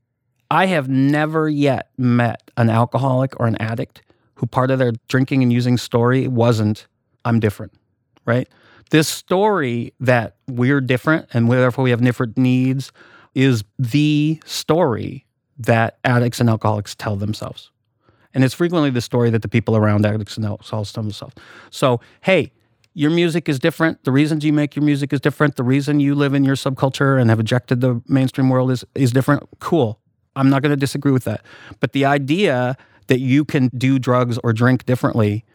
I 0.56 0.68
have 0.68 0.88
never 0.88 1.50
yet 1.50 1.90
met 1.98 2.50
an 2.56 2.70
alcoholic 2.70 3.38
or 3.42 3.46
an 3.46 3.58
addict 3.62 4.02
who 4.36 4.46
part 4.46 4.72
of 4.72 4.80
their 4.80 4.94
drinking 5.10 5.44
and 5.44 5.52
using 5.52 5.76
story 5.76 6.30
wasn't, 6.30 6.88
I'm 7.26 7.42
different, 7.42 7.74
right? 8.26 8.48
This 8.90 9.10
story 9.10 9.94
that 10.00 10.38
we're 10.48 10.80
different 10.80 11.28
and 11.34 11.52
therefore 11.52 11.84
we 11.84 11.90
have 11.90 12.02
different 12.02 12.38
needs 12.38 12.94
is 13.34 13.66
the 13.78 14.42
story 14.46 15.26
that 15.58 15.98
addicts 16.06 16.40
and 16.40 16.50
alcoholics 16.50 16.96
tell 16.96 17.18
themselves. 17.18 17.70
And 18.34 18.42
it's 18.42 18.54
frequently 18.54 18.92
the 18.92 19.02
story 19.02 19.30
that 19.32 19.42
the 19.42 19.50
people 19.50 19.76
around 19.76 20.06
addicts 20.06 20.38
and 20.38 20.46
alcoholics 20.46 20.94
tell 20.94 21.04
themselves. 21.04 21.36
So, 21.70 22.00
hey, 22.22 22.54
your 22.94 23.12
music 23.12 23.50
is 23.50 23.60
different. 23.60 24.06
The 24.06 24.14
reasons 24.14 24.46
you 24.46 24.54
make 24.54 24.74
your 24.74 24.86
music 24.86 25.12
is 25.12 25.20
different. 25.20 25.58
The 25.58 25.64
reason 25.66 26.00
you 26.00 26.16
live 26.16 26.34
in 26.34 26.46
your 26.46 26.56
subculture 26.56 27.20
and 27.20 27.30
have 27.30 27.42
ejected 27.42 27.82
the 27.82 28.02
mainstream 28.08 28.48
world 28.48 28.72
is, 28.72 28.86
is 28.96 29.12
different. 29.12 29.44
Cool. 29.60 30.00
I'm 30.36 30.50
not 30.50 30.62
going 30.62 30.72
to 30.72 30.78
disagree 30.78 31.12
with 31.12 31.24
that. 31.26 31.44
But 31.80 31.94
the 31.94 32.06
idea 32.06 32.78
that 33.08 33.20
you 33.20 33.46
can 33.46 33.70
do 33.78 34.00
drugs 34.00 34.40
or 34.44 34.54
drink 34.54 34.86
differently 34.86 35.46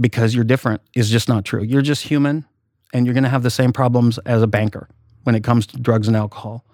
because 0.00 0.34
you're 0.34 0.44
different 0.44 0.82
is 0.94 1.10
just 1.10 1.28
not 1.28 1.44
true. 1.44 1.62
You're 1.62 1.82
just 1.82 2.04
human 2.04 2.44
and 2.92 3.06
you're 3.06 3.14
going 3.14 3.24
to 3.24 3.30
have 3.30 3.42
the 3.42 3.50
same 3.50 3.72
problems 3.72 4.18
as 4.18 4.42
a 4.42 4.46
banker 4.46 4.88
when 5.24 5.34
it 5.34 5.44
comes 5.44 5.66
to 5.68 5.78
drugs 5.78 6.08
and 6.08 6.16
alcohol. 6.16 6.64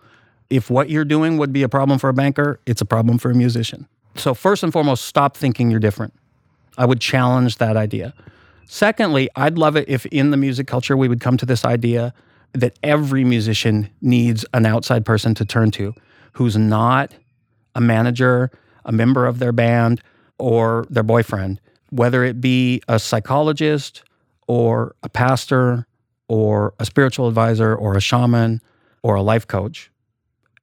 If 0.51 0.71
what 0.71 0.89
you're 0.89 1.05
doing 1.05 1.37
would 1.37 1.53
be 1.53 1.63
a 1.63 1.69
problem 1.69 1.99
for 1.99 2.09
a 2.09 2.15
banker, 2.15 2.61
it's 2.67 2.81
a 2.81 2.87
problem 2.87 3.19
for 3.19 3.31
a 3.31 3.35
musician. 3.35 3.87
So, 4.17 4.35
first 4.35 4.63
and 4.63 4.73
foremost, 4.73 5.05
stop 5.05 5.37
thinking 5.37 5.71
you're 5.71 5.79
different. 5.79 6.15
I 6.79 6.87
would 6.87 7.01
challenge 7.01 7.59
that 7.59 7.77
idea. 7.77 8.15
Secondly, 8.67 9.29
I'd 9.37 9.59
love 9.59 9.77
it 9.77 9.89
if 9.89 10.07
in 10.07 10.31
the 10.31 10.37
music 10.37 10.67
culture 10.67 10.97
we 10.97 11.09
would 11.09 11.21
come 11.21 11.37
to 11.37 11.47
this 11.47 11.65
idea 11.65 12.15
that 12.53 12.79
every 12.83 13.25
musician 13.25 13.91
needs 14.01 14.45
an 14.55 14.65
outside 14.67 15.05
person 15.05 15.35
to 15.35 15.45
turn 15.45 15.71
to 15.73 15.95
who's 16.33 16.57
not 16.57 17.13
a 17.75 17.81
manager, 17.81 18.51
a 18.85 18.93
member 18.93 19.27
of 19.27 19.39
their 19.39 19.53
band, 19.53 20.03
or 20.39 20.87
their 20.89 21.03
boyfriend, 21.03 21.61
whether 21.91 22.25
it 22.25 22.41
be 22.41 22.81
a 22.89 22.99
psychologist 22.99 24.03
or 24.47 24.95
a 25.03 25.09
pastor 25.09 25.87
or 26.29 26.75
a 26.79 26.85
spiritual 26.85 27.29
advisor 27.29 27.75
or 27.75 27.97
a 27.97 28.01
shaman 28.01 28.61
or 29.03 29.15
a 29.15 29.23
life 29.23 29.47
coach. 29.47 29.91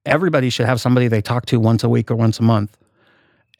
Everybody 0.05 0.49
should 0.49 0.67
have 0.67 0.80
somebody 0.80 1.07
they 1.07 1.21
talk 1.21 1.45
to 1.47 1.59
once 1.59 1.84
a 1.84 1.89
week 1.89 2.11
or 2.11 2.15
once 2.15 2.39
a 2.39 2.43
month. 2.43 2.77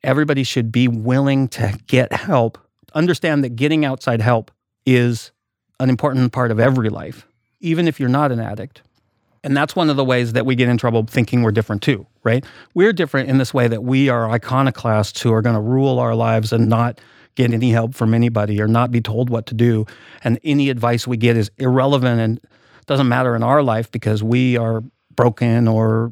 Everybody 0.03 0.43
should 0.43 0.72
be 0.72 0.88
willing 0.88 1.47
to 1.49 1.78
get 1.88 2.13
help. 2.13 2.59
Understand 2.93 3.43
that 3.43 3.55
getting 3.55 3.84
outside 3.84 4.22
help 4.22 4.51
is 4.86 5.32
an 5.80 5.89
important 5.89 6.32
part 6.32 6.51
of 6.51 6.59
every 6.59 6.89
life, 6.89 7.28
even 7.59 7.88
if 7.88 7.99
you're 7.99 8.09
not 8.09 8.32
an 8.32 8.39
addict. 8.39 8.84
And 9.46 9.56
that's 9.56 9.76
one 9.76 9.91
of 9.91 9.96
the 9.96 10.04
ways 10.04 10.34
that 10.34 10.48
we 10.48 10.56
get 10.56 10.70
in 10.70 10.78
trouble 10.78 11.06
thinking 11.08 11.43
we're 11.43 11.52
different 11.52 11.84
too, 11.84 12.08
right? 12.24 12.43
We're 12.74 12.93
different 12.93 13.30
in 13.30 13.38
this 13.38 13.54
way 13.54 13.68
that 13.68 13.84
we 13.84 14.10
are 14.10 14.28
iconoclasts 14.28 15.22
who 15.22 15.32
are 15.32 15.43
going 15.43 15.56
to 15.56 15.62
rule 15.62 16.00
our 16.00 16.16
lives 16.16 16.52
and 16.52 16.68
not 16.68 17.00
get 17.36 17.54
any 17.54 17.70
help 17.70 17.93
from 17.93 18.16
anybody 18.16 18.60
or 18.60 18.68
not 18.68 18.89
be 18.89 19.02
told 19.02 19.30
what 19.30 19.46
to 19.46 19.54
do. 19.54 19.86
And 20.24 20.39
any 20.43 20.72
advice 20.72 21.06
we 21.06 21.16
get 21.16 21.38
is 21.38 21.52
irrelevant 21.60 22.20
and 22.20 22.41
doesn't 22.88 23.08
matter 23.08 23.36
in 23.36 23.43
our 23.43 23.62
life 23.62 23.91
because 23.91 24.24
we 24.24 24.58
are 24.58 24.84
broken 25.16 25.68
or 25.68 26.12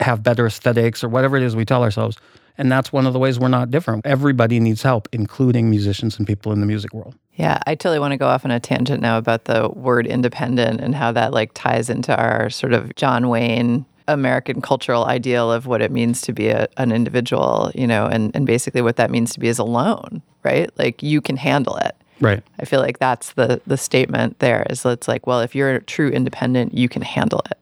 have 0.00 0.24
better 0.24 0.44
aesthetics 0.44 1.04
or 1.04 1.08
whatever 1.08 1.36
it 1.36 1.44
is 1.44 1.54
we 1.54 1.64
tell 1.64 1.84
ourselves. 1.84 2.16
And 2.56 2.70
that's 2.70 2.92
one 2.92 3.06
of 3.06 3.12
the 3.12 3.18
ways 3.18 3.38
we're 3.38 3.48
not 3.48 3.70
different. 3.70 4.06
Everybody 4.06 4.60
needs 4.60 4.82
help, 4.82 5.08
including 5.12 5.70
musicians 5.70 6.18
and 6.18 6.26
people 6.26 6.52
in 6.52 6.60
the 6.60 6.66
music 6.66 6.94
world. 6.94 7.16
Yeah, 7.34 7.58
I 7.66 7.74
totally 7.74 7.98
want 7.98 8.12
to 8.12 8.16
go 8.16 8.28
off 8.28 8.44
on 8.44 8.50
a 8.52 8.60
tangent 8.60 9.02
now 9.02 9.18
about 9.18 9.46
the 9.46 9.68
word 9.68 10.06
independent 10.06 10.80
and 10.80 10.94
how 10.94 11.10
that 11.12 11.32
like 11.32 11.50
ties 11.54 11.90
into 11.90 12.16
our 12.16 12.48
sort 12.50 12.72
of 12.72 12.94
John 12.94 13.28
Wayne 13.28 13.84
American 14.06 14.60
cultural 14.60 15.06
ideal 15.06 15.50
of 15.50 15.66
what 15.66 15.82
it 15.82 15.90
means 15.90 16.20
to 16.22 16.32
be 16.32 16.48
a, 16.48 16.68
an 16.76 16.92
individual, 16.92 17.72
you 17.74 17.86
know, 17.86 18.06
and, 18.06 18.34
and 18.36 18.46
basically 18.46 18.82
what 18.82 18.96
that 18.96 19.10
means 19.10 19.32
to 19.32 19.40
be 19.40 19.48
is 19.48 19.58
alone, 19.58 20.22
right? 20.42 20.70
Like 20.78 21.02
you 21.02 21.20
can 21.20 21.36
handle 21.36 21.76
it. 21.76 21.96
Right. 22.20 22.42
I 22.60 22.64
feel 22.64 22.80
like 22.80 22.98
that's 22.98 23.32
the 23.32 23.60
the 23.66 23.76
statement 23.76 24.38
there 24.38 24.64
is 24.70 24.84
it's 24.84 25.08
like, 25.08 25.26
well, 25.26 25.40
if 25.40 25.54
you're 25.54 25.74
a 25.74 25.82
true 25.82 26.08
independent, 26.10 26.74
you 26.74 26.88
can 26.88 27.02
handle 27.02 27.42
it. 27.50 27.58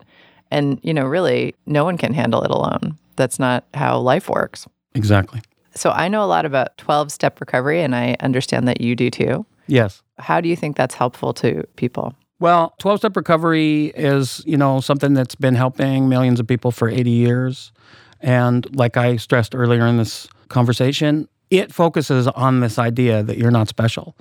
And, 0.51 0.78
you 0.82 0.93
know, 0.93 1.05
really 1.05 1.55
no 1.64 1.84
one 1.84 1.97
can 1.97 2.12
handle 2.12 2.43
it 2.43 2.51
alone. 2.51 2.99
That's 3.16 3.38
not 3.38 3.64
how 3.72 3.99
life 3.99 4.28
works. 4.28 4.66
Exactly. 4.95 5.40
So 5.74 5.90
I 5.90 6.09
know 6.09 6.22
a 6.22 6.26
lot 6.26 6.45
about 6.45 6.76
12 6.78 7.11
step 7.11 7.40
recovery 7.40 7.82
and 7.82 7.95
I 7.95 8.16
understand 8.20 8.68
that 8.68 8.80
you 8.80 8.95
do 8.95 9.11
too. 9.11 9.47
Yes. 9.66 10.03
How 10.18 10.40
do 10.40 10.49
you 10.49 10.57
think 10.57 10.76
that's 10.76 10.95
helpful 10.95 11.32
to 11.34 11.64
people? 11.76 12.14
Well, 12.40 12.74
12 12.78 12.99
step 12.99 13.16
recovery 13.16 13.93
is, 13.95 14.43
you 14.45 14.57
know, 14.57 14.80
something 14.80 15.14
that's 15.14 15.34
been 15.34 15.55
helping 15.55 16.09
millions 16.09 16.40
of 16.40 16.47
people 16.47 16.72
for 16.72 16.88
80 16.88 17.11
years. 17.11 17.72
And 18.20 18.66
like 18.76 18.97
I 18.97 19.16
stressed 19.16 19.55
earlier 19.55 19.86
in 19.86 19.97
this 19.97 20.28
conversation, 20.49 21.28
it 21.51 21.72
focuses 21.72 22.28
on 22.28 22.61
this 22.61 22.78
idea 22.78 23.22
that 23.22 23.38
you're 23.38 23.51
not 23.51 23.68
special 23.68 24.16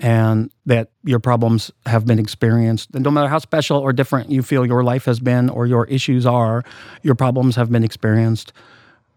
and 0.00 0.50
that 0.66 0.90
your 1.04 1.20
problems 1.20 1.70
have 1.86 2.04
been 2.06 2.18
experienced. 2.18 2.90
And 2.94 3.04
no 3.04 3.10
matter 3.10 3.28
how 3.28 3.38
special 3.38 3.78
or 3.78 3.92
different 3.92 4.30
you 4.30 4.42
feel 4.42 4.66
your 4.66 4.82
life 4.82 5.04
has 5.04 5.20
been 5.20 5.48
or 5.48 5.66
your 5.66 5.86
issues 5.86 6.26
are, 6.26 6.64
your 7.02 7.14
problems 7.14 7.56
have 7.56 7.70
been 7.70 7.84
experienced 7.84 8.52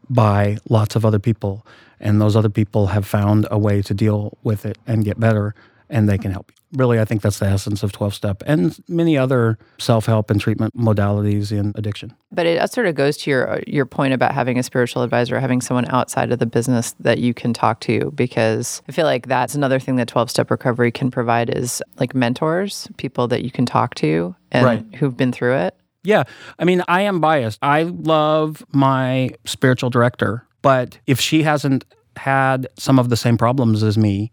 by 0.09 0.57
lots 0.69 0.95
of 0.95 1.05
other 1.05 1.19
people. 1.19 1.65
And 1.99 2.21
those 2.21 2.35
other 2.35 2.49
people 2.49 2.87
have 2.87 3.07
found 3.07 3.47
a 3.49 3.57
way 3.57 3.81
to 3.81 3.93
deal 3.93 4.37
with 4.43 4.65
it 4.65 4.77
and 4.85 5.03
get 5.03 5.19
better, 5.19 5.55
and 5.89 6.07
they 6.07 6.17
can 6.19 6.31
help 6.31 6.51
you. 6.51 6.53
Really, 6.73 6.99
I 6.99 7.05
think 7.05 7.21
that's 7.21 7.39
the 7.39 7.45
essence 7.47 7.81
of 7.81 7.93
12 7.93 8.13
step 8.13 8.43
and 8.45 8.77
many 8.89 9.17
other 9.17 9.57
self 9.77 10.05
help 10.05 10.29
and 10.29 10.39
treatment 10.39 10.75
modalities 10.77 11.49
in 11.57 11.71
addiction. 11.75 12.13
But 12.29 12.45
it 12.45 12.71
sort 12.73 12.87
of 12.87 12.95
goes 12.95 13.15
to 13.19 13.29
your 13.31 13.63
your 13.65 13.85
point 13.85 14.13
about 14.13 14.33
having 14.33 14.59
a 14.59 14.63
spiritual 14.63 15.01
advisor, 15.01 15.39
having 15.39 15.61
someone 15.61 15.85
outside 15.89 16.29
of 16.31 16.39
the 16.39 16.45
business 16.45 16.93
that 16.99 17.19
you 17.19 17.33
can 17.33 17.53
talk 17.53 17.79
to, 17.81 18.11
because 18.15 18.81
I 18.89 18.91
feel 18.91 19.05
like 19.05 19.27
that's 19.27 19.55
another 19.55 19.79
thing 19.79 19.95
that 19.95 20.09
12 20.09 20.29
step 20.29 20.51
recovery 20.51 20.91
can 20.91 21.09
provide 21.09 21.49
is 21.49 21.81
like 21.99 22.13
mentors, 22.13 22.89
people 22.97 23.29
that 23.29 23.43
you 23.45 23.49
can 23.49 23.65
talk 23.65 23.95
to 23.95 24.35
and 24.51 24.65
Right. 24.65 24.85
who've 24.95 25.15
been 25.15 25.31
through 25.31 25.55
it. 25.55 25.75
Yeah. 26.07 26.23
I 26.57 26.63
mean, 26.63 26.83
I 26.87 27.01
am 27.01 27.19
biased. 27.19 27.59
I 27.61 27.83
love 27.83 28.65
my 28.71 29.31
spiritual 29.43 29.89
director, 29.89 30.47
but 30.61 30.99
if 31.05 31.19
she 31.19 31.43
hasn't 31.43 31.83
had 32.15 32.65
some 32.77 32.97
of 32.97 33.09
the 33.09 33.17
same 33.17 33.37
problems 33.37 33.83
as 33.83 33.97
me, 33.97 34.31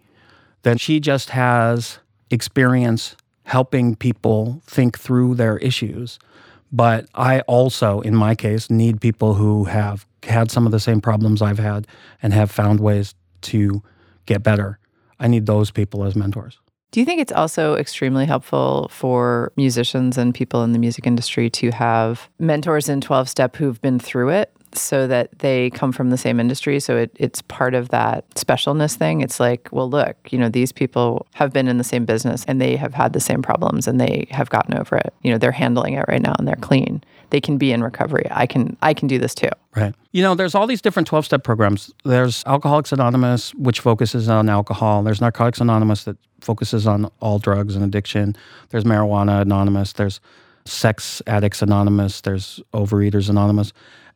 then 0.63 0.79
she 0.79 1.01
just 1.01 1.31
has 1.31 1.99
experience 2.31 3.17
helping 3.43 3.97
people 3.97 4.63
think 4.65 4.97
through 4.97 5.35
their 5.35 5.59
issues. 5.59 6.21
But 6.71 7.09
I 7.13 7.41
also, 7.41 8.01
in 8.03 8.15
my 8.15 8.37
case, 8.37 8.71
need 8.71 9.01
people 9.01 9.35
who 9.35 9.65
have 9.65 10.07
had 10.23 10.53
some 10.53 10.67
of 10.67 10.71
the 10.71 10.79
same 10.79 11.01
problems 11.01 11.43
I've 11.43 11.59
had 11.59 11.89
and 12.23 12.33
have 12.33 12.53
found 12.53 12.79
ways 12.79 13.17
to 13.43 13.83
get 14.27 14.45
better. 14.45 14.79
I 15.19 15.27
need 15.27 15.47
those 15.47 15.73
people 15.73 16.05
as 16.05 16.15
mentors. 16.15 16.61
Do 16.95 17.01
you 17.01 17.07
think 17.07 17.21
it's 17.21 17.33
also 17.33 17.75
extremely 17.75 18.25
helpful 18.25 18.87
for 18.89 19.53
musicians 19.57 20.17
and 20.17 20.33
people 20.33 20.63
in 20.63 20.71
the 20.71 20.79
music 20.79 21.09
industry 21.09 21.51
to 21.51 21.73
have 21.73 22.29
mentors 22.39 22.89
in 22.89 23.01
12 23.01 23.29
step 23.29 23.57
who've 23.57 23.83
been 23.83 23.99
through 23.99 24.29
it 24.29 24.53
so 24.81 25.07
that 25.07 25.39
they 25.39 25.71
come 25.71 25.93
from 25.93 26.11
the 26.11 26.17
same 26.17 26.41
industry? 26.41 26.81
So 26.81 26.97
it, 26.97 27.11
it's 27.17 27.43
part 27.43 27.75
of 27.75 27.91
that 27.91 28.29
specialness 28.31 28.97
thing. 28.97 29.21
It's 29.21 29.41
like, 29.41 29.69
well, 29.73 29.89
look, 29.89 30.17
you 30.31 30.39
know, 30.39 30.49
these 30.49 30.73
people 30.73 31.27
have 31.35 31.53
been 31.53 31.69
in 31.69 31.79
the 31.79 31.85
same 31.85 32.05
business 32.05 32.45
and 32.47 32.61
they 32.61 32.77
have 32.77 32.95
had 32.95 33.13
the 33.13 33.21
same 33.21 33.43
problems 33.43 33.87
and 33.87 34.01
they 34.01 34.27
have 34.31 34.51
gotten 34.51 34.79
over 34.79 34.97
it. 34.97 35.13
You 35.23 35.33
know, 35.33 35.39
they're 35.39 35.53
handling 35.53 35.95
it 35.95 36.05
right 36.09 36.23
now 36.23 36.35
and 36.39 36.47
they're 36.47 36.57
clean. 36.57 37.03
They 37.31 37.41
can 37.41 37.59
be 37.59 37.73
in 37.73 37.83
recovery. 37.83 38.27
I 38.31 38.47
can 38.47 38.77
I 38.83 38.95
can 38.95 39.09
do 39.09 39.19
this 39.19 39.35
too. 39.35 39.51
Right. 39.75 39.95
You 40.13 40.23
know, 40.23 40.35
there's 40.35 40.55
all 40.55 40.67
these 40.67 40.81
different 40.81 41.09
12 41.09 41.25
step 41.25 41.43
programs. 41.43 41.93
There's 42.05 42.45
Alcoholics 42.47 42.93
Anonymous, 42.93 43.55
which 43.55 43.81
focuses 43.81 44.29
on 44.29 44.49
alcohol. 44.49 45.03
There's 45.03 45.21
Narcotics 45.21 45.61
Anonymous 45.61 46.05
that 46.05 46.17
focuses 46.41 46.87
on 46.87 47.11
all 47.21 47.39
drugs 47.39 47.75
and 47.75 47.85
addiction. 47.85 48.37
There's 48.71 48.85
Marijuana 48.85 49.41
Anonymous. 49.41 49.95
There's 49.95 50.21
Sex 50.65 51.21
Addicts 51.27 51.63
Anonymous. 51.63 52.21
There's 52.21 52.61
Overeaters 52.73 53.29
Anonymous. 53.29 53.73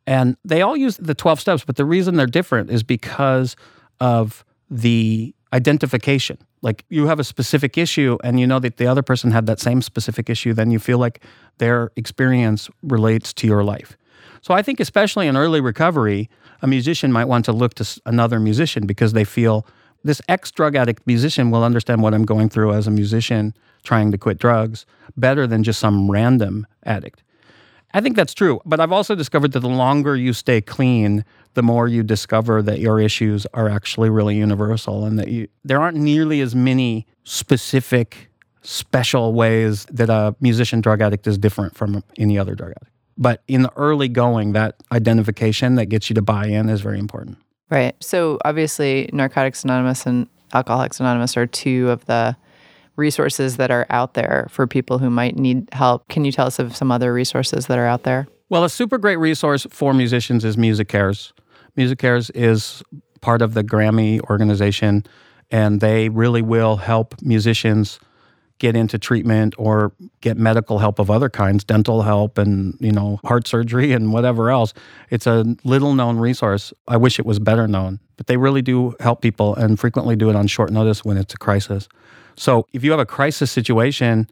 And 0.09 0.39
they 0.43 0.63
all 0.63 0.75
use 0.75 0.97
the 0.97 1.15
12 1.15 1.39
steps, 1.39 1.65
but 1.67 1.77
the 1.77 1.85
reason 1.85 2.17
they're 2.17 2.27
different 2.27 2.71
is 2.71 2.83
because 2.83 3.57
of 4.01 4.43
the 4.71 5.35
identification. 5.53 6.39
Like 6.63 6.87
you 6.89 7.09
have 7.09 7.21
a 7.21 7.25
specific 7.25 7.77
issue 7.77 8.17
and 8.25 8.41
you 8.41 8.47
know 8.47 8.59
that 8.59 8.79
the 8.79 8.87
other 8.87 9.03
person 9.03 9.33
had 9.33 9.45
that 9.49 9.61
same 9.61 9.83
specific 9.83 10.31
issue, 10.31 10.55
then 10.55 10.71
you 10.71 10.79
feel 10.79 10.97
like 10.97 11.23
their 11.59 11.91
experience 11.95 12.71
relates 12.83 13.35
to 13.35 13.47
your 13.47 13.63
life. 13.63 13.99
So 14.41 14.55
I 14.55 14.63
think, 14.63 14.81
especially 14.81 15.27
in 15.27 15.37
early 15.37 15.61
recovery, 15.61 16.31
a 16.63 16.67
musician 16.67 17.13
might 17.13 17.27
want 17.27 17.45
to 17.45 17.53
look 17.53 17.75
to 17.75 18.01
another 18.07 18.41
musician 18.41 18.87
because 18.87 19.13
they 19.13 19.25
feel 19.25 19.67
this 20.05 20.23
ex 20.27 20.51
drug 20.51 20.75
addict 20.75 21.07
musician 21.07 21.51
will 21.51 21.65
understand 21.65 22.01
what 22.01 22.15
I'm 22.15 22.25
going 22.25 22.49
through 22.49 22.73
as 22.73 22.87
a 22.87 22.91
musician 22.91 23.53
trying 23.85 24.11
to 24.13 24.17
quit 24.17 24.39
drugs 24.39 24.87
better 25.19 25.47
than 25.47 25.65
just 25.65 25.81
some 25.81 26.11
random 26.11 26.67
addict. 26.85 27.23
I 27.95 28.01
think 28.01 28.17
that's 28.17 28.35
true. 28.35 28.61
But 28.65 28.81
I've 28.81 28.93
also 28.93 29.15
discovered 29.15 29.53
that 29.53 29.61
the 29.61 29.69
longer 29.69 30.15
you 30.17 30.33
stay 30.33 30.61
clean, 30.61 31.25
the 31.55 31.63
more 31.63 31.89
you 31.89 32.03
discover 32.03 32.63
that 32.63 32.81
your 32.81 33.01
issues 33.01 33.47
are 33.55 33.69
actually 33.69 34.11
really 34.11 34.37
universal 34.37 35.07
and 35.07 35.19
that 35.19 35.29
you, 35.29 35.49
there 35.65 35.81
aren't 35.81 35.97
nearly 35.97 36.41
as 36.41 36.55
many 36.55 37.07
specific, 37.25 38.31
special 38.63 39.33
ways 39.33 39.87
that 39.87 40.11
a 40.11 40.37
musician 40.41 40.81
drug 40.81 41.01
addict 41.01 41.27
is 41.27 41.39
different 41.39 41.77
from 41.77 42.05
any 42.19 42.39
other 42.39 42.55
drug 42.55 42.73
addict. 42.73 42.93
But 43.17 43.43
in 43.49 43.63
the 43.63 43.73
early 43.77 44.09
going, 44.09 44.53
that 44.53 44.77
identification 44.93 45.75
that 45.77 45.87
gets 45.87 46.09
you 46.09 46.15
to 46.15 46.23
buy 46.23 46.47
in 46.47 46.69
is 46.69 46.81
very 46.81 46.99
important. 46.99 47.39
Right. 47.71 47.97
So 48.03 48.39
obviously, 48.45 49.11
Narcotics 49.13 49.65
Anonymous 49.65 50.07
and 50.07 50.29
Alcoholics 50.53 51.01
Anonymous 51.01 51.37
are 51.37 51.47
two 51.47 51.91
of 51.91 52.05
the 52.07 52.37
resources 52.99 53.57
that 53.57 53.71
are 53.71 53.87
out 53.89 54.15
there 54.15 54.49
for 54.51 54.67
people 54.67 54.99
who 54.99 55.09
might 55.09 55.37
need 55.37 55.69
help. 55.73 56.09
Can 56.09 56.25
you 56.25 56.33
tell 56.33 56.47
us 56.47 56.59
of 56.59 56.77
some 56.77 56.93
other 56.93 57.13
resources 57.13 57.67
that 57.69 57.79
are 57.79 57.87
out 57.87 58.03
there? 58.03 58.27
Well, 58.51 58.65
a 58.65 58.69
super 58.69 58.99
great 58.99 59.17
resource 59.17 59.67
for 59.71 59.95
musicians 59.95 60.45
is 60.45 60.57
MusiCares. 60.57 61.33
Music 61.77 61.99
Cares 61.99 62.31
is 62.31 62.83
part 63.21 63.43
of 63.43 63.55
the 63.55 63.63
Grammy 63.63 64.21
organization, 64.23 65.05
and 65.51 65.81
they 65.81 66.09
really 66.09 66.43
will 66.43 66.77
help 66.77 67.15
musicians 67.23 68.01
get 68.59 68.75
into 68.75 68.99
treatment 68.99 69.55
or 69.57 69.93
get 70.21 70.37
medical 70.37 70.79
help 70.81 70.99
of 70.99 71.11
other 71.11 71.29
kinds, 71.29 71.63
dental 71.63 72.03
help 72.03 72.39
and, 72.39 72.75
you 72.81 72.91
know, 72.91 73.21
heart 73.25 73.47
surgery 73.47 73.93
and 73.93 74.13
whatever 74.13 74.51
else. 74.51 74.75
It's 75.11 75.27
a 75.27 75.45
little 75.63 75.95
known 75.95 76.19
resource. 76.19 76.73
I 76.89 76.97
wish 76.97 77.21
it 77.21 77.27
was 77.27 77.39
better 77.39 77.69
known, 77.69 78.01
but 78.19 78.27
they 78.27 78.37
really 78.37 78.61
do 78.61 78.95
help 79.01 79.23
people 79.23 79.55
and 79.55 79.81
frequently 79.81 80.17
do 80.17 80.29
it 80.29 80.37
on 80.37 80.47
short 80.47 80.71
notice 80.71 81.05
when 81.05 81.17
it's 81.17 81.33
a 81.33 81.39
crisis. 81.39 81.89
So 82.37 82.67
if 82.75 82.85
you 82.85 82.91
have 82.91 83.01
a 83.01 83.07
crisis 83.07 83.51
situation, 83.51 84.29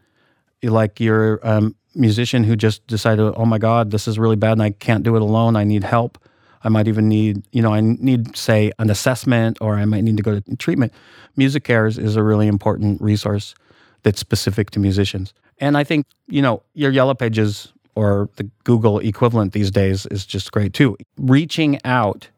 like 0.63 1.01
you're 1.01 1.37
a 1.37 1.49
um, 1.51 1.77
musician 1.95 2.45
who 2.45 2.57
just 2.57 2.87
decided, 2.87 3.33
oh 3.37 3.47
my 3.47 3.59
God, 3.59 3.91
this 3.91 4.07
is 4.07 4.19
really 4.19 4.37
bad 4.37 4.53
and 4.53 4.63
I 4.63 4.71
can't 4.71 5.03
do 5.03 5.17
it 5.17 5.23
alone. 5.23 5.57
I 5.57 5.65
need 5.65 5.85
help. 5.85 6.19
I 6.63 6.69
might 6.69 6.89
even 6.89 7.09
need, 7.09 7.47
you 7.53 7.63
know, 7.63 7.73
I 7.73 7.81
need, 7.81 8.37
say, 8.37 8.73
an 8.79 8.91
assessment 8.91 9.59
or 9.61 9.77
I 9.77 9.85
might 9.85 10.03
need 10.03 10.17
to 10.17 10.23
go 10.23 10.39
to 10.41 10.57
treatment. 10.57 10.93
MusiCares 11.39 11.99
is 11.99 12.17
a 12.17 12.23
really 12.23 12.49
important 12.49 13.01
resource 13.01 13.55
that's 14.03 14.19
specific 14.19 14.71
to 14.71 14.81
musicians. 14.81 15.33
And 15.59 15.79
I 15.79 15.85
think, 15.85 16.07
you 16.27 16.43
know, 16.43 16.63
your 16.75 16.91
Yellow 16.91 17.15
Pages 17.15 17.73
or 17.95 18.29
the 18.37 18.51
Google 18.65 18.99
equivalent 18.99 19.53
these 19.53 19.71
days 19.71 20.07
is 20.07 20.27
just 20.27 20.51
great 20.51 20.73
too. 20.73 20.97
Reaching 21.17 21.79
out 21.85 22.29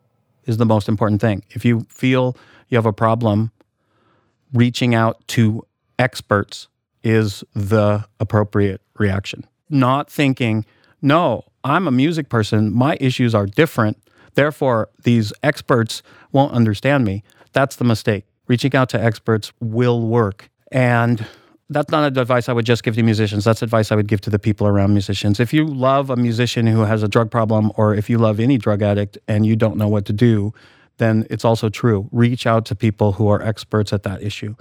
is 0.49 0.57
the 0.57 0.67
most 0.67 0.89
important 0.89 1.21
thing. 1.21 1.45
If 1.51 1.65
you 1.65 1.87
feel 1.89 2.37
you 2.69 2.77
have 2.77 2.87
a 2.87 2.93
problem, 2.93 3.53
reaching 4.53 4.95
out 4.95 5.27
to 5.29 5.65
experts 5.99 6.69
is 7.05 7.45
the 7.55 8.05
appropriate 8.19 8.81
reaction. 8.99 9.47
Not 9.69 10.11
thinking, 10.11 10.65
no, 11.01 11.45
I'm 11.63 11.87
a 11.87 11.93
music 11.93 12.29
person, 12.29 12.73
my 12.73 12.97
issues 13.01 13.35
are 13.35 13.47
different, 13.47 13.99
therefore 14.35 14.89
these 15.05 15.33
experts 15.43 16.03
won't 16.33 16.53
understand 16.53 17.05
me. 17.05 17.23
That's 17.53 17.77
the 17.77 17.85
mistake. 17.85 18.25
Reaching 18.47 18.75
out 18.75 18.89
to 18.91 19.03
experts 19.03 19.53
will 19.61 20.01
work. 20.07 20.49
And 20.73 21.27
that's 21.71 21.91
not 21.91 22.17
advice 22.17 22.49
I 22.49 22.53
would 22.53 22.65
just 22.65 22.83
give 22.83 22.95
to 22.95 23.03
musicians. 23.03 23.45
That's 23.45 23.63
advice 23.63 23.93
I 23.93 23.97
would 23.97 24.09
give 24.09 24.21
to 24.23 24.31
the 24.31 24.39
people 24.39 24.67
around 24.67 24.93
musicians. 24.93 25.39
If 25.39 25.53
you 25.53 25.67
love 25.67 26.09
a 26.11 26.17
musician 26.17 26.67
who 26.67 26.81
has 26.81 27.03
a 27.03 27.09
drug 27.09 27.31
problem, 27.31 27.73
or 27.77 27.95
if 27.95 28.09
you 28.09 28.19
love 28.19 28.41
any 28.41 28.57
drug 28.57 28.83
addict 28.83 29.19
and 29.29 29.45
you 29.45 29.55
don't 29.55 29.77
know 29.77 29.89
what 29.89 30.07
to 30.07 30.13
do, 30.13 30.55
then 30.97 31.27
it's 31.31 31.45
also 31.45 31.69
true. 31.69 32.09
Reach 32.11 32.47
out 32.47 32.65
to 32.67 32.75
people 32.75 33.13
who 33.13 33.29
are 33.29 33.43
experts 33.43 33.93
at 33.93 34.03
that 34.03 34.23
issue. 34.23 34.55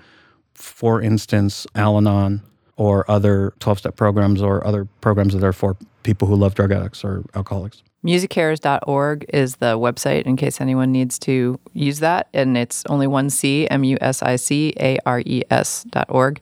For 0.53 1.01
instance, 1.01 1.65
Al 1.75 1.97
Anon 1.97 2.41
or 2.75 3.09
other 3.09 3.53
12 3.59 3.79
step 3.79 3.95
programs 3.95 4.41
or 4.41 4.65
other 4.65 4.85
programs 5.01 5.33
that 5.33 5.43
are 5.43 5.53
for 5.53 5.77
people 6.03 6.27
who 6.27 6.35
love 6.35 6.55
drug 6.55 6.71
addicts 6.71 7.03
or 7.03 7.23
alcoholics. 7.35 7.83
Musicares.org 8.05 9.25
is 9.33 9.55
the 9.55 9.77
website 9.77 10.23
in 10.23 10.37
case 10.37 10.61
anyone 10.61 10.91
needs 10.91 11.17
to 11.19 11.59
use 11.73 11.99
that. 11.99 12.27
And 12.33 12.57
it's 12.57 12.85
only 12.87 13.07
one 13.07 13.29
C, 13.29 13.67
M 13.69 13.83
U 13.83 13.97
S 13.99 14.21
I 14.21 14.35
C 14.35 14.73
A 14.79 14.99
R 15.05 15.21
E 15.25 15.41
S 15.49 15.83
dot 15.89 16.05
org. 16.09 16.39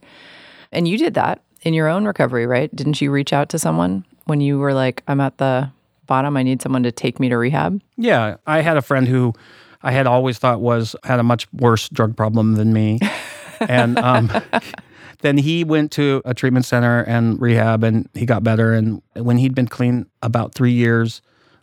And 0.75 0.87
you 0.87 0.97
did 0.97 1.13
that 1.13 1.41
in 1.61 1.73
your 1.73 1.87
own 1.87 2.05
recovery, 2.05 2.45
right? 2.45 2.73
Didn't 2.75 3.01
you 3.01 3.09
reach 3.09 3.33
out 3.33 3.49
to 3.49 3.59
someone 3.59 4.05
when 4.25 4.41
you 4.41 4.59
were 4.59 4.73
like, 4.73 5.01
I'm 5.07 5.21
at 5.21 5.37
the 5.37 5.71
bottom, 6.05 6.37
I 6.37 6.43
need 6.43 6.61
someone 6.61 6.83
to 6.83 6.91
take 6.91 7.19
me 7.19 7.29
to 7.29 7.37
rehab? 7.37 7.81
Yeah, 7.97 8.35
I 8.45 8.61
had 8.61 8.77
a 8.77 8.81
friend 8.81 9.07
who 9.07 9.33
I 9.81 9.91
had 9.91 10.05
always 10.05 10.37
thought 10.37 10.61
was 10.61 10.95
had 11.03 11.19
a 11.19 11.23
much 11.23 11.51
worse 11.53 11.89
drug 11.89 12.15
problem 12.15 12.55
than 12.55 12.73
me, 12.73 12.99
and 13.61 13.97
um, 13.99 14.31
then 15.21 15.37
he 15.37 15.63
went 15.63 15.91
to 15.93 16.21
a 16.25 16.33
treatment 16.33 16.65
center 16.65 17.01
and 17.03 17.41
rehab, 17.41 17.83
and 17.83 18.09
he 18.13 18.25
got 18.25 18.43
better. 18.43 18.73
And 18.73 19.01
when 19.13 19.37
he'd 19.37 19.55
been 19.55 19.67
clean 19.67 20.07
about 20.21 20.53
three 20.53 20.73
years, 20.73 21.21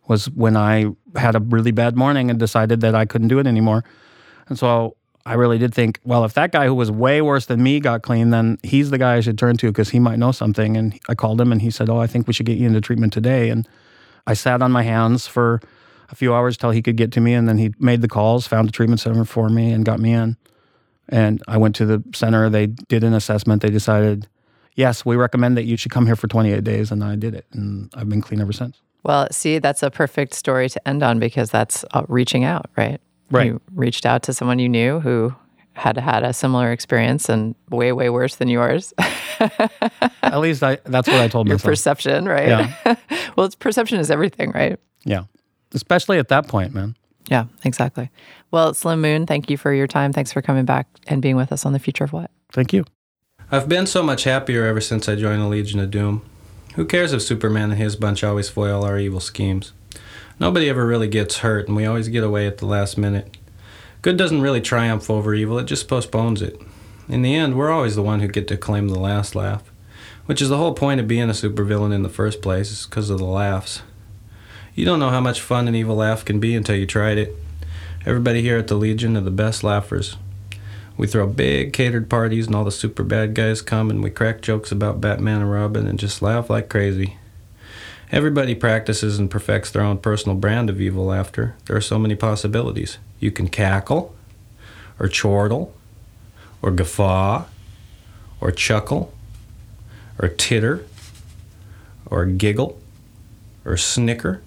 was 0.08 0.30
when 0.30 0.56
I 0.56 0.86
had 1.16 1.36
a 1.36 1.40
really 1.40 1.70
bad 1.70 1.96
morning 1.96 2.30
and 2.30 2.38
decided 2.38 2.80
that 2.80 2.94
I 2.94 3.04
couldn't 3.04 3.28
do 3.28 3.38
it 3.38 3.46
anymore. 3.46 3.84
And 4.48 4.58
so 4.58 4.96
I 5.24 5.34
really 5.34 5.58
did 5.58 5.72
think, 5.72 6.00
well, 6.04 6.24
if 6.24 6.34
that 6.34 6.50
guy 6.50 6.66
who 6.66 6.74
was 6.74 6.90
way 6.90 7.22
worse 7.22 7.46
than 7.46 7.62
me 7.62 7.78
got 7.78 8.02
clean, 8.02 8.30
then 8.30 8.58
he's 8.62 8.90
the 8.90 8.98
guy 8.98 9.16
I 9.16 9.20
should 9.20 9.38
turn 9.38 9.56
to 9.58 9.68
because 9.68 9.90
he 9.90 10.00
might 10.00 10.18
know 10.18 10.32
something. 10.32 10.76
And 10.76 10.98
I 11.08 11.14
called 11.14 11.40
him 11.40 11.52
and 11.52 11.62
he 11.62 11.70
said, 11.70 11.88
oh, 11.88 11.98
I 11.98 12.06
think 12.06 12.26
we 12.26 12.32
should 12.32 12.46
get 12.46 12.58
you 12.58 12.66
into 12.66 12.80
treatment 12.80 13.12
today. 13.12 13.48
And 13.48 13.68
I 14.26 14.34
sat 14.34 14.62
on 14.62 14.72
my 14.72 14.82
hands 14.82 15.26
for 15.26 15.60
a 16.10 16.16
few 16.16 16.34
hours 16.34 16.56
till 16.56 16.70
he 16.70 16.82
could 16.82 16.96
get 16.96 17.12
to 17.12 17.20
me. 17.20 17.34
And 17.34 17.48
then 17.48 17.58
he 17.58 17.72
made 17.78 18.02
the 18.02 18.08
calls, 18.08 18.46
found 18.46 18.68
a 18.68 18.72
treatment 18.72 19.00
center 19.00 19.24
for 19.24 19.48
me, 19.48 19.72
and 19.72 19.84
got 19.84 20.00
me 20.00 20.12
in. 20.12 20.36
And 21.08 21.40
I 21.46 21.56
went 21.56 21.76
to 21.76 21.86
the 21.86 22.02
center. 22.14 22.50
They 22.50 22.66
did 22.66 23.04
an 23.04 23.14
assessment. 23.14 23.62
They 23.62 23.70
decided, 23.70 24.26
yes, 24.74 25.04
we 25.04 25.14
recommend 25.14 25.56
that 25.56 25.64
you 25.64 25.76
should 25.76 25.92
come 25.92 26.06
here 26.06 26.16
for 26.16 26.26
28 26.26 26.64
days. 26.64 26.90
And 26.90 27.04
I 27.04 27.14
did 27.14 27.34
it. 27.34 27.46
And 27.52 27.92
I've 27.94 28.08
been 28.08 28.22
clean 28.22 28.40
ever 28.40 28.52
since. 28.52 28.80
Well, 29.04 29.28
see, 29.30 29.58
that's 29.58 29.82
a 29.82 29.90
perfect 29.90 30.34
story 30.34 30.68
to 30.68 30.88
end 30.88 31.02
on 31.02 31.18
because 31.18 31.50
that's 31.50 31.84
uh, 31.92 32.04
reaching 32.08 32.44
out, 32.44 32.70
right? 32.76 33.00
Right. 33.32 33.46
You 33.46 33.60
reached 33.74 34.06
out 34.06 34.22
to 34.24 34.32
someone 34.32 34.58
you 34.58 34.68
knew 34.68 35.00
who 35.00 35.34
had 35.74 35.96
had 35.96 36.22
a 36.22 36.32
similar 36.32 36.70
experience 36.70 37.28
and 37.28 37.54
way, 37.70 37.92
way 37.92 38.10
worse 38.10 38.36
than 38.36 38.48
yours. 38.48 38.92
At 40.22 40.38
least 40.40 40.62
I, 40.62 40.78
that's 40.84 41.08
what 41.08 41.20
I 41.20 41.28
told 41.28 41.46
Your 41.48 41.54
myself. 41.54 41.70
perception, 41.70 42.26
right? 42.26 42.48
Yeah. 42.48 42.74
well, 43.36 43.46
it's, 43.46 43.54
perception 43.54 43.98
is 43.98 44.10
everything, 44.10 44.50
right? 44.52 44.78
yeah. 45.04 45.24
Especially 45.74 46.18
at 46.18 46.28
that 46.28 46.46
point, 46.48 46.74
man. 46.74 46.94
Yeah, 47.30 47.46
exactly. 47.64 48.10
Well, 48.50 48.74
Slim 48.74 49.00
Moon, 49.00 49.24
thank 49.26 49.48
you 49.48 49.56
for 49.56 49.72
your 49.72 49.86
time. 49.86 50.12
Thanks 50.12 50.30
for 50.30 50.42
coming 50.42 50.66
back 50.66 50.86
and 51.06 51.22
being 51.22 51.36
with 51.36 51.50
us 51.50 51.64
on 51.64 51.72
The 51.72 51.78
Future 51.78 52.04
of 52.04 52.12
What. 52.12 52.30
Thank 52.52 52.74
you. 52.74 52.84
I've 53.50 53.70
been 53.70 53.86
so 53.86 54.02
much 54.02 54.24
happier 54.24 54.66
ever 54.66 54.82
since 54.82 55.08
I 55.08 55.14
joined 55.14 55.40
the 55.40 55.46
Legion 55.46 55.80
of 55.80 55.90
Doom. 55.90 56.22
Who 56.74 56.84
cares 56.84 57.14
if 57.14 57.22
Superman 57.22 57.70
and 57.70 57.80
his 57.80 57.96
bunch 57.96 58.22
always 58.22 58.50
foil 58.50 58.84
our 58.84 58.98
evil 58.98 59.20
schemes? 59.20 59.72
Nobody 60.43 60.68
ever 60.68 60.84
really 60.84 61.07
gets 61.07 61.38
hurt, 61.38 61.68
and 61.68 61.76
we 61.76 61.86
always 61.86 62.09
get 62.09 62.24
away 62.24 62.49
at 62.49 62.59
the 62.59 62.66
last 62.66 62.99
minute. 62.99 63.36
Good 64.03 64.16
doesn't 64.16 64.43
really 64.43 64.61
triumph 64.61 65.09
over 65.09 65.36
evil, 65.36 65.57
it 65.61 65.66
just 65.66 65.86
postpones 65.86 66.43
it. 66.43 66.61
In 67.09 67.22
the 67.22 67.36
end, 67.36 67.57
we're 67.57 67.70
always 67.70 67.95
the 67.95 68.03
one 68.03 68.18
who 68.18 68.26
get 68.26 68.49
to 68.49 68.57
claim 68.57 68.88
the 68.88 68.99
last 68.99 69.36
laugh, 69.36 69.62
which 70.26 70.43
is 70.43 70.49
the 70.49 70.57
whole 70.57 70.74
point 70.74 70.99
of 70.99 71.07
being 71.07 71.30
a 71.30 71.32
supervillain 71.32 71.95
in 71.95 72.03
the 72.03 72.09
first 72.09 72.43
place, 72.43 72.72
is 72.72 72.86
because 72.86 73.09
of 73.09 73.18
the 73.18 73.24
laughs. 73.24 73.82
You 74.74 74.84
don't 74.84 74.99
know 74.99 75.11
how 75.11 75.20
much 75.20 75.40
fun 75.40 75.68
an 75.68 75.76
evil 75.76 75.95
laugh 75.95 76.24
can 76.24 76.40
be 76.40 76.57
until 76.57 76.74
you 76.74 76.86
tried 76.86 77.18
it. 77.18 77.36
Everybody 78.05 78.43
here 78.43 78.59
at 78.59 78.66
the 78.66 78.74
Legion 78.74 79.16
are 79.16 79.20
the 79.20 79.30
best 79.30 79.62
laughers. 79.62 80.16
We 80.97 81.07
throw 81.07 81.28
big 81.28 81.72
catered 81.72 82.11
parties 82.11 82.49
and 82.49 82.57
all 82.57 82.64
the 82.64 82.72
super 82.72 83.05
bad 83.05 83.34
guys 83.34 83.62
come 83.62 83.90
and 83.90 84.03
we 84.03 84.11
crack 84.11 84.40
jokes 84.40 84.72
about 84.72 85.01
Batman 85.01 85.43
and 85.43 85.53
Robin 85.53 85.86
and 85.86 86.01
just 86.01 86.20
laugh 86.20 86.51
like 86.51 86.68
crazy. 86.68 87.16
Everybody 88.12 88.54
practices 88.54 89.18
and 89.18 89.30
perfects 89.30 89.70
their 89.70 89.80
own 89.80 89.96
personal 89.96 90.36
brand 90.36 90.68
of 90.68 90.78
evil 90.82 91.06
laughter. 91.06 91.56
There 91.64 91.74
are 91.74 91.80
so 91.80 91.98
many 91.98 92.14
possibilities. 92.14 92.98
You 93.18 93.30
can 93.30 93.48
cackle, 93.48 94.14
or 94.98 95.08
chortle, 95.08 95.72
or 96.60 96.72
guffaw, 96.72 97.46
or 98.38 98.50
chuckle, 98.50 99.14
or 100.18 100.28
titter, 100.28 100.84
or 102.04 102.26
giggle, 102.26 102.78
or 103.64 103.78
snicker, 103.78 104.42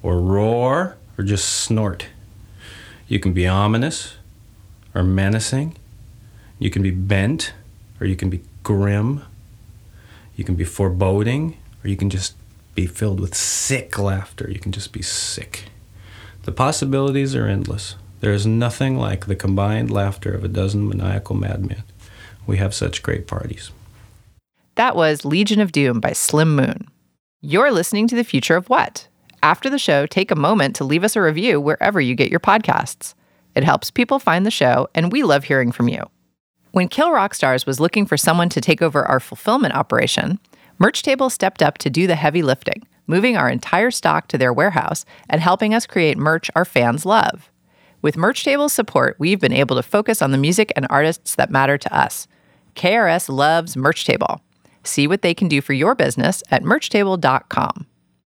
or 0.00 0.20
roar, 0.20 0.96
or 1.18 1.24
just 1.24 1.48
snort. 1.48 2.06
You 3.08 3.18
can 3.18 3.32
be 3.32 3.48
ominous, 3.48 4.14
or 4.94 5.02
menacing. 5.02 5.76
You 6.60 6.70
can 6.70 6.82
be 6.82 6.92
bent, 6.92 7.52
or 8.00 8.06
you 8.06 8.14
can 8.14 8.30
be 8.30 8.42
grim. 8.62 9.22
You 10.36 10.44
can 10.44 10.54
be 10.54 10.64
foreboding, 10.64 11.56
or 11.82 11.88
you 11.88 11.96
can 11.96 12.08
just 12.08 12.36
be 12.74 12.86
filled 12.86 13.20
with 13.20 13.34
sick 13.34 13.98
laughter. 13.98 14.50
You 14.50 14.58
can 14.58 14.72
just 14.72 14.92
be 14.92 15.02
sick. 15.02 15.64
The 16.44 16.52
possibilities 16.52 17.34
are 17.34 17.46
endless. 17.46 17.96
There 18.20 18.32
is 18.32 18.46
nothing 18.46 18.96
like 18.96 19.26
the 19.26 19.36
combined 19.36 19.90
laughter 19.90 20.32
of 20.32 20.44
a 20.44 20.48
dozen 20.48 20.88
maniacal 20.88 21.36
madmen. 21.36 21.82
We 22.46 22.56
have 22.56 22.74
such 22.74 23.02
great 23.02 23.26
parties. 23.26 23.70
That 24.76 24.96
was 24.96 25.24
Legion 25.24 25.60
of 25.60 25.72
Doom 25.72 26.00
by 26.00 26.12
Slim 26.12 26.56
Moon. 26.56 26.88
You're 27.40 27.72
listening 27.72 28.08
to 28.08 28.16
The 28.16 28.24
Future 28.24 28.56
of 28.56 28.68
What? 28.70 29.08
After 29.42 29.68
the 29.68 29.78
show, 29.78 30.06
take 30.06 30.30
a 30.30 30.36
moment 30.36 30.76
to 30.76 30.84
leave 30.84 31.04
us 31.04 31.16
a 31.16 31.20
review 31.20 31.60
wherever 31.60 32.00
you 32.00 32.14
get 32.14 32.30
your 32.30 32.40
podcasts. 32.40 33.14
It 33.54 33.64
helps 33.64 33.90
people 33.90 34.18
find 34.18 34.46
the 34.46 34.50
show, 34.50 34.88
and 34.94 35.12
we 35.12 35.22
love 35.24 35.44
hearing 35.44 35.72
from 35.72 35.88
you. 35.88 36.08
When 36.70 36.88
Kill 36.88 37.10
Rock 37.12 37.34
Stars 37.34 37.66
was 37.66 37.80
looking 37.80 38.06
for 38.06 38.16
someone 38.16 38.48
to 38.50 38.60
take 38.60 38.80
over 38.80 39.04
our 39.04 39.20
fulfillment 39.20 39.74
operation, 39.74 40.38
Merch 40.82 41.04
Table 41.04 41.30
stepped 41.30 41.62
up 41.62 41.78
to 41.78 41.88
do 41.88 42.08
the 42.08 42.16
heavy 42.16 42.42
lifting, 42.42 42.82
moving 43.06 43.36
our 43.36 43.48
entire 43.48 43.92
stock 43.92 44.26
to 44.26 44.36
their 44.36 44.52
warehouse 44.52 45.04
and 45.30 45.40
helping 45.40 45.72
us 45.72 45.86
create 45.86 46.18
merch 46.18 46.50
our 46.56 46.64
fans 46.64 47.06
love. 47.06 47.52
With 48.02 48.16
Merch 48.16 48.42
Table's 48.42 48.72
support, 48.72 49.14
we've 49.20 49.38
been 49.38 49.52
able 49.52 49.76
to 49.76 49.84
focus 49.84 50.20
on 50.20 50.32
the 50.32 50.38
music 50.38 50.72
and 50.74 50.88
artists 50.90 51.36
that 51.36 51.52
matter 51.52 51.78
to 51.78 51.96
us. 51.96 52.26
KRS 52.74 53.28
loves 53.28 53.76
Merch 53.76 54.04
Table. 54.04 54.40
See 54.82 55.06
what 55.06 55.22
they 55.22 55.34
can 55.34 55.46
do 55.46 55.60
for 55.60 55.72
your 55.72 55.94
business 55.94 56.42
at 56.50 56.64
merchtable.com. 56.64 57.86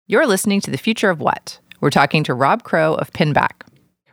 You're 0.06 0.26
listening 0.26 0.60
to 0.60 0.70
The 0.70 0.76
Future 0.76 1.08
of 1.08 1.20
What? 1.20 1.58
We're 1.80 1.88
talking 1.88 2.22
to 2.24 2.34
Rob 2.34 2.64
Crow 2.64 2.92
of 2.96 3.14
Pinback. 3.14 3.66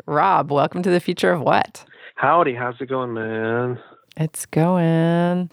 Rob, 0.06 0.50
welcome 0.50 0.82
to 0.84 0.90
The 0.90 1.02
Future 1.02 1.34
of 1.34 1.42
What? 1.42 1.84
Howdy, 2.16 2.56
how's 2.56 2.80
it 2.80 2.88
going, 2.88 3.14
man? 3.14 3.80
It's 4.16 4.46
going. 4.46 5.52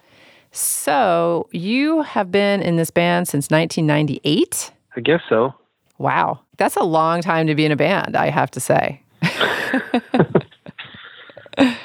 So, 0.57 1.49
you 1.53 2.01
have 2.01 2.33
been 2.33 2.63
in 2.63 2.77
this 2.77 2.91
band 2.91 3.29
since 3.29 3.51
1998? 3.51 4.73
I 4.97 5.01
guess 5.01 5.21
so. 5.29 5.55
Wow. 5.99 6.41
That's 6.57 6.77
a 6.77 6.83
long 6.83 7.21
time 7.21 7.47
to 7.49 7.55
be 7.55 7.67
in 7.67 7.73
a 7.73 7.77
band, 7.77 8.17
I 8.17 8.31
have 8.31 8.51
to 8.53 8.61
say. 8.61 9.03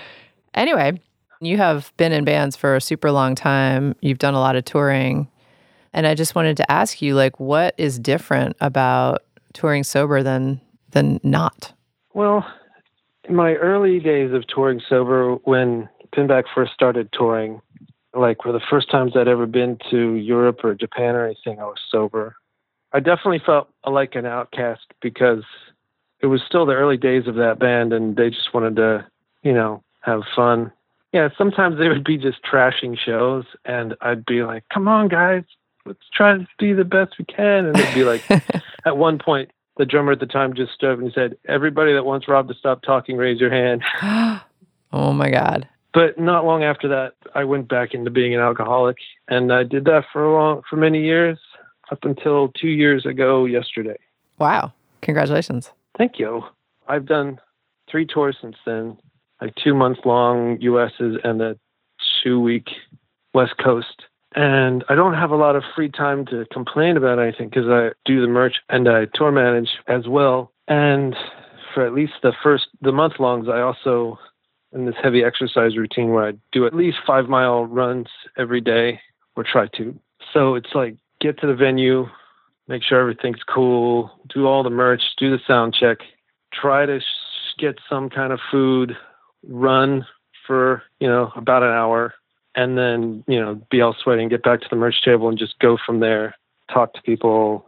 anyway, 0.53 1.01
you 1.41 1.57
have 1.57 1.91
been 1.97 2.13
in 2.13 2.23
bands 2.23 2.55
for 2.55 2.77
a 2.77 2.81
super 2.81 3.11
long 3.11 3.35
time. 3.35 3.93
You've 3.99 4.19
done 4.19 4.35
a 4.35 4.39
lot 4.39 4.55
of 4.55 4.63
touring. 4.63 5.27
And 5.91 6.07
I 6.07 6.15
just 6.15 6.33
wanted 6.33 6.55
to 6.55 6.71
ask 6.71 7.01
you 7.01 7.13
like 7.13 7.41
what 7.41 7.75
is 7.77 7.99
different 7.99 8.55
about 8.61 9.23
touring 9.51 9.83
sober 9.83 10.23
than 10.23 10.61
than 10.91 11.19
not? 11.23 11.73
Well, 12.13 12.45
in 13.25 13.35
my 13.35 13.55
early 13.55 13.99
days 13.99 14.31
of 14.31 14.47
touring 14.47 14.81
sober, 14.87 15.35
when 15.43 15.89
Pinback 16.15 16.43
first 16.53 16.73
started 16.73 17.09
touring, 17.11 17.61
like 18.13 18.45
were 18.45 18.51
the 18.51 18.61
first 18.69 18.89
times 18.89 19.13
I'd 19.15 19.27
ever 19.27 19.45
been 19.45 19.77
to 19.89 20.15
Europe 20.15 20.59
or 20.63 20.75
Japan 20.75 21.15
or 21.15 21.25
anything, 21.25 21.59
I 21.59 21.65
was 21.65 21.79
sober. 21.89 22.35
I 22.93 22.99
definitely 22.99 23.41
felt 23.45 23.69
like 23.87 24.15
an 24.15 24.25
outcast 24.25 24.85
because 25.01 25.43
it 26.21 26.27
was 26.27 26.41
still 26.45 26.65
the 26.65 26.73
early 26.73 26.97
days 26.97 27.27
of 27.27 27.35
that 27.35 27.59
band 27.59 27.93
and 27.93 28.15
they 28.15 28.29
just 28.29 28.53
wanted 28.53 28.75
to, 28.75 29.07
you 29.43 29.53
know, 29.53 29.83
have 30.01 30.21
fun. 30.35 30.71
Yeah, 31.13 31.29
sometimes 31.37 31.77
they 31.77 31.89
would 31.89 32.03
be 32.03 32.17
just 32.17 32.39
trashing 32.43 32.97
shows 32.97 33.45
and 33.65 33.95
I'd 34.01 34.25
be 34.25 34.43
like, 34.43 34.63
come 34.73 34.87
on, 34.87 35.07
guys, 35.07 35.43
let's 35.85 35.99
try 36.13 36.37
to 36.37 36.47
be 36.59 36.73
the 36.73 36.83
best 36.83 37.17
we 37.17 37.25
can. 37.25 37.65
And 37.65 37.75
they'd 37.75 37.93
be 37.93 38.03
like, 38.03 38.23
at 38.85 38.97
one 38.97 39.19
point, 39.19 39.51
the 39.77 39.85
drummer 39.85 40.11
at 40.11 40.19
the 40.19 40.25
time 40.25 40.53
just 40.53 40.73
stood 40.73 40.91
up 40.91 40.99
and 40.99 41.07
he 41.07 41.13
said, 41.13 41.37
everybody 41.47 41.93
that 41.93 42.05
wants 42.05 42.27
Rob 42.27 42.47
to 42.49 42.53
stop 42.53 42.81
talking, 42.81 43.15
raise 43.17 43.39
your 43.39 43.51
hand. 43.51 43.83
oh 44.91 45.13
my 45.13 45.29
god. 45.29 45.67
But 45.93 46.17
not 46.17 46.45
long 46.45 46.63
after 46.63 46.87
that, 46.87 47.13
I 47.35 47.43
went 47.43 47.67
back 47.67 47.93
into 47.93 48.09
being 48.09 48.33
an 48.33 48.39
alcoholic, 48.39 48.97
and 49.27 49.51
I 49.51 49.63
did 49.63 49.85
that 49.85 50.05
for 50.11 50.23
a 50.23 50.33
long, 50.33 50.61
for 50.69 50.77
many 50.77 51.03
years, 51.03 51.37
up 51.91 51.99
until 52.03 52.49
two 52.49 52.69
years 52.69 53.05
ago 53.05 53.45
yesterday. 53.45 53.97
Wow. 54.39 54.71
Congratulations. 55.01 55.71
Thank 55.97 56.17
you. 56.17 56.43
I've 56.87 57.05
done 57.05 57.39
three 57.89 58.05
tours 58.05 58.37
since 58.41 58.55
then, 58.65 58.97
like 59.41 59.53
two 59.55 59.73
month 59.73 59.99
long 60.05 60.57
US's 60.61 61.17
and 61.23 61.41
a 61.41 61.57
two 62.23 62.39
week 62.39 62.69
West 63.33 63.55
Coast. 63.63 64.03
And 64.33 64.85
I 64.87 64.95
don't 64.95 65.13
have 65.13 65.31
a 65.31 65.35
lot 65.35 65.57
of 65.57 65.63
free 65.75 65.89
time 65.89 66.25
to 66.27 66.45
complain 66.53 66.95
about 66.95 67.19
anything 67.19 67.49
because 67.49 67.67
I 67.67 67.89
do 68.05 68.21
the 68.21 68.27
merch 68.27 68.55
and 68.69 68.87
I 68.87 69.07
tour 69.13 69.31
manage 69.31 69.69
as 69.87 70.07
well. 70.07 70.53
And 70.69 71.15
for 71.73 71.85
at 71.85 71.93
least 71.93 72.13
the 72.23 72.33
first 72.41 72.67
the 72.81 72.93
month 72.93 73.13
longs, 73.19 73.49
I 73.49 73.59
also 73.59 74.17
in 74.73 74.85
this 74.85 74.95
heavy 75.01 75.23
exercise 75.23 75.77
routine 75.77 76.11
where 76.11 76.29
I 76.29 76.33
do 76.51 76.65
at 76.65 76.73
least 76.73 76.97
five 77.05 77.27
mile 77.27 77.65
runs 77.65 78.07
every 78.37 78.61
day 78.61 78.99
or 79.35 79.43
try 79.43 79.67
to. 79.77 79.97
So 80.33 80.55
it's 80.55 80.73
like 80.73 80.95
get 81.19 81.39
to 81.41 81.47
the 81.47 81.55
venue, 81.55 82.07
make 82.67 82.83
sure 82.83 82.99
everything's 82.99 83.43
cool, 83.43 84.11
do 84.33 84.47
all 84.47 84.63
the 84.63 84.69
merch, 84.69 85.01
do 85.17 85.29
the 85.29 85.39
sound 85.45 85.75
check, 85.77 85.97
try 86.53 86.85
to 86.85 86.99
get 87.57 87.79
some 87.89 88.09
kind 88.09 88.31
of 88.33 88.39
food, 88.49 88.97
run 89.47 90.05
for, 90.47 90.83
you 90.99 91.07
know, 91.07 91.31
about 91.35 91.63
an 91.63 91.69
hour, 91.69 92.13
and 92.55 92.77
then, 92.77 93.23
you 93.27 93.39
know, 93.39 93.61
be 93.69 93.81
all 93.81 93.95
sweaty 94.01 94.21
and 94.21 94.31
get 94.31 94.43
back 94.43 94.61
to 94.61 94.67
the 94.69 94.75
merch 94.75 95.01
table 95.03 95.29
and 95.29 95.37
just 95.37 95.59
go 95.59 95.77
from 95.85 95.99
there, 95.99 96.35
talk 96.71 96.93
to 96.93 97.01
people, 97.01 97.65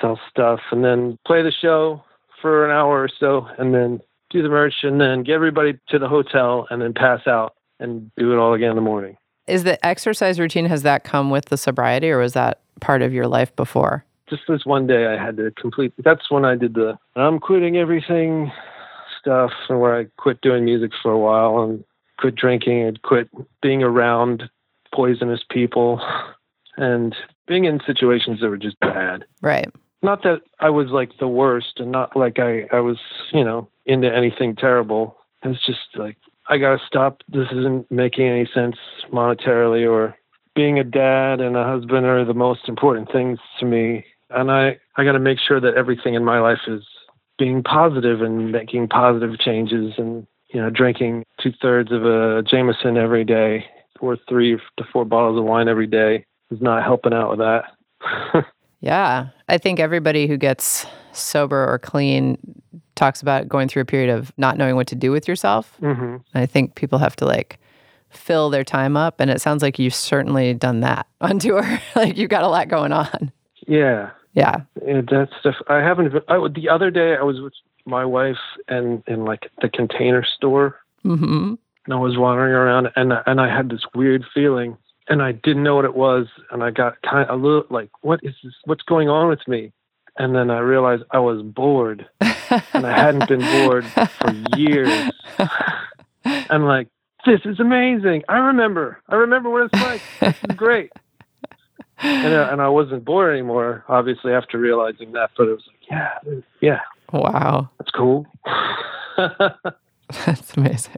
sell 0.00 0.18
stuff, 0.30 0.60
and 0.70 0.84
then 0.84 1.18
play 1.26 1.42
the 1.42 1.52
show 1.52 2.02
for 2.40 2.64
an 2.64 2.70
hour 2.70 3.02
or 3.02 3.08
so, 3.08 3.46
and 3.58 3.74
then 3.74 4.00
do 4.32 4.42
the 4.42 4.48
merch, 4.48 4.82
and 4.82 5.00
then 5.00 5.22
get 5.22 5.34
everybody 5.34 5.78
to 5.88 5.98
the 5.98 6.08
hotel, 6.08 6.66
and 6.70 6.82
then 6.82 6.92
pass 6.94 7.26
out 7.26 7.54
and 7.78 8.10
do 8.16 8.32
it 8.32 8.36
all 8.36 8.54
again 8.54 8.70
in 8.70 8.76
the 8.76 8.82
morning. 8.82 9.16
Is 9.46 9.64
the 9.64 9.84
exercise 9.84 10.38
routine, 10.38 10.66
has 10.66 10.82
that 10.82 11.04
come 11.04 11.30
with 11.30 11.46
the 11.46 11.56
sobriety 11.56 12.10
or 12.10 12.18
was 12.18 12.32
that 12.32 12.60
part 12.80 13.02
of 13.02 13.12
your 13.12 13.26
life 13.26 13.54
before? 13.56 14.04
just 14.32 14.44
this 14.48 14.64
one 14.64 14.86
day 14.86 15.06
I 15.06 15.22
had 15.22 15.36
to 15.36 15.50
complete 15.50 15.92
that's 15.98 16.30
when 16.30 16.46
I 16.46 16.56
did 16.56 16.72
the 16.72 16.98
I'm 17.16 17.38
quitting 17.38 17.76
everything 17.76 18.50
stuff 19.20 19.52
and 19.68 19.78
where 19.78 19.98
I 19.98 20.06
quit 20.16 20.40
doing 20.40 20.64
music 20.64 20.92
for 21.02 21.12
a 21.12 21.18
while 21.18 21.62
and 21.62 21.84
quit 22.18 22.34
drinking 22.34 22.82
and 22.82 23.02
quit 23.02 23.28
being 23.60 23.82
around 23.82 24.48
poisonous 24.94 25.40
people 25.50 26.00
and 26.76 27.14
being 27.46 27.64
in 27.64 27.80
situations 27.86 28.40
that 28.40 28.48
were 28.48 28.56
just 28.56 28.80
bad. 28.80 29.24
Right. 29.42 29.70
Not 30.02 30.22
that 30.24 30.40
I 30.60 30.70
was 30.70 30.88
like 30.88 31.18
the 31.18 31.28
worst 31.28 31.74
and 31.78 31.92
not 31.92 32.16
like 32.16 32.38
I, 32.38 32.64
I 32.72 32.80
was, 32.80 32.98
you 33.32 33.44
know, 33.44 33.68
into 33.86 34.12
anything 34.12 34.56
terrible. 34.56 35.16
It 35.44 35.48
was 35.48 35.60
just 35.64 35.80
like 35.94 36.16
I 36.48 36.58
gotta 36.58 36.80
stop. 36.86 37.22
This 37.28 37.48
isn't 37.52 37.90
making 37.90 38.26
any 38.26 38.48
sense 38.52 38.76
monetarily 39.12 39.88
or 39.88 40.16
being 40.54 40.78
a 40.78 40.84
dad 40.84 41.40
and 41.40 41.56
a 41.56 41.64
husband 41.64 42.04
are 42.04 42.24
the 42.24 42.34
most 42.34 42.68
important 42.68 43.10
things 43.10 43.38
to 43.58 43.66
me 43.66 44.04
and 44.34 44.50
I, 44.50 44.78
I 44.96 45.04
got 45.04 45.12
to 45.12 45.18
make 45.18 45.38
sure 45.38 45.60
that 45.60 45.74
everything 45.74 46.14
in 46.14 46.24
my 46.24 46.40
life 46.40 46.60
is 46.66 46.82
being 47.38 47.62
positive 47.62 48.22
and 48.22 48.52
making 48.52 48.88
positive 48.88 49.38
changes 49.38 49.94
and 49.98 50.26
you 50.50 50.60
know 50.60 50.70
drinking 50.70 51.24
two 51.40 51.52
thirds 51.60 51.92
of 51.92 52.04
a 52.04 52.42
Jameson 52.42 52.96
every 52.96 53.24
day 53.24 53.64
or 54.00 54.18
three 54.28 54.58
to 54.76 54.84
four 54.92 55.04
bottles 55.04 55.38
of 55.38 55.44
wine 55.44 55.68
every 55.68 55.86
day 55.86 56.24
is 56.50 56.60
not 56.60 56.82
helping 56.82 57.12
out 57.12 57.30
with 57.30 57.38
that. 57.38 58.44
Yeah. 58.82 59.28
I 59.48 59.56
think 59.58 59.80
everybody 59.80 60.26
who 60.26 60.36
gets 60.36 60.84
sober 61.12 61.64
or 61.66 61.78
clean 61.78 62.36
talks 62.94 63.22
about 63.22 63.48
going 63.48 63.68
through 63.68 63.82
a 63.82 63.86
period 63.86 64.10
of 64.10 64.32
not 64.36 64.58
knowing 64.58 64.76
what 64.76 64.86
to 64.88 64.94
do 64.94 65.10
with 65.10 65.26
yourself. 65.26 65.74
hmm 65.80 66.16
I 66.34 66.44
think 66.46 66.74
people 66.74 66.98
have 66.98 67.16
to 67.16 67.24
like 67.24 67.58
fill 68.10 68.50
their 68.50 68.64
time 68.64 68.96
up. 68.96 69.20
And 69.20 69.30
it 69.30 69.40
sounds 69.40 69.62
like 69.62 69.78
you've 69.78 69.94
certainly 69.94 70.52
done 70.52 70.80
that 70.80 71.06
on 71.22 71.38
tour. 71.38 71.64
like 71.96 72.18
you've 72.18 72.28
got 72.30 72.42
a 72.44 72.48
lot 72.48 72.68
going 72.68 72.92
on. 72.92 73.32
Yeah, 73.66 74.10
Yeah. 74.34 74.62
Yeah, 74.84 75.00
that 75.02 75.28
stuff. 75.40 75.54
I 75.68 75.76
haven't. 75.78 76.12
I, 76.28 76.36
the 76.54 76.68
other 76.68 76.90
day, 76.90 77.16
I 77.16 77.22
was 77.22 77.40
with 77.40 77.52
my 77.86 78.04
wife 78.04 78.38
and 78.68 79.02
in 79.06 79.24
like 79.24 79.48
the 79.60 79.68
container 79.68 80.24
store. 80.24 80.76
hmm 81.02 81.54
And 81.84 81.94
I 81.94 81.96
was 81.96 82.16
wandering 82.18 82.52
around, 82.52 82.88
and 82.96 83.12
and 83.26 83.40
I 83.40 83.54
had 83.54 83.70
this 83.70 83.84
weird 83.94 84.24
feeling, 84.34 84.76
and 85.08 85.22
I 85.22 85.32
didn't 85.32 85.62
know 85.62 85.76
what 85.76 85.84
it 85.84 85.94
was, 85.94 86.26
and 86.50 86.62
I 86.62 86.70
got 86.70 87.00
kind 87.02 87.28
of 87.28 87.38
a 87.38 87.42
little 87.42 87.64
like, 87.70 87.90
what 88.02 88.20
is 88.22 88.34
this? 88.42 88.52
What's 88.64 88.82
going 88.82 89.08
on 89.08 89.28
with 89.28 89.46
me? 89.48 89.72
And 90.18 90.34
then 90.34 90.50
I 90.50 90.58
realized 90.58 91.04
I 91.10 91.18
was 91.20 91.40
bored, 91.42 92.06
and 92.20 92.86
I 92.86 92.94
hadn't 92.96 93.28
been 93.28 93.40
bored 93.40 93.86
for 93.86 94.32
years. 94.58 95.10
I'm 96.24 96.64
like, 96.64 96.88
this 97.24 97.40
is 97.44 97.58
amazing. 97.60 98.22
I 98.28 98.36
remember. 98.38 99.00
I 99.08 99.14
remember 99.14 99.48
what 99.48 99.70
it's 99.72 99.82
like. 99.82 100.02
This 100.20 100.34
is 100.50 100.56
great. 100.56 100.90
And, 101.98 102.34
uh, 102.34 102.48
and 102.50 102.60
I 102.60 102.68
wasn't 102.68 103.04
bored 103.04 103.32
anymore, 103.32 103.84
obviously, 103.88 104.32
after 104.32 104.58
realizing 104.58 105.12
that. 105.12 105.30
But 105.36 105.48
it 105.48 105.52
was 105.52 105.62
like, 105.68 105.88
yeah, 105.90 106.40
yeah, 106.60 106.80
Wow. 107.12 107.70
that's 107.78 107.90
cool. 107.92 108.26
That's 110.26 110.56
amazing. 110.56 110.96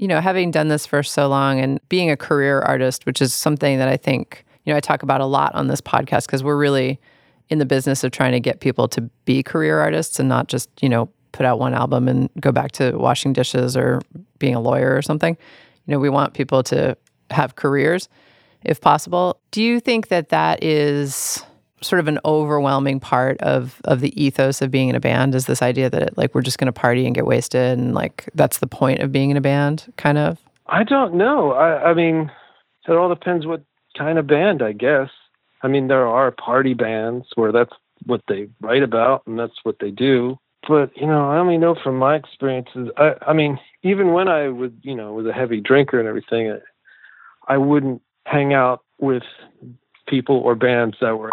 You 0.00 0.08
know, 0.08 0.22
having 0.22 0.50
done 0.50 0.68
this 0.68 0.86
for 0.86 1.02
so 1.02 1.28
long 1.28 1.60
and 1.60 1.78
being 1.90 2.10
a 2.10 2.16
career 2.16 2.60
artist, 2.60 3.04
which 3.04 3.20
is 3.20 3.34
something 3.34 3.76
that 3.76 3.88
I 3.88 3.98
think, 3.98 4.46
you 4.64 4.72
know, 4.72 4.76
I 4.78 4.80
talk 4.80 5.02
about 5.02 5.20
a 5.20 5.26
lot 5.26 5.54
on 5.54 5.66
this 5.66 5.82
podcast 5.82 6.24
because 6.24 6.42
we're 6.42 6.56
really 6.56 6.98
in 7.50 7.58
the 7.58 7.66
business 7.66 8.02
of 8.02 8.10
trying 8.10 8.32
to 8.32 8.40
get 8.40 8.60
people 8.60 8.88
to 8.88 9.02
be 9.26 9.42
career 9.42 9.78
artists 9.78 10.18
and 10.18 10.26
not 10.26 10.48
just, 10.48 10.70
you 10.80 10.88
know, 10.88 11.10
put 11.32 11.44
out 11.44 11.58
one 11.58 11.74
album 11.74 12.08
and 12.08 12.30
go 12.40 12.50
back 12.50 12.72
to 12.72 12.92
washing 12.96 13.34
dishes 13.34 13.76
or 13.76 14.00
being 14.38 14.54
a 14.54 14.60
lawyer 14.60 14.96
or 14.96 15.02
something. 15.02 15.36
You 15.86 15.92
know, 15.92 15.98
we 15.98 16.08
want 16.08 16.32
people 16.32 16.62
to 16.64 16.96
have 17.30 17.56
careers 17.56 18.08
if 18.64 18.80
possible. 18.80 19.38
Do 19.50 19.62
you 19.62 19.80
think 19.80 20.08
that 20.08 20.30
that 20.30 20.64
is 20.64 21.44
sort 21.82 22.00
of 22.00 22.08
an 22.08 22.18
overwhelming 22.24 23.00
part 23.00 23.40
of 23.40 23.80
of 23.84 24.00
the 24.00 24.22
ethos 24.22 24.60
of 24.60 24.70
being 24.70 24.88
in 24.88 24.94
a 24.94 25.00
band 25.00 25.34
is 25.34 25.46
this 25.46 25.62
idea 25.62 25.88
that 25.88 26.16
like 26.18 26.34
we're 26.34 26.42
just 26.42 26.58
going 26.58 26.66
to 26.66 26.72
party 26.72 27.06
and 27.06 27.14
get 27.14 27.26
wasted 27.26 27.78
and 27.78 27.94
like 27.94 28.28
that's 28.34 28.58
the 28.58 28.66
point 28.66 29.00
of 29.00 29.10
being 29.10 29.30
in 29.30 29.36
a 29.36 29.40
band 29.40 29.92
kind 29.96 30.18
of 30.18 30.38
I 30.70 30.84
don't 30.84 31.14
know. 31.14 31.52
I, 31.52 31.90
I 31.90 31.94
mean, 31.94 32.30
it 32.86 32.92
all 32.92 33.08
depends 33.08 33.44
what 33.44 33.62
kind 33.98 34.18
of 34.18 34.26
band, 34.26 34.62
I 34.62 34.72
guess. 34.72 35.10
I 35.62 35.68
mean, 35.68 35.88
there 35.88 36.06
are 36.06 36.30
party 36.30 36.74
bands 36.74 37.26
where 37.34 37.52
that's 37.52 37.72
what 38.06 38.22
they 38.28 38.48
write 38.60 38.82
about 38.82 39.26
and 39.26 39.38
that's 39.38 39.58
what 39.64 39.76
they 39.80 39.90
do. 39.90 40.38
But 40.68 40.96
you 40.96 41.06
know, 41.06 41.28
I 41.28 41.38
only 41.38 41.58
know 41.58 41.74
from 41.82 41.96
my 41.96 42.14
experiences. 42.14 42.88
I, 42.96 43.14
I 43.26 43.32
mean, 43.32 43.58
even 43.82 44.12
when 44.12 44.28
I 44.28 44.48
was, 44.48 44.70
you 44.82 44.94
know, 44.94 45.12
was 45.12 45.26
a 45.26 45.32
heavy 45.32 45.60
drinker 45.60 45.98
and 45.98 46.08
everything, 46.08 46.52
I, 46.52 47.54
I 47.54 47.56
wouldn't 47.56 48.00
hang 48.24 48.54
out 48.54 48.82
with 48.98 49.24
people 50.06 50.36
or 50.36 50.54
bands 50.54 50.96
that 51.00 51.16
were. 51.16 51.30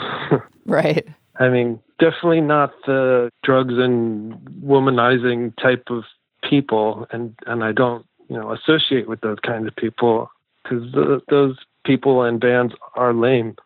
right. 0.66 1.06
I 1.38 1.48
mean, 1.48 1.80
definitely 1.98 2.40
not 2.40 2.72
the 2.86 3.30
drugs 3.42 3.74
and 3.76 4.34
womanizing 4.64 5.56
type 5.56 5.84
of 5.88 6.04
people, 6.48 7.06
and 7.10 7.34
and 7.46 7.64
I 7.64 7.72
don't, 7.72 8.04
you 8.28 8.36
know, 8.36 8.52
associate 8.52 9.08
with 9.08 9.20
those 9.20 9.38
kinds 9.40 9.66
of 9.66 9.76
people 9.76 10.30
because 10.62 10.92
those 11.28 11.56
people 11.84 12.22
and 12.22 12.40
bands 12.40 12.74
are 12.94 13.14
lame. 13.14 13.56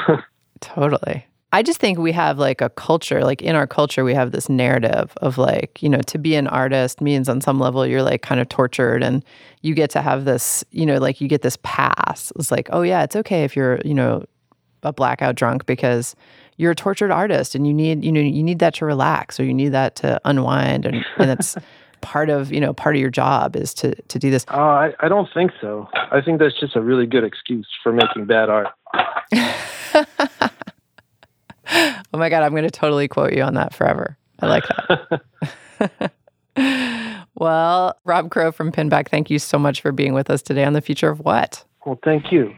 totally. 0.60 1.26
I 1.52 1.62
just 1.62 1.78
think 1.78 1.98
we 1.98 2.10
have 2.10 2.36
like 2.36 2.60
a 2.60 2.68
culture 2.70 3.22
like 3.22 3.40
in 3.40 3.54
our 3.54 3.68
culture 3.68 4.02
we 4.02 4.12
have 4.12 4.32
this 4.32 4.48
narrative 4.48 5.12
of 5.18 5.38
like 5.38 5.80
you 5.80 5.88
know 5.88 6.00
to 6.00 6.18
be 6.18 6.34
an 6.34 6.48
artist 6.48 7.00
means 7.00 7.28
on 7.28 7.40
some 7.40 7.60
level 7.60 7.86
you're 7.86 8.02
like 8.02 8.22
kind 8.22 8.40
of 8.40 8.48
tortured 8.48 9.04
and 9.04 9.24
you 9.62 9.72
get 9.72 9.88
to 9.90 10.02
have 10.02 10.24
this 10.24 10.64
you 10.72 10.84
know 10.84 10.98
like 10.98 11.20
you 11.20 11.28
get 11.28 11.42
this 11.42 11.56
pass. 11.62 12.32
It's 12.34 12.50
like 12.50 12.68
oh 12.72 12.82
yeah 12.82 13.04
it's 13.04 13.14
okay 13.14 13.44
if 13.44 13.54
you're 13.54 13.78
you 13.84 13.94
know 13.94 14.24
a 14.84 14.92
blackout 14.92 15.34
drunk 15.34 15.66
because 15.66 16.14
you're 16.56 16.70
a 16.72 16.74
tortured 16.74 17.10
artist 17.10 17.54
and 17.54 17.66
you 17.66 17.74
need 17.74 18.04
you 18.04 18.12
know 18.12 18.20
you 18.20 18.42
need 18.42 18.58
that 18.60 18.74
to 18.74 18.84
relax 18.84 19.40
or 19.40 19.44
you 19.44 19.54
need 19.54 19.70
that 19.70 19.96
to 19.96 20.20
unwind 20.24 20.86
and, 20.86 21.04
and 21.18 21.30
that's 21.30 21.56
part 22.00 22.28
of 22.30 22.52
you 22.52 22.60
know 22.60 22.72
part 22.74 22.94
of 22.94 23.00
your 23.00 23.10
job 23.10 23.56
is 23.56 23.72
to 23.74 23.94
to 24.08 24.18
do 24.18 24.30
this 24.30 24.44
Uh, 24.50 24.56
I 24.56 24.92
I 25.00 25.08
don't 25.08 25.28
think 25.32 25.50
so. 25.60 25.88
I 25.94 26.20
think 26.20 26.38
that's 26.38 26.58
just 26.60 26.76
a 26.76 26.80
really 26.80 27.06
good 27.06 27.24
excuse 27.24 27.66
for 27.82 27.92
making 27.92 28.26
bad 28.26 28.48
art. 28.50 28.68
oh 32.12 32.18
my 32.18 32.28
god 32.28 32.42
i'm 32.42 32.50
going 32.52 32.62
to 32.64 32.70
totally 32.70 33.08
quote 33.08 33.32
you 33.32 33.42
on 33.42 33.54
that 33.54 33.74
forever 33.74 34.16
i 34.40 34.46
like 34.46 34.64
that 35.78 36.12
well 37.34 37.96
rob 38.04 38.30
crow 38.30 38.52
from 38.52 38.70
pinback 38.70 39.08
thank 39.08 39.30
you 39.30 39.38
so 39.38 39.58
much 39.58 39.80
for 39.80 39.90
being 39.92 40.12
with 40.14 40.30
us 40.30 40.42
today 40.42 40.64
on 40.64 40.72
the 40.74 40.80
future 40.80 41.08
of 41.08 41.20
what 41.20 41.64
Well, 41.86 41.98
thank 42.04 42.30
you. 42.30 42.54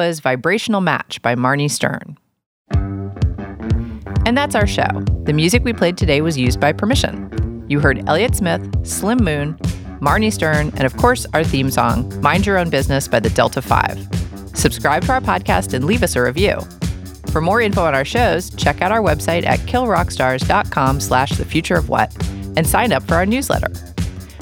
Was 0.00 0.20
Vibrational 0.20 0.80
Match 0.80 1.20
by 1.20 1.34
Marnie 1.34 1.70
Stern. 1.70 2.16
And 4.24 4.34
that's 4.34 4.54
our 4.54 4.66
show. 4.66 4.88
The 5.24 5.34
music 5.34 5.62
we 5.62 5.74
played 5.74 5.98
today 5.98 6.22
was 6.22 6.38
used 6.38 6.58
by 6.58 6.72
permission. 6.72 7.66
You 7.68 7.80
heard 7.80 8.08
Elliott 8.08 8.34
Smith, 8.34 8.66
Slim 8.82 9.22
Moon, 9.22 9.56
Marnie 10.00 10.32
Stern, 10.32 10.68
and 10.76 10.84
of 10.84 10.96
course, 10.96 11.26
our 11.34 11.44
theme 11.44 11.70
song, 11.70 12.18
Mind 12.22 12.46
Your 12.46 12.56
Own 12.56 12.70
Business 12.70 13.08
by 13.08 13.20
the 13.20 13.28
Delta 13.28 13.60
5. 13.60 14.08
Subscribe 14.54 15.04
to 15.04 15.12
our 15.12 15.20
podcast 15.20 15.74
and 15.74 15.84
leave 15.84 16.02
us 16.02 16.16
a 16.16 16.22
review. 16.22 16.58
For 17.30 17.42
more 17.42 17.60
info 17.60 17.84
on 17.84 17.94
our 17.94 18.06
shows, 18.06 18.48
check 18.48 18.80
out 18.80 18.92
our 18.92 19.02
website 19.02 19.44
at 19.44 19.58
killrockstars.com 19.60 21.00
slash 21.00 21.32
the 21.32 21.44
future 21.44 21.76
of 21.76 21.90
what 21.90 22.10
and 22.56 22.66
sign 22.66 22.94
up 22.94 23.02
for 23.02 23.16
our 23.16 23.26
newsletter. 23.26 23.70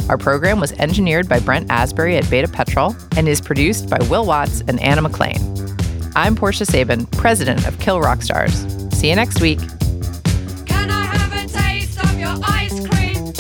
Our 0.09 0.17
program 0.17 0.59
was 0.59 0.73
engineered 0.73 1.29
by 1.29 1.39
Brent 1.39 1.71
Asbury 1.71 2.17
at 2.17 2.29
Beta 2.31 2.49
Petrol 2.49 2.97
and 3.17 3.29
is 3.29 3.43
produced 3.43 3.91
by 3.91 3.99
Will 4.09 4.25
Watts 4.25 4.63
and 4.63 4.81
Anna 4.81 5.03
McLean. 5.03 5.37
I'm 6.17 6.35
Portia 6.35 6.65
Sabin, 6.65 7.05
president 7.07 7.67
of 7.69 7.79
Kill 7.79 8.01
Rock 8.01 8.23
Stars. 8.23 8.55
See 8.97 9.11
you 9.11 9.17
next 9.17 9.41
week. 9.43 9.59
Can 10.67 10.91
I 10.91 11.05
have 11.05 11.33
a 11.33 11.47
taste 11.47 12.03
of 12.03 12.19
your 12.19 12.35
ice 12.43 12.81
cream? 12.89 13.33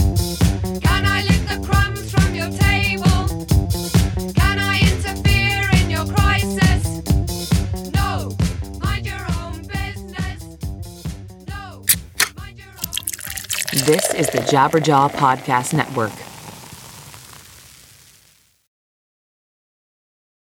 Can 0.82 1.06
I 1.06 1.22
lick 1.22 1.40
the 1.48 1.66
crumbs 1.66 2.10
from 2.12 2.34
your 2.34 2.50
table? 2.50 3.46
Can 4.34 4.58
I 4.58 4.80
interfere 4.82 5.70
in 5.82 5.90
your 5.90 6.04
crisis? 6.14 7.02
No. 7.94 8.36
Mind 8.82 9.06
your 9.06 9.26
own 9.40 9.62
business. 9.66 10.44
No. 11.48 11.86
Mind 12.36 12.58
your 12.58 12.68
own. 12.68 13.86
This 13.86 14.12
is 14.12 14.26
the 14.28 14.40
Jabberjaw 14.40 15.12
Podcast 15.12 15.72
Network. 15.72 16.12